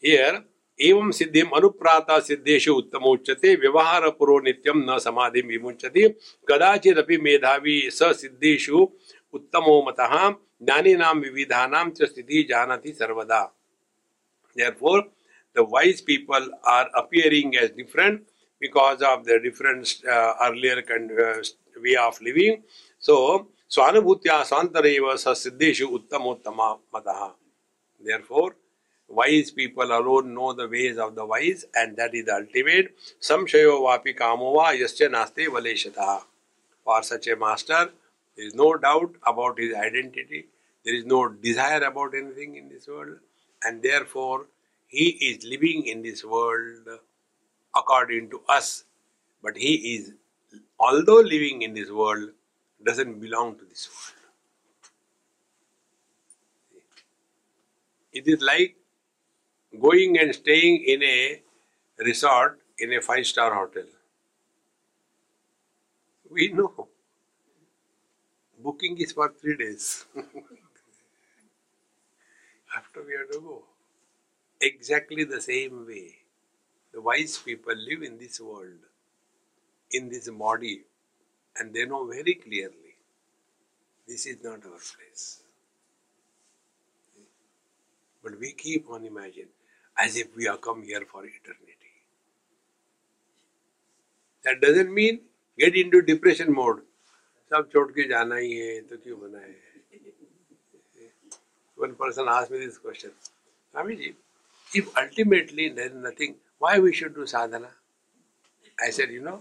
here, 0.00 0.44
एवं 0.79 1.11
सिद्धिम 1.11 1.49
अनुप्राता 1.55 2.19
सिद्धेशु 2.19 2.73
उत्तमोच्यते 2.73 3.55
व्यवहार 3.61 4.09
पूर्व 4.09 4.37
नित्यम 4.45 4.83
न 4.89 4.97
समाधि 4.99 5.41
विमुच्यते। 5.47 6.07
कदाचिदपि 6.49 7.17
मेधावी 7.17 7.79
स 7.91 8.11
सिद्धेशु 8.21 8.87
उत्तमो 9.33 9.81
मतः 9.87 10.13
ज्ञानीनां 10.63 11.13
विविधानां 11.19 11.89
च 11.89 12.09
स्थिति 12.09 12.43
जानति 12.49 12.91
सर्वदा। 12.93 13.41
Therefore 14.55 15.03
the 15.55 15.63
wise 15.63 16.01
people 16.01 16.47
are 16.63 16.87
appearing 16.95 17.55
as 17.57 17.69
different 17.71 18.21
because 18.61 19.01
of 19.01 19.25
the 19.25 19.39
different 19.39 20.01
uh, 20.07 20.33
earlier 20.41 20.81
kind, 20.81 21.11
uh, 21.11 21.43
way 21.77 21.95
of 21.95 22.21
living. 22.21 22.63
So 23.03 23.15
स्वानुभूत्या 23.69 24.41
स्वांतरेव 24.43 25.15
सिद्धेशु 25.17 25.87
उत्तमोत्तम 25.87 26.61
मतः। 26.95 27.21
Therefore 28.03 28.51
wise 29.09 29.51
people 29.51 29.83
alone 29.83 30.33
know 30.33 30.53
the 30.53 30.67
ways 30.67 30.97
of 30.97 31.15
the 31.15 31.25
wise 31.25 31.65
and 31.75 31.97
that 31.97 32.13
is 32.13 32.25
the 32.25 32.35
ultimate. 32.35 32.95
Samshayo 33.21 33.81
vapi 33.81 34.17
kamo 34.17 34.53
va 34.53 34.73
yasya 34.73 35.09
naste 35.09 35.47
valeshatah 35.47 36.21
for 36.83 37.03
such 37.03 37.27
a 37.27 37.35
master 37.35 37.91
there 38.39 38.47
is 38.47 38.55
no 38.55 38.77
doubt 38.77 39.15
about 39.27 39.59
his 39.59 39.75
identity. 39.75 40.47
There 40.85 40.95
is 40.95 41.05
no 41.05 41.27
desire 41.27 41.83
about 41.83 42.15
anything 42.15 42.55
in 42.55 42.69
this 42.69 42.87
world 42.87 43.17
and 43.65 43.83
therefore 43.83 44.45
he 44.87 45.09
is 45.09 45.43
living 45.43 45.87
in 45.87 46.01
this 46.01 46.23
world 46.23 46.87
according 47.75 48.29
to 48.29 48.41
us. 48.47 48.85
But 49.43 49.57
he 49.57 49.95
is 49.95 50.13
although 50.79 51.19
living 51.19 51.63
in 51.63 51.73
this 51.73 51.91
world 51.91 52.29
doesn't 52.85 53.19
belong 53.19 53.57
to 53.57 53.65
this 53.65 53.89
world. 53.89 54.15
It 58.13 58.25
is 58.25 58.41
like 58.41 58.77
going 59.81 60.17
and 60.19 60.33
staying 60.33 60.83
in 60.85 61.03
a 61.03 61.41
resort 61.99 62.59
in 62.77 62.93
a 62.93 63.01
five 63.01 63.25
star 63.25 63.53
hotel. 63.53 63.85
We 66.29 66.49
know. 66.49 66.87
Booking 68.61 68.97
is 68.97 69.11
for 69.13 69.29
three 69.33 69.57
days. 69.57 70.05
After 72.77 73.03
we 73.03 73.13
have 73.17 73.29
to 73.31 73.39
go. 73.39 73.63
Exactly 74.61 75.23
the 75.23 75.41
same 75.41 75.85
way. 75.87 76.15
The 76.93 77.01
wise 77.01 77.37
people 77.37 77.75
live 77.75 78.03
in 78.03 78.17
this 78.17 78.39
world, 78.39 78.79
in 79.91 80.09
this 80.09 80.29
body 80.29 80.83
and 81.57 81.73
they 81.73 81.85
know 81.85 82.05
very 82.07 82.35
clearly 82.35 82.95
this 84.07 84.25
is 84.25 84.37
not 84.43 84.65
our 84.65 84.79
place. 84.91 85.43
But 88.23 88.39
we 88.39 88.53
keep 88.53 88.89
on 88.89 89.05
imagining 89.05 89.58
as 90.03 90.15
if 90.15 90.35
we 90.35 90.45
have 90.45 90.61
come 90.61 90.83
here 90.83 91.03
for 91.11 91.25
eternity. 91.25 91.91
That 94.43 94.61
doesn't 94.61 94.93
mean 94.93 95.21
get 95.57 95.75
into 95.75 96.01
depression 96.01 96.53
mode. 96.53 96.85
सब 97.51 97.69
छोड़ 97.73 97.91
के 97.91 98.07
जाना 98.09 98.35
ही 98.35 98.53
है 98.57 98.79
तो 98.87 98.97
क्यों 99.03 99.19
बना 99.19 99.39
है 99.39 99.55
One 101.77 101.95
person 101.95 102.27
asked 102.27 102.51
me 102.51 102.59
this 102.59 102.77
question. 102.77 103.11
Swamiji, 103.73 104.13
if 104.73 104.89
ultimately 104.97 105.69
there 105.69 105.85
is 105.85 105.93
nothing, 105.93 106.35
why 106.57 106.77
we 106.79 106.93
should 106.93 107.15
do 107.15 107.25
sadhana? 107.25 107.69
I 108.85 108.89
said, 108.89 109.11
you 109.11 109.21
know, 109.21 109.39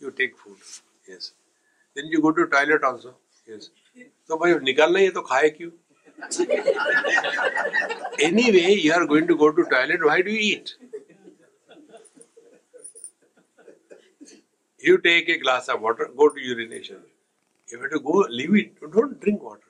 you 0.00 0.10
take 0.10 0.36
food. 0.36 0.56
Yes. 1.08 1.32
Then 1.94 2.06
you 2.06 2.20
go 2.20 2.32
to 2.32 2.46
toilet 2.46 2.82
also. 2.82 3.14
Yes. 3.46 3.70
So 4.26 4.36
भाई 4.38 4.54
निकालना 4.70 4.98
ही 4.98 5.04
है 5.04 5.10
तो 5.12 5.22
खाए 5.30 5.50
क्यों? 5.58 5.70
anyway, 8.20 8.74
you 8.74 8.92
are 8.92 9.06
going 9.06 9.26
to 9.26 9.36
go 9.36 9.50
to 9.52 9.64
toilet. 9.64 10.04
Why 10.04 10.22
do 10.22 10.30
you 10.30 10.56
eat? 10.56 10.74
You 14.78 14.98
take 14.98 15.28
a 15.28 15.38
glass 15.38 15.68
of 15.68 15.80
water, 15.80 16.10
go 16.16 16.28
to 16.28 16.40
urination. 16.40 16.98
You 17.70 17.80
have 17.80 17.90
to 17.90 18.00
go, 18.00 18.26
leave 18.28 18.54
it. 18.54 18.92
Don't 18.92 19.18
drink 19.20 19.42
water. 19.42 19.60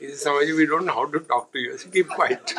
He 0.00 0.08
says, 0.08 0.24
Swamiji, 0.24 0.56
we 0.56 0.66
don't 0.66 0.84
know 0.84 0.94
how 0.94 1.06
to 1.06 1.20
talk 1.20 1.52
to 1.52 1.60
you. 1.60 1.78
Keep 1.92 2.08
quiet. 2.08 2.52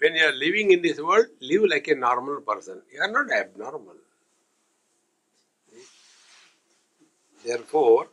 when 0.00 0.16
you 0.16 0.24
are 0.24 0.32
living 0.32 0.72
in 0.72 0.82
this 0.82 0.98
world, 1.00 1.26
live 1.40 1.62
like 1.70 1.86
a 1.86 1.94
normal 1.94 2.40
person. 2.40 2.82
You 2.92 3.00
are 3.00 3.12
not 3.12 3.30
abnormal. 3.32 4.01
Therefore, 7.44 8.08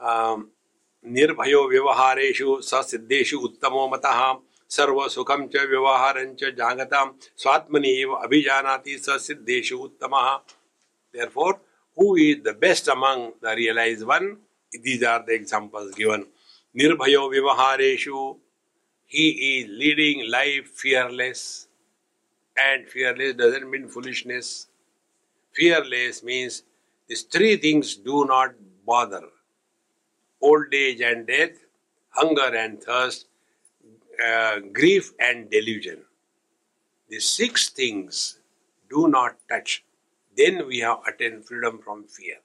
um, 0.00 0.50
निर्भयो 1.04 1.62
व्यवहारेषु 1.68 2.56
ससिद्धेषु 2.64 3.38
उत्तमो 3.46 3.86
मतः 3.92 4.20
सर्व 4.76 5.08
सुखम 5.14 5.46
च 5.54 5.64
व्यवहारं 5.70 6.34
च 6.40 6.50
जागताम 6.58 7.12
स्वात्मनि 7.42 7.90
एव 8.02 8.12
अभिजानाति 8.14 8.96
ससिद्धेषु 8.98 9.76
उत्तमः 9.86 10.28
therefore 11.14 11.60
who 11.98 12.16
is 12.16 12.42
the 12.42 12.54
best 12.54 12.88
among 12.88 13.32
the 13.42 13.54
realized 13.56 14.06
one 14.06 14.36
these 14.86 15.02
are 15.02 15.22
the 15.26 15.34
examples 15.34 15.94
given 15.94 16.26
nirbhayo 16.74 17.22
vyavahareshu 17.34 18.22
he 19.06 19.26
is 19.50 19.68
leading 19.82 20.28
life 20.30 20.66
fearless 20.82 21.68
and 22.56 22.88
fearless 22.88 23.34
doesn't 23.34 23.70
mean 23.70 23.86
foolishness 23.88 24.66
fearless 25.54 26.22
means 26.24 26.62
these 27.08 27.22
three 27.22 27.56
things 27.56 27.96
do 27.96 28.24
not 28.24 28.54
bother 28.86 29.22
old 30.40 30.72
age 30.72 31.00
and 31.00 31.26
death, 31.26 31.56
hunger 32.10 32.54
and 32.54 32.82
thirst, 32.82 33.26
uh, 34.24 34.60
grief 34.72 35.12
and 35.18 35.50
delusion. 35.50 35.98
These 37.08 37.28
six 37.28 37.70
things 37.70 38.40
do 38.90 39.08
not 39.08 39.36
touch. 39.48 39.84
Then 40.36 40.66
we 40.66 40.78
have 40.80 40.98
attained 41.08 41.44
freedom 41.46 41.80
from 41.84 42.04
fear. 42.04 42.36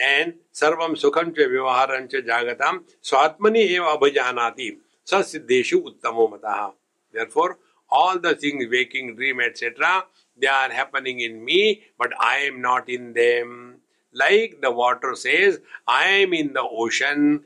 And 0.00 0.34
sarvam 0.52 0.94
sukham 1.02 1.34
cha 1.36 1.42
vyavaharam 1.42 2.10
cha 2.10 2.18
jagatam 2.18 2.82
swatmani 3.02 3.62
eva 3.76 3.96
abhajanati 3.96 4.78
sasiddeshu 5.06 5.84
uttamo 5.88 6.30
mataha. 6.32 6.72
Therefore, 7.12 7.58
all 7.90 8.18
the 8.18 8.34
things, 8.34 8.66
waking, 8.68 9.14
dream, 9.14 9.40
etc., 9.40 10.04
they 10.36 10.46
are 10.46 10.70
happening 10.70 11.20
in 11.20 11.44
me, 11.44 11.82
but 11.98 12.10
I 12.20 12.38
am 12.38 12.60
not 12.60 12.88
in 12.88 13.12
them. 13.12 13.76
Like 14.12 14.58
the 14.62 14.70
water 14.70 15.14
says, 15.14 15.60
I 15.86 16.04
am 16.06 16.32
in 16.32 16.52
the 16.52 16.62
ocean, 16.62 17.44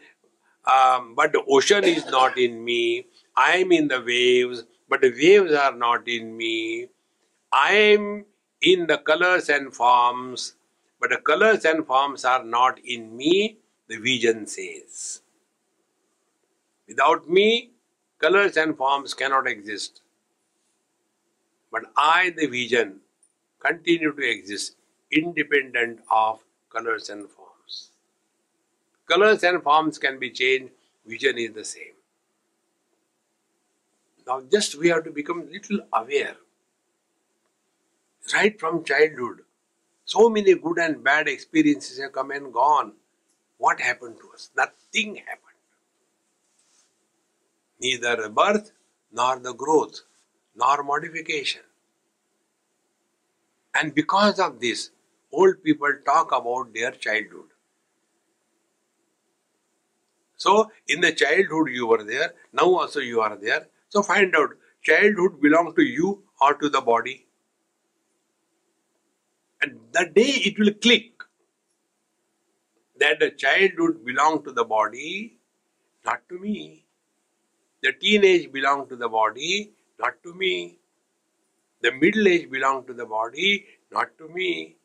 um, 0.70 1.14
but 1.14 1.32
the 1.32 1.42
ocean 1.48 1.84
is 1.84 2.06
not 2.06 2.38
in 2.38 2.64
me. 2.64 3.06
I 3.36 3.58
am 3.58 3.72
in 3.72 3.88
the 3.88 4.02
waves, 4.02 4.64
but 4.88 5.00
the 5.00 5.10
waves 5.10 5.52
are 5.52 5.74
not 5.74 6.08
in 6.08 6.36
me. 6.36 6.88
I 7.52 7.72
am 7.72 8.26
in 8.60 8.86
the 8.86 8.98
colors 8.98 9.48
and 9.48 9.74
forms, 9.74 10.54
but 11.00 11.10
the 11.10 11.18
colors 11.18 11.64
and 11.64 11.86
forms 11.86 12.24
are 12.24 12.44
not 12.44 12.78
in 12.84 13.16
me, 13.16 13.58
the 13.88 13.96
vision 13.96 14.46
says. 14.46 15.22
Without 16.86 17.28
me, 17.28 17.70
colors 18.18 18.56
and 18.56 18.76
forms 18.76 19.14
cannot 19.14 19.46
exist. 19.46 20.02
But 21.70 21.84
I, 21.96 22.30
the 22.36 22.46
vision, 22.46 23.00
continue 23.58 24.12
to 24.14 24.22
exist 24.30 24.76
independent 25.10 26.00
of 26.10 26.40
colors 26.70 27.08
and 27.10 27.28
forms. 27.28 27.90
Colors 29.06 29.42
and 29.42 29.62
forms 29.62 29.98
can 29.98 30.18
be 30.18 30.30
changed, 30.30 30.72
vision 31.06 31.38
is 31.38 31.52
the 31.52 31.64
same. 31.64 31.94
Now, 34.26 34.42
just 34.52 34.76
we 34.78 34.88
have 34.88 35.04
to 35.04 35.10
become 35.10 35.50
little 35.50 35.80
aware. 35.92 36.36
Right 38.34 38.58
from 38.60 38.84
childhood, 38.84 39.40
so 40.04 40.28
many 40.28 40.54
good 40.54 40.78
and 40.78 41.02
bad 41.02 41.28
experiences 41.28 41.98
have 41.98 42.12
come 42.12 42.30
and 42.30 42.52
gone. 42.52 42.92
What 43.56 43.80
happened 43.80 44.16
to 44.20 44.30
us? 44.34 44.50
Nothing 44.56 45.16
happened. 45.16 45.44
Neither 47.80 48.16
the 48.16 48.28
birth, 48.28 48.72
nor 49.12 49.38
the 49.38 49.54
growth, 49.54 50.00
nor 50.58 50.82
modification. 50.82 51.62
And 53.74 53.94
because 53.94 54.40
of 54.40 54.60
this, 54.60 54.90
old 55.32 55.62
people 55.62 55.92
talk 56.04 56.32
about 56.32 56.74
their 56.74 56.90
childhood. 56.90 57.50
So, 60.36 60.70
in 60.86 61.00
the 61.00 61.12
childhood 61.12 61.68
you 61.70 61.86
were 61.86 62.04
there, 62.04 62.34
now 62.52 62.64
also 62.64 63.00
you 63.00 63.20
are 63.20 63.36
there. 63.36 63.66
So, 63.88 64.02
find 64.02 64.34
out 64.36 64.50
childhood 64.82 65.40
belong 65.40 65.74
to 65.76 65.82
you 65.82 66.22
or 66.40 66.54
to 66.54 66.68
the 66.68 66.80
body. 66.80 67.26
And 69.60 69.78
the 69.92 70.06
day 70.14 70.32
it 70.48 70.58
will 70.58 70.72
click 70.74 71.12
that 73.00 73.20
the 73.20 73.30
childhood 73.30 74.04
belong 74.04 74.44
to 74.44 74.52
the 74.52 74.64
body, 74.64 75.38
not 76.04 76.28
to 76.28 76.38
me. 76.38 76.84
The 77.82 77.92
teenage 77.92 78.52
belong 78.52 78.88
to 78.88 78.96
the 78.96 79.08
body, 79.08 79.72
not 79.98 80.22
to 80.22 80.34
me. 80.34 80.78
The 81.80 81.92
middle 81.92 82.26
age 82.28 82.50
belongs 82.50 82.86
to 82.86 82.94
the 82.94 83.06
body, 83.06 83.66
not 83.92 84.16
to 84.18 84.28
me. 84.28 84.76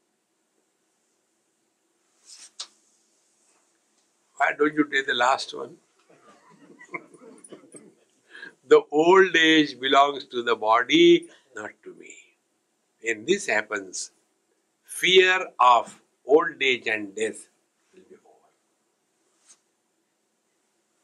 Why 4.38 4.54
don't 4.58 4.74
you 4.74 4.86
take 4.92 5.08
the 5.08 5.14
last 5.14 5.56
one? 5.56 5.78
the 8.68 8.82
old 8.92 9.36
age 9.36 9.80
belongs 9.80 10.26
to 10.26 10.44
the 10.44 10.56
body, 10.56 11.28
not 11.56 11.72
to 11.84 11.94
me. 11.96 12.14
When 13.02 13.26
this 13.26 13.48
happens, 13.48 14.12
fear 14.86 15.48
of 15.60 16.02
old 16.26 16.62
age 16.62 16.88
and 16.88 17.16
death 17.16 17.48
will 17.94 18.04
be 18.10 18.16
over. 18.16 18.50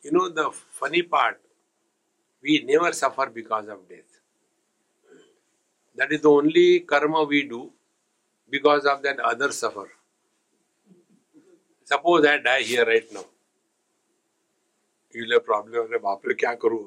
You 0.03 0.11
know 0.11 0.29
the 0.29 0.51
funny 0.51 1.01
part, 1.01 1.41
we 2.41 2.63
never 2.63 2.91
suffer 2.93 3.27
because 3.27 3.67
of 3.67 3.87
death. 3.89 4.21
That 5.95 6.11
is 6.11 6.21
the 6.21 6.29
only 6.29 6.81
karma 6.81 7.23
we 7.23 7.43
do 7.43 7.71
because 8.49 8.85
of 8.85 9.01
that 9.03 9.19
others 9.19 9.57
suffer. 9.57 9.89
Suppose 11.83 12.25
I 12.25 12.37
die 12.37 12.61
here 12.61 12.85
right 12.85 13.11
now. 13.13 13.25
You 15.11 15.39
problem. 15.39 15.73
अरे 15.73 15.97
बाप 15.99 16.27
रे 16.27 16.33
क्या 16.39 16.53
करूँ 16.63 16.81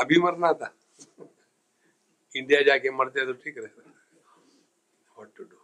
अभी 0.00 0.18
मरना 0.20 0.52
था 0.60 0.72
India 2.36 2.62
जाके 2.68 2.90
मरते 2.90 3.26
तो 3.26 3.32
ठीक 3.44 3.58
रहता 3.58 3.82
what 5.18 5.34
to 5.36 5.44
do 5.44 5.58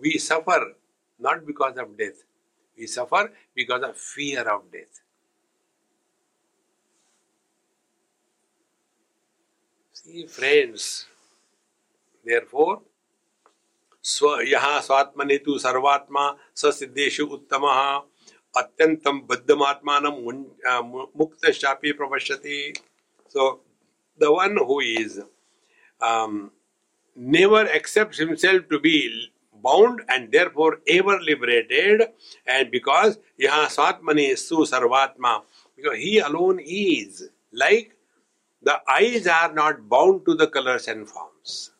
we 0.00 0.18
suffer 0.18 0.60
not 1.20 1.44
because 1.46 1.76
of 1.78 1.96
death 1.98 2.24
we 2.78 2.86
suffer 2.86 3.30
because 3.54 3.82
of 3.88 3.96
fear 3.96 4.42
of 4.54 4.64
death 4.72 5.05
friends 10.28 11.06
therefore 12.24 12.82
स्व 14.04 14.40
यहाँ 14.48 14.80
स्वात्मने 14.80 15.36
तो 15.44 15.58
सर्वात्मा 15.58 16.24
ससिद्धेशु 16.56 17.24
उत्तम 17.36 17.64
अत्यंतम 18.54 19.20
बद्धमात्मान 19.30 20.06
मुक्त 21.16 21.50
शापी 21.52 21.92
प्रपश्यति 21.92 22.72
so 23.34 23.50
the 24.20 24.28
one 24.36 24.58
who 24.68 24.80
is 24.82 25.20
never 27.16 27.66
accepts 27.68 28.18
himself 28.18 28.68
to 28.68 28.78
be 28.78 29.30
bound 29.64 30.00
and 30.08 30.30
therefore 30.30 30.80
ever 30.86 31.18
liberated 31.20 32.02
and 32.46 32.70
because 32.70 33.18
yaha 33.40 33.66
swatmani 33.68 34.26
su 34.36 34.56
sarvatma 34.72 35.42
because 35.76 35.96
he 35.96 36.18
alone 36.18 36.60
is 36.60 37.30
like 37.52 37.95
the 38.68 38.76
eyes 38.98 39.26
are 39.26 39.52
not 39.54 39.88
bound 39.88 40.24
to 40.26 40.34
the 40.34 40.48
colors 40.58 40.88
and 40.88 41.08
forms 41.08 41.70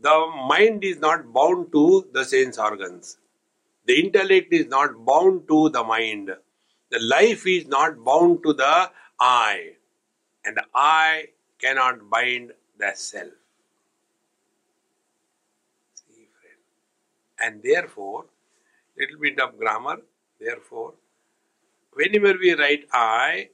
the 0.00 0.30
mind 0.48 0.84
is 0.84 0.98
not 0.98 1.32
bound 1.32 1.72
to 1.72 2.06
the 2.12 2.24
sense 2.24 2.58
organs. 2.58 3.18
The 3.86 3.98
intellect 4.00 4.52
is 4.52 4.66
not 4.66 5.04
bound 5.04 5.48
to 5.48 5.70
the 5.70 5.82
mind. 5.82 6.30
The 6.90 7.00
life 7.00 7.46
is 7.46 7.66
not 7.66 8.02
bound 8.04 8.42
to 8.44 8.52
the 8.52 8.90
I. 9.18 9.72
And 10.44 10.56
the 10.56 10.64
I 10.74 11.26
cannot 11.58 12.08
bind 12.08 12.52
the 12.78 12.92
self. 12.94 13.32
And 17.40 17.62
therefore, 17.62 18.26
little 18.98 19.18
bit 19.20 19.40
of 19.40 19.58
grammar. 19.58 19.98
Therefore, 20.40 20.94
whenever 21.92 22.38
we 22.38 22.54
write 22.54 22.86
I 22.92 23.48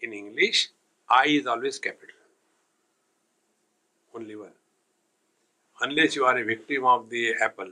in 0.00 0.12
English, 0.12 0.68
I 1.10 1.26
is 1.26 1.46
always 1.46 1.78
capital. 1.78 2.14
Only 4.14 4.36
one. 4.36 4.52
Unless 5.80 6.16
you 6.16 6.24
are 6.24 6.36
a 6.36 6.44
victim 6.44 6.84
of 6.84 7.08
the 7.08 7.34
Apple, 7.40 7.70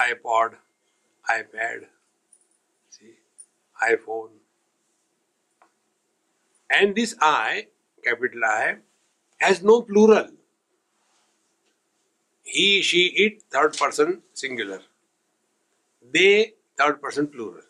iPod, 0.00 0.54
iPad, 1.30 1.86
see, 2.90 3.14
iPhone. 3.82 4.28
And 6.70 6.94
this 6.94 7.14
I, 7.20 7.68
capital 8.04 8.44
I, 8.44 8.76
has 9.38 9.62
no 9.62 9.82
plural. 9.82 10.28
He, 12.42 12.82
she, 12.82 13.06
it, 13.08 13.42
third 13.50 13.76
person 13.76 14.22
singular. 14.34 14.80
They, 16.12 16.54
third 16.76 17.00
person 17.00 17.26
plural. 17.26 17.62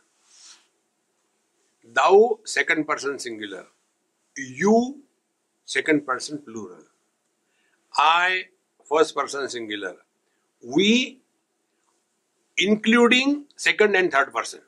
Thou, 1.97 2.41
second 2.45 2.87
person 2.87 3.19
singular. 3.19 3.67
You, 4.37 5.01
second 5.65 6.07
person 6.07 6.39
plural. 6.39 6.85
I, 7.97 8.45
first 8.89 9.15
person 9.15 9.49
singular. 9.49 9.97
We, 10.63 11.21
including 12.59 13.47
second 13.57 13.97
and 13.97 14.13
third 14.13 14.33
person. 14.35 14.61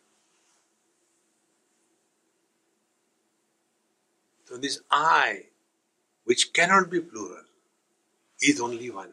So 4.46 4.56
this 4.56 4.80
I, 4.90 5.44
which 6.24 6.52
cannot 6.54 6.90
be 6.90 7.00
plural, 7.00 7.44
is 8.40 8.60
only 8.60 8.90
one. 8.90 9.12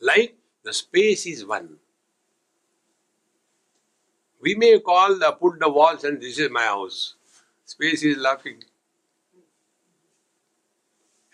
Like 0.00 0.36
the 0.62 0.72
space 0.72 1.26
is 1.26 1.44
one. 1.44 1.78
We 4.43 4.55
may 4.55 4.79
call 4.79 5.17
the 5.19 5.31
put 5.31 5.59
the 5.59 5.69
walls 5.69 6.03
and 6.03 6.21
this 6.21 6.39
is 6.39 6.49
my 6.49 6.63
house. 6.63 7.15
Space 7.65 8.03
is 8.03 8.17
laughing. 8.17 8.63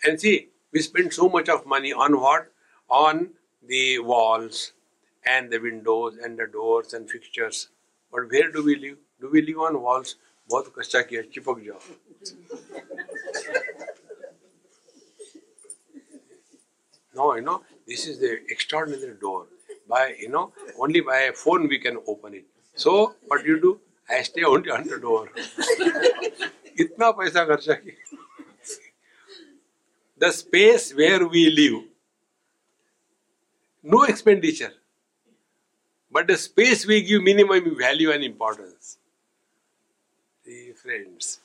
And 0.04 0.20
see, 0.20 0.48
we 0.72 0.80
spend 0.80 1.12
so 1.12 1.28
much 1.28 1.48
of 1.48 1.66
money 1.66 1.92
on 1.92 2.20
what? 2.20 2.52
On 2.88 3.30
the 3.66 3.98
walls 4.00 4.72
and 5.24 5.50
the 5.50 5.58
windows 5.58 6.16
and 6.22 6.38
the 6.38 6.46
doors 6.46 6.94
and 6.94 7.10
fixtures. 7.10 7.68
But 8.12 8.30
where 8.30 8.50
do 8.50 8.64
we 8.64 8.76
live? 8.76 8.98
Do 9.20 9.30
we 9.32 9.42
live 9.42 9.58
on 9.58 9.82
walls? 9.82 10.16
बहुत 10.50 10.72
कच्चा 10.78 11.00
किया 11.10 11.22
चिपक 11.34 11.60
जाओ 11.66 11.80
no 17.18 17.26
you 17.34 17.42
know 17.44 17.62
this 17.90 18.02
is 18.10 18.18
the 18.22 18.30
extraordinary 18.54 19.14
door 19.20 19.46
by 19.92 20.00
you 20.22 20.28
know 20.32 20.42
only 20.86 21.00
by 21.10 21.16
a 21.28 21.32
phone 21.42 21.66
we 21.72 21.78
can 21.84 21.96
open 22.12 22.34
it 22.40 22.44
so 22.83 22.93
what 23.31 23.47
you 23.47 23.55
do 23.59 23.79
I 24.09 24.23
stay 24.23 24.43
only 24.45 24.71
hundred 24.71 25.05
over 25.05 26.49
इतना 26.79 27.09
पैसा 27.19 27.45
खर्च 27.45 27.69
the 30.21 30.29
space 30.33 30.91
where 30.95 31.23
we 31.33 31.45
live 31.51 31.81
no 33.85 34.05
expenditure 34.05 34.71
but 36.15 36.31
the 36.31 36.35
space 36.39 36.85
we 36.87 37.01
give 37.01 37.21
minimum 37.23 37.69
value 37.77 38.11
and 38.11 38.23
importance 38.23 38.97
friends 40.73 41.39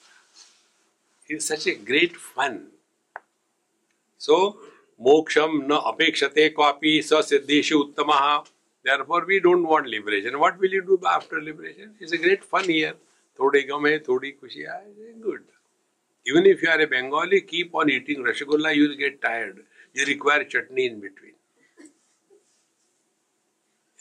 is 1.30 1.40
such 1.42 1.66
a 1.68 1.74
great 1.86 2.16
fun 2.16 2.58
so 4.20 4.36
मोक्षम 5.00 5.60
न 5.62 5.80
अपेक्षते 5.86 6.48
क्वापि 6.50 7.00
स 7.04 7.22
सिद्धेशु 7.28 7.78
उत्तम 7.78 8.12
Therefore, 8.86 9.24
we 9.26 9.40
don't 9.40 9.66
want 9.66 9.88
liberation. 9.88 10.38
What 10.38 10.58
will 10.60 10.70
you 10.70 10.82
do 10.82 11.00
after 11.08 11.40
liberation? 11.42 11.94
It's 12.00 12.12
a 12.12 12.18
great 12.18 12.44
fun 12.44 12.64
here. 12.64 12.94
Thodi 13.38 13.62
game, 13.70 14.00
thodi 14.08 14.34
kushi 14.40 14.64
Good. 15.20 15.42
Even 16.26 16.46
if 16.46 16.62
you 16.62 16.68
are 16.68 16.80
a 16.80 16.86
Bengali, 16.86 17.40
keep 17.40 17.74
on 17.74 17.90
eating 17.90 18.22
rasgulla, 18.22 18.74
you 18.74 18.88
will 18.88 18.96
get 18.96 19.20
tired. 19.20 19.58
You 19.92 20.04
require 20.06 20.44
chutney 20.44 20.86
in 20.86 21.00
between. 21.00 21.32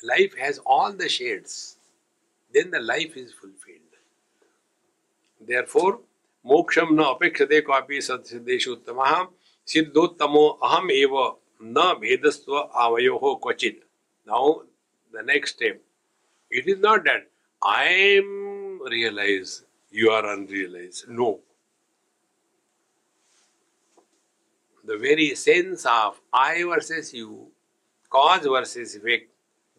Life 0.04 0.36
has 0.38 0.60
all 0.60 0.94
the 0.94 1.10
shades. 1.10 1.78
Then 2.54 2.70
the 2.72 2.80
life 2.80 3.18
is 3.18 3.32
fulfilled. 3.34 3.82
Therefore, 5.42 6.00
moksham 6.46 6.96
na 6.96 7.16
apekshate 7.16 7.62
kwapi 7.64 8.04
sasiddheshu 8.10 8.78
uttamaha. 8.78 9.28
सिद्धोत्तमो 9.68 10.48
अहम 10.64 10.92
एव 10.92 11.16
न 11.76 11.94
भेदस्व 12.02 12.58
आवयो 12.84 13.34
क्वचित 13.44 13.80
now 14.28 14.52
the 15.16 15.24
next 15.24 15.56
step. 15.56 15.82
It 16.50 16.68
is 16.68 16.80
not 16.80 17.04
that 17.06 17.28
I 17.64 17.86
am 17.86 18.82
realized, 18.90 19.64
you 19.90 20.10
are 20.12 20.26
unrealized. 20.34 21.08
No. 21.10 21.40
The 24.84 24.98
very 24.98 25.34
sense 25.36 25.86
of 25.86 26.22
I 26.32 26.64
versus 26.64 27.14
you, 27.14 27.48
cause 28.10 28.46
versus 28.46 28.96
effect, 28.96 29.30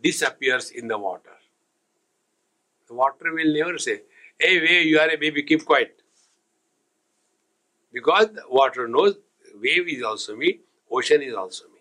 disappears 0.03 0.71
in 0.71 0.89
the 0.89 0.99
water. 0.99 1.37
The 2.89 2.95
water 2.95 3.33
will 3.33 3.55
never 3.55 3.79
say, 3.79 4.03
Hey, 4.39 4.61
wave, 4.61 4.87
you 4.87 4.99
are 4.99 5.09
a 5.09 5.17
baby, 5.17 5.43
keep 5.43 5.65
quiet. 5.65 6.03
Because 7.93 8.29
water 8.51 8.89
knows 8.89 9.17
wave 9.61 9.89
is 9.89 10.03
also 10.03 10.37
me, 10.37 10.61
ocean 10.91 11.23
is 11.23 11.35
also 11.35 11.65
me. 11.67 11.81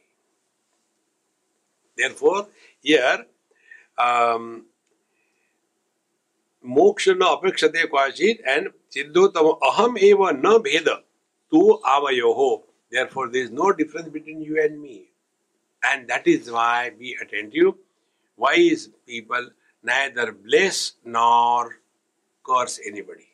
Therefore, 1.97 2.47
here 2.81 3.25
मोक्ष 6.65 7.07
न 7.09 7.25
अपेक्षते 7.25 7.85
क्वाचित 7.87 8.41
and 8.47 8.69
चिद्धो 8.91 9.27
तम 9.27 9.49
अहम 9.67 9.97
एव 10.03 10.23
न 10.29 10.57
भेद, 10.59 10.89
तू 11.51 11.71
आवयो। 11.87 12.31
हो 12.33 12.55
therefore 13.13 13.29
this 13.29 13.49
no 13.51 13.69
difference 13.77 14.07
between 14.07 14.41
you 14.43 14.55
and 14.55 14.77
me 14.77 14.97
and 15.81 16.05
that 16.07 16.27
is 16.27 16.49
why 16.51 16.89
be 16.89 17.13
attentive 17.21 17.73
why 18.39 18.67
is 18.67 18.87
people 18.89 19.51
neither 19.85 20.31
bless 20.31 20.81
nor 21.07 21.73
curse 22.45 22.79
anybody 22.87 23.27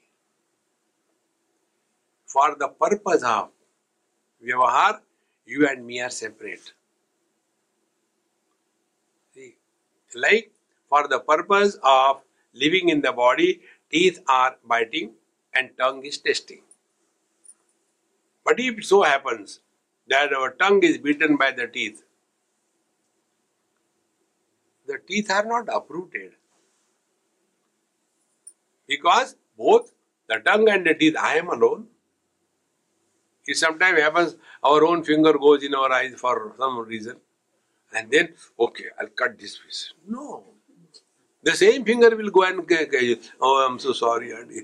for 2.30 2.56
the 2.60 2.74
purpose 2.80 3.24
of 3.28 3.50
vyavahar 4.44 5.02
you 5.50 5.66
and 5.66 5.84
me 5.86 6.00
are 6.00 6.10
separate 6.10 6.74
like 10.16 10.52
for 10.88 11.08
the 11.08 11.20
purpose 11.20 11.78
of 11.84 12.22
living 12.54 12.90
in 12.90 13.02
the 13.02 13.12
body, 13.12 13.62
teeth 13.90 14.20
are 14.28 14.58
biting 14.68 15.12
and 15.54 15.70
tongue 15.78 16.06
is 16.06 16.18
tasting. 16.18 16.62
But 18.44 18.60
if 18.60 18.84
so 18.86 19.04
happens 19.04 19.60
that 20.08 20.34
our 20.34 20.52
tongue 20.52 20.84
is 20.84 20.98
beaten 20.98 21.38
by 21.38 21.52
the 21.52 21.68
teeth, 21.68 22.04
the 24.88 25.00
teeth 25.08 25.32
are 25.32 25.46
not 25.46 25.68
uprooted. 25.74 26.32
Because 28.88 29.36
both 29.58 29.94
the 30.28 30.40
tongue 30.40 30.70
and 30.70 30.86
the 30.86 30.94
teeth, 30.94 31.16
I 31.18 31.36
am 31.38 31.50
alone. 31.50 31.88
It 33.46 33.58
sometimes 33.58 34.00
happens 34.00 34.36
our 34.64 34.86
own 34.86 35.04
finger 35.04 35.34
goes 35.34 35.64
in 35.64 35.74
our 35.74 35.92
eyes 35.92 36.14
for 36.18 36.54
some 36.58 36.80
reason. 36.80 37.18
And 37.94 38.10
then, 38.10 38.34
okay, 38.60 38.86
I'll 39.00 39.08
cut 39.08 39.38
this 39.38 39.58
piece. 39.58 39.94
No. 40.08 40.44
The 41.44 41.52
same 41.52 41.84
finger 41.84 42.16
will 42.16 42.30
go 42.30 42.44
and, 42.44 42.62
oh, 43.42 43.68
I'm 43.68 43.80
so 43.80 43.94
sorry. 43.94 44.32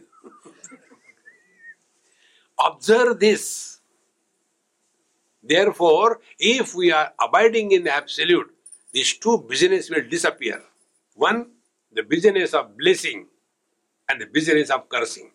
Observe 2.59 3.19
this. 3.19 3.79
Therefore, 5.43 6.19
if 6.39 6.75
we 6.75 6.91
are 6.91 7.13
abiding 7.19 7.71
in 7.71 7.83
the 7.83 7.95
absolute, 7.95 8.51
these 8.91 9.17
two 9.17 9.45
business 9.47 9.89
will 9.89 10.07
disappear. 10.07 10.61
One, 11.15 11.51
the 11.91 12.03
business 12.03 12.53
of 12.53 12.77
blessing 12.77 13.27
and 14.09 14.21
the 14.21 14.25
business 14.25 14.69
of 14.69 14.87
cursing. 14.89 15.31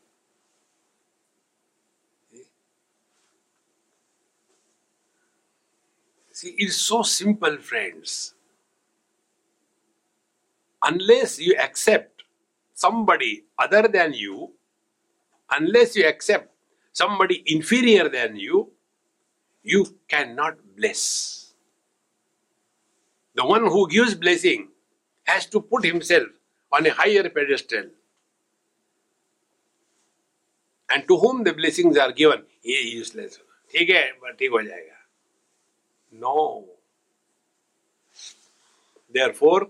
See, 6.42 6.54
it's 6.58 6.76
so 6.78 7.02
simple, 7.04 7.58
friends. 7.58 8.34
Unless 10.84 11.40
you 11.40 11.56
accept 11.60 12.24
somebody 12.74 13.46
other 13.58 13.88
than 13.88 14.14
you, 14.14 14.52
unless 15.52 15.96
you 15.96 16.08
accept 16.08 16.52
somebody 16.94 17.44
inferior 17.48 18.10
than 18.10 18.36
you, 18.36 18.70
you 19.64 19.86
cannot 20.08 20.58
bless. 20.78 21.54
The 23.36 23.46
one 23.46 23.66
who 23.66 23.90
gives 23.90 24.16
blessing 24.16 24.70
has 25.24 25.46
to 25.48 25.60
put 25.60 25.84
himself 25.84 26.28
on 26.72 26.86
a 26.86 26.92
higher 26.92 27.28
pedestal. 27.30 27.86
And 30.90 31.08
to 31.08 31.18
whom 31.18 31.44
the 31.44 31.54
blessings 31.54 31.98
are 31.98 32.12
given, 32.12 32.44
he 32.62 32.72
is 32.72 32.94
useless. 32.94 33.40
ठीक 33.72 33.90
है 33.90 34.34
ठीक 34.40 34.52
हो 34.52 34.62
जाएगा 34.62 35.01
no. 36.13 36.65
Therefore, 39.13 39.69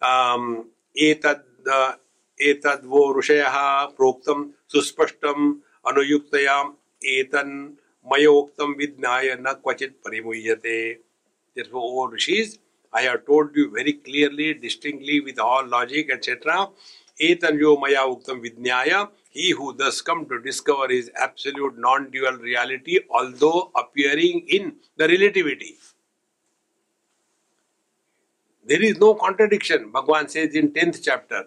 um, 0.00 0.68
etad, 0.96 1.42
uh, 1.70 1.94
etadvo 2.40 3.14
rushayah 3.14 3.94
proktam 3.96 4.50
suspashtam 4.72 5.58
anuyuktaya 5.84 6.72
etan 7.04 7.74
mayoktam 8.10 8.74
vidnaya 8.78 9.40
na 9.40 9.54
kvachit 9.54 9.94
parimuyate. 10.04 10.98
Therefore, 11.54 12.06
O 12.06 12.10
rishis, 12.10 12.58
I 12.92 13.02
have 13.02 13.26
told 13.26 13.54
you 13.54 13.70
very 13.70 13.94
clearly, 13.94 14.54
distinctly, 14.54 15.20
with 15.20 15.38
all 15.38 15.66
logic, 15.66 16.10
etc. 16.10 16.68
Etan 17.19 17.59
yo 17.59 17.77
maya 17.77 17.99
uktam 17.99 18.43
vidnyaya. 18.43 19.09
He 19.29 19.51
who 19.51 19.73
thus 19.73 20.01
come 20.01 20.25
to 20.27 20.41
discover 20.41 20.87
his 20.89 21.11
absolute 21.15 21.77
non-dual 21.77 22.37
reality, 22.37 22.99
although 23.09 23.71
appearing 23.75 24.45
in 24.47 24.75
the 24.97 25.07
relativity. 25.07 25.75
There 28.65 28.81
is 28.81 28.97
no 28.99 29.15
contradiction. 29.15 29.91
Bhagwan 29.91 30.27
says 30.27 30.55
in 30.55 30.71
10th 30.71 31.03
chapter, 31.03 31.45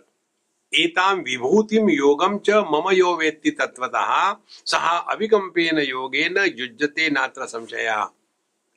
एताम 0.78 1.20
विभूतिम 1.26 1.88
योगम 1.90 2.36
च 2.46 2.58
मम 2.72 2.90
यो 2.94 3.14
वेत्ति 3.18 3.50
तत्वतः 3.60 4.10
सह 4.72 4.86
अविकम्पेन 5.14 5.78
योगेन 5.78 6.38
युज्यते 6.58 7.08
नात्र 7.10 7.46
संशय 7.46 7.88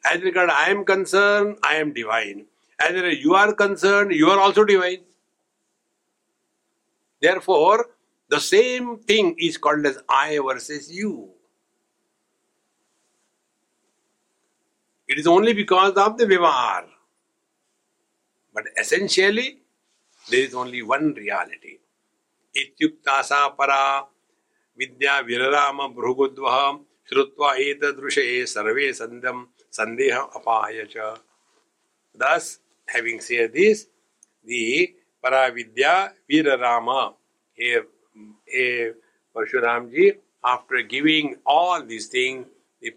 As 0.05 0.21
regard 0.21 0.49
I 0.49 0.69
am 0.69 0.83
concerned, 0.83 1.57
I 1.63 1.75
am 1.75 1.93
divine. 1.93 2.45
As 2.79 2.93
regard 2.93 3.17
you 3.19 3.35
are 3.35 3.53
concerned, 3.53 4.11
you 4.11 4.29
are 4.29 4.39
also 4.39 4.65
divine. 4.65 4.97
Therefore, 7.20 7.90
the 8.28 8.40
same 8.40 8.98
thing 8.98 9.34
is 9.38 9.56
called 9.56 9.86
as 9.86 9.98
I 10.08 10.38
versus 10.38 10.90
you. 10.92 11.30
It 15.08 15.18
is 15.18 15.26
only 15.26 15.54
because 15.54 15.94
of 15.94 16.18
the 16.18 16.26
vivar. 16.26 16.84
But 18.52 18.64
essentially, 18.78 19.60
there 20.28 20.40
is 20.40 20.54
only 20.54 20.82
one 20.82 21.14
reality. 21.14 21.78
Ityukta 22.54 23.24
sa 23.24 23.48
para 23.50 24.04
vidya 24.76 25.22
virarama 25.24 25.88
bhrugudvah 25.94 26.80
shrutva 27.10 27.56
etadrushe 27.56 28.46
sarve 28.46 28.92
sandam 28.92 29.46
sandeha 29.72 30.30
apayacha. 30.32 31.18
Thus, 32.14 32.58
having 32.86 33.20
परा 35.24 35.46
विद्या 35.54 35.94
वीर 36.30 36.48
Ram 36.58 36.88
Parashuram 39.36 39.88
ji 39.88 40.10
after 40.46 40.82
giving 40.90 41.34
all 41.48 41.80
this 41.86 42.12
thing 42.14 42.44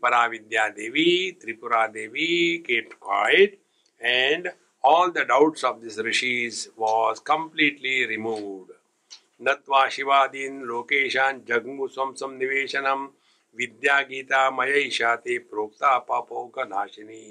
Para 0.03 0.25
Vidya 0.27 0.67
Devi, 0.69 1.31
Tripura 1.41 1.85
Devi 1.87 2.57
kept 2.67 2.93
quiet 2.93 3.57
and 4.01 4.49
all 4.83 5.11
the 5.11 5.25
doubts 5.29 5.65
of 5.65 5.77
this 5.77 5.97
rishis 6.07 6.67
was 6.79 7.19
completely 7.27 8.03
removed 8.05 8.73
नत्वा 9.41 9.87
शिवादीन 9.89 10.61
लोकेशान 10.63 11.41
जगमु 11.47 11.87
स्वसम 11.87 12.31
निवेशनम 12.33 13.07
विद्या 13.57 13.99
गीता 14.09 14.49
मय 14.51 14.89
शाते 14.91 15.37
प्रोक्ता 15.49 15.97
पापो 16.09 16.45
का 16.55 16.63
नाशिनी 16.65 17.23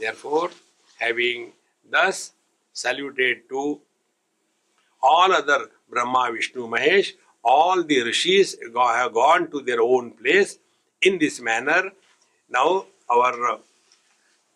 therefore 0.00 0.50
having 0.98 1.46
thus 1.92 2.32
saluted 2.80 3.48
to 3.48 3.80
all 5.02 5.32
other 5.32 5.70
Brahma, 5.88 6.30
Vishnu, 6.32 6.66
Mahesh, 6.68 7.12
all 7.42 7.82
the 7.82 8.02
rishis 8.02 8.56
have 8.74 9.14
gone 9.14 9.50
to 9.50 9.60
their 9.60 9.80
own 9.80 10.12
place 10.12 10.58
in 11.02 11.18
this 11.18 11.40
manner. 11.40 11.90
Now, 12.48 12.86
our 13.10 13.60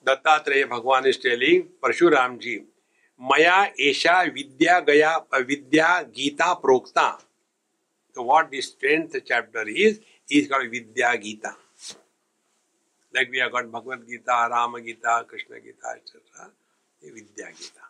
Dattatreya 0.05 0.69
Bhagwan 0.69 1.07
is 1.07 1.19
telling 1.19 1.69
Parshuramji, 1.83 2.65
Maya 3.19 3.71
Esha 3.81 4.33
Vidya 4.33 4.83
Gaya 4.83 5.21
Vidya 5.47 6.07
Gita 6.13 6.57
Prokta. 6.63 7.19
So, 8.15 8.23
what 8.23 8.51
this 8.51 8.75
10th 8.81 9.23
chapter 9.27 9.67
is, 9.67 10.01
is 10.31 10.49
called 10.49 10.71
Vidya 10.71 11.17
Gita. 11.19 11.55
Like 13.15 13.31
we 13.31 13.39
have 13.39 13.53
got 13.53 13.71
Bhagavad 13.71 14.07
Gita, 14.07 14.49
Rama 14.51 14.81
Gita, 14.83 15.25
Krishna 15.27 15.57
Gita, 15.61 15.89
etc. 15.97 16.51
Vidya 17.03 17.49
Gita. 17.57 17.84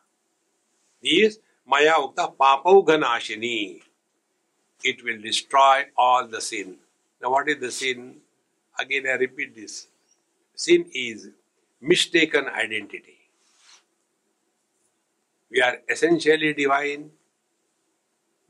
This 1.04 1.38
Maya 1.66 1.92
Ukta 2.00 2.34
Papauganashini. 2.34 3.82
It 4.82 5.04
will 5.04 5.20
destroy 5.20 5.84
all 5.96 6.26
the 6.26 6.40
sin. 6.40 6.76
Now, 7.22 7.30
what 7.30 7.48
is 7.48 7.60
the 7.60 7.70
sin? 7.70 8.16
Again, 8.78 9.04
I 9.06 9.12
repeat 9.12 9.54
this. 9.54 9.88
Sin 10.54 10.86
is 10.94 11.28
mistaken 11.80 12.46
identity. 12.48 13.18
We 15.50 15.60
are 15.60 15.76
essentially 15.88 16.54
divine, 16.54 17.10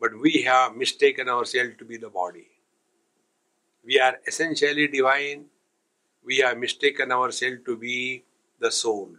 but 0.00 0.18
we 0.18 0.42
have 0.42 0.76
mistaken 0.76 1.28
ourselves 1.28 1.72
to 1.78 1.84
be 1.84 1.96
the 1.96 2.08
body. 2.08 2.46
We 3.84 3.98
are 4.00 4.18
essentially 4.26 4.88
divine, 4.88 5.46
we 6.24 6.38
have 6.38 6.56
mistaken 6.56 7.12
ourselves 7.12 7.58
to 7.66 7.76
be 7.76 8.24
the 8.58 8.70
soul. 8.72 9.10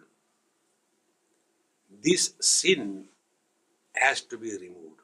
This 2.02 2.34
sin 2.40 3.10
has 4.02 4.22
to 4.32 4.38
be 4.38 4.58
removed 4.58 5.04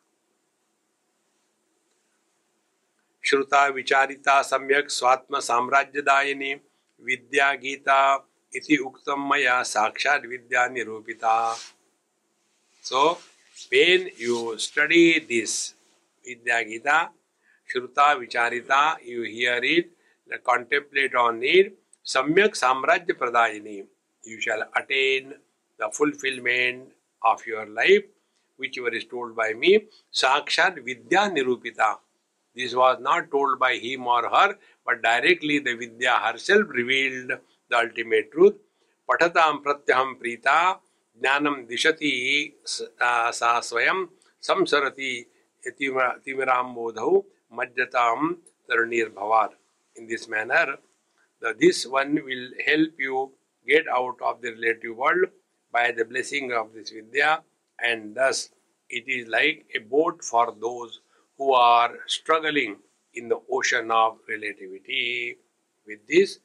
श्रुता 3.23 3.65
विचारिता 3.69 4.41
सम्यक 4.43 4.89
स्वात्म 4.91 5.39
साम्राज्यदायिनी 5.41 6.53
विद्या 7.03 7.51
गीता 7.61 8.01
इति 8.53 8.77
उक्तम 8.85 9.27
मया 9.31 9.61
साक्षात 9.65 10.26
विद्या 10.26 10.68
निरूपिता 10.68 11.35
so 12.85 13.09
when 13.72 14.09
you 14.19 14.55
study 14.59 15.03
this 15.27 15.53
vidya 16.26 16.61
Gita 16.61 16.97
श्रुता 17.69 18.11
विचारिता 18.13 18.81
you 19.07 19.23
hear 19.26 19.65
it 19.65 19.91
contemplate 20.45 21.15
on 21.18 21.43
it 21.43 21.77
सम्यक 22.05 22.55
साम्राज्य 22.55 23.13
प्रदायिनी 23.13 23.77
you 24.23 24.39
shall 24.41 24.61
attain 24.76 25.34
the 25.80 25.89
fulfillment 25.93 26.88
of 27.22 27.49
your 27.49 27.68
life 27.69 28.09
whichever 28.62 28.94
is 29.00 29.06
told 29.06 29.36
by 29.36 29.54
me, 29.54 29.72
Sakshat 30.14 30.76
Vidya 30.86 31.24
Nirupita. 31.36 31.98
This 32.56 32.76
was 32.76 32.98
not 33.02 33.32
told 33.32 33.60
by 33.60 33.76
him 33.76 34.08
or 34.08 34.24
her, 34.30 34.56
but 34.86 35.02
directly 35.02 35.60
the 35.60 35.76
Vidya 35.76 36.14
herself 36.24 36.68
revealed 36.70 37.32
the 37.70 37.78
ultimate 37.78 38.32
truth. 38.32 38.56
Patatam 39.10 39.64
pratyaham 39.64 40.16
prita 40.22 40.78
jnanam 41.22 41.68
dishati 41.70 42.54
sa 42.66 43.62
swayam 43.62 44.10
samsarati 44.42 45.26
timiram 45.80 46.76
bodhau 46.76 47.26
majjatam 47.54 48.38
taranir 48.70 49.10
bhavar. 49.10 49.50
In 49.96 50.08
this 50.08 50.28
manner, 50.28 50.78
the, 51.42 51.56
this 51.60 51.86
one 51.86 52.16
will 52.26 52.50
help 52.66 52.92
you 52.98 53.32
get 53.68 53.88
out 53.88 54.18
of 54.22 54.42
the 54.42 54.52
relative 54.52 54.96
world 54.96 55.28
by 55.72 55.92
the 55.92 56.06
blessing 56.06 56.52
of 56.52 56.74
this 56.74 56.90
Vidya 56.92 57.44
and 57.81 58.15
thus 58.15 58.51
it 58.89 59.05
is 59.09 59.28
like 59.28 59.66
a 59.74 59.81
boat 59.81 60.23
for 60.24 60.55
those 60.61 61.01
who 61.39 61.53
are 61.53 61.94
struggling 62.07 62.77
in 63.15 63.28
the 63.28 63.40
ocean 63.51 63.90
of 63.90 64.19
relativity. 64.28 65.36
With 65.86 66.07
this, 66.07 66.39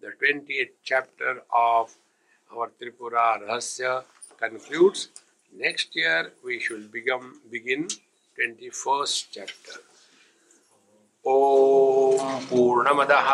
the 0.00 0.12
20th 0.22 0.70
chapter 0.82 1.42
of 1.52 1.94
our 2.54 2.70
Tripura 2.80 3.42
Rahasya 3.42 4.04
concludes. 4.38 5.08
Next 5.56 5.94
year 5.94 6.32
we 6.44 6.60
should 6.60 6.92
begin, 6.92 7.32
begin 7.50 7.88
21st 8.38 9.26
chapter. 9.32 9.80
ॐ 11.26 12.38
पूर्णमदः 12.48 13.28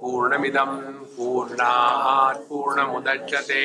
पूर्णमिदं 0.00 0.70
पूर्णात् 1.16 2.38
पूर्णमुदच्यते 2.48 3.64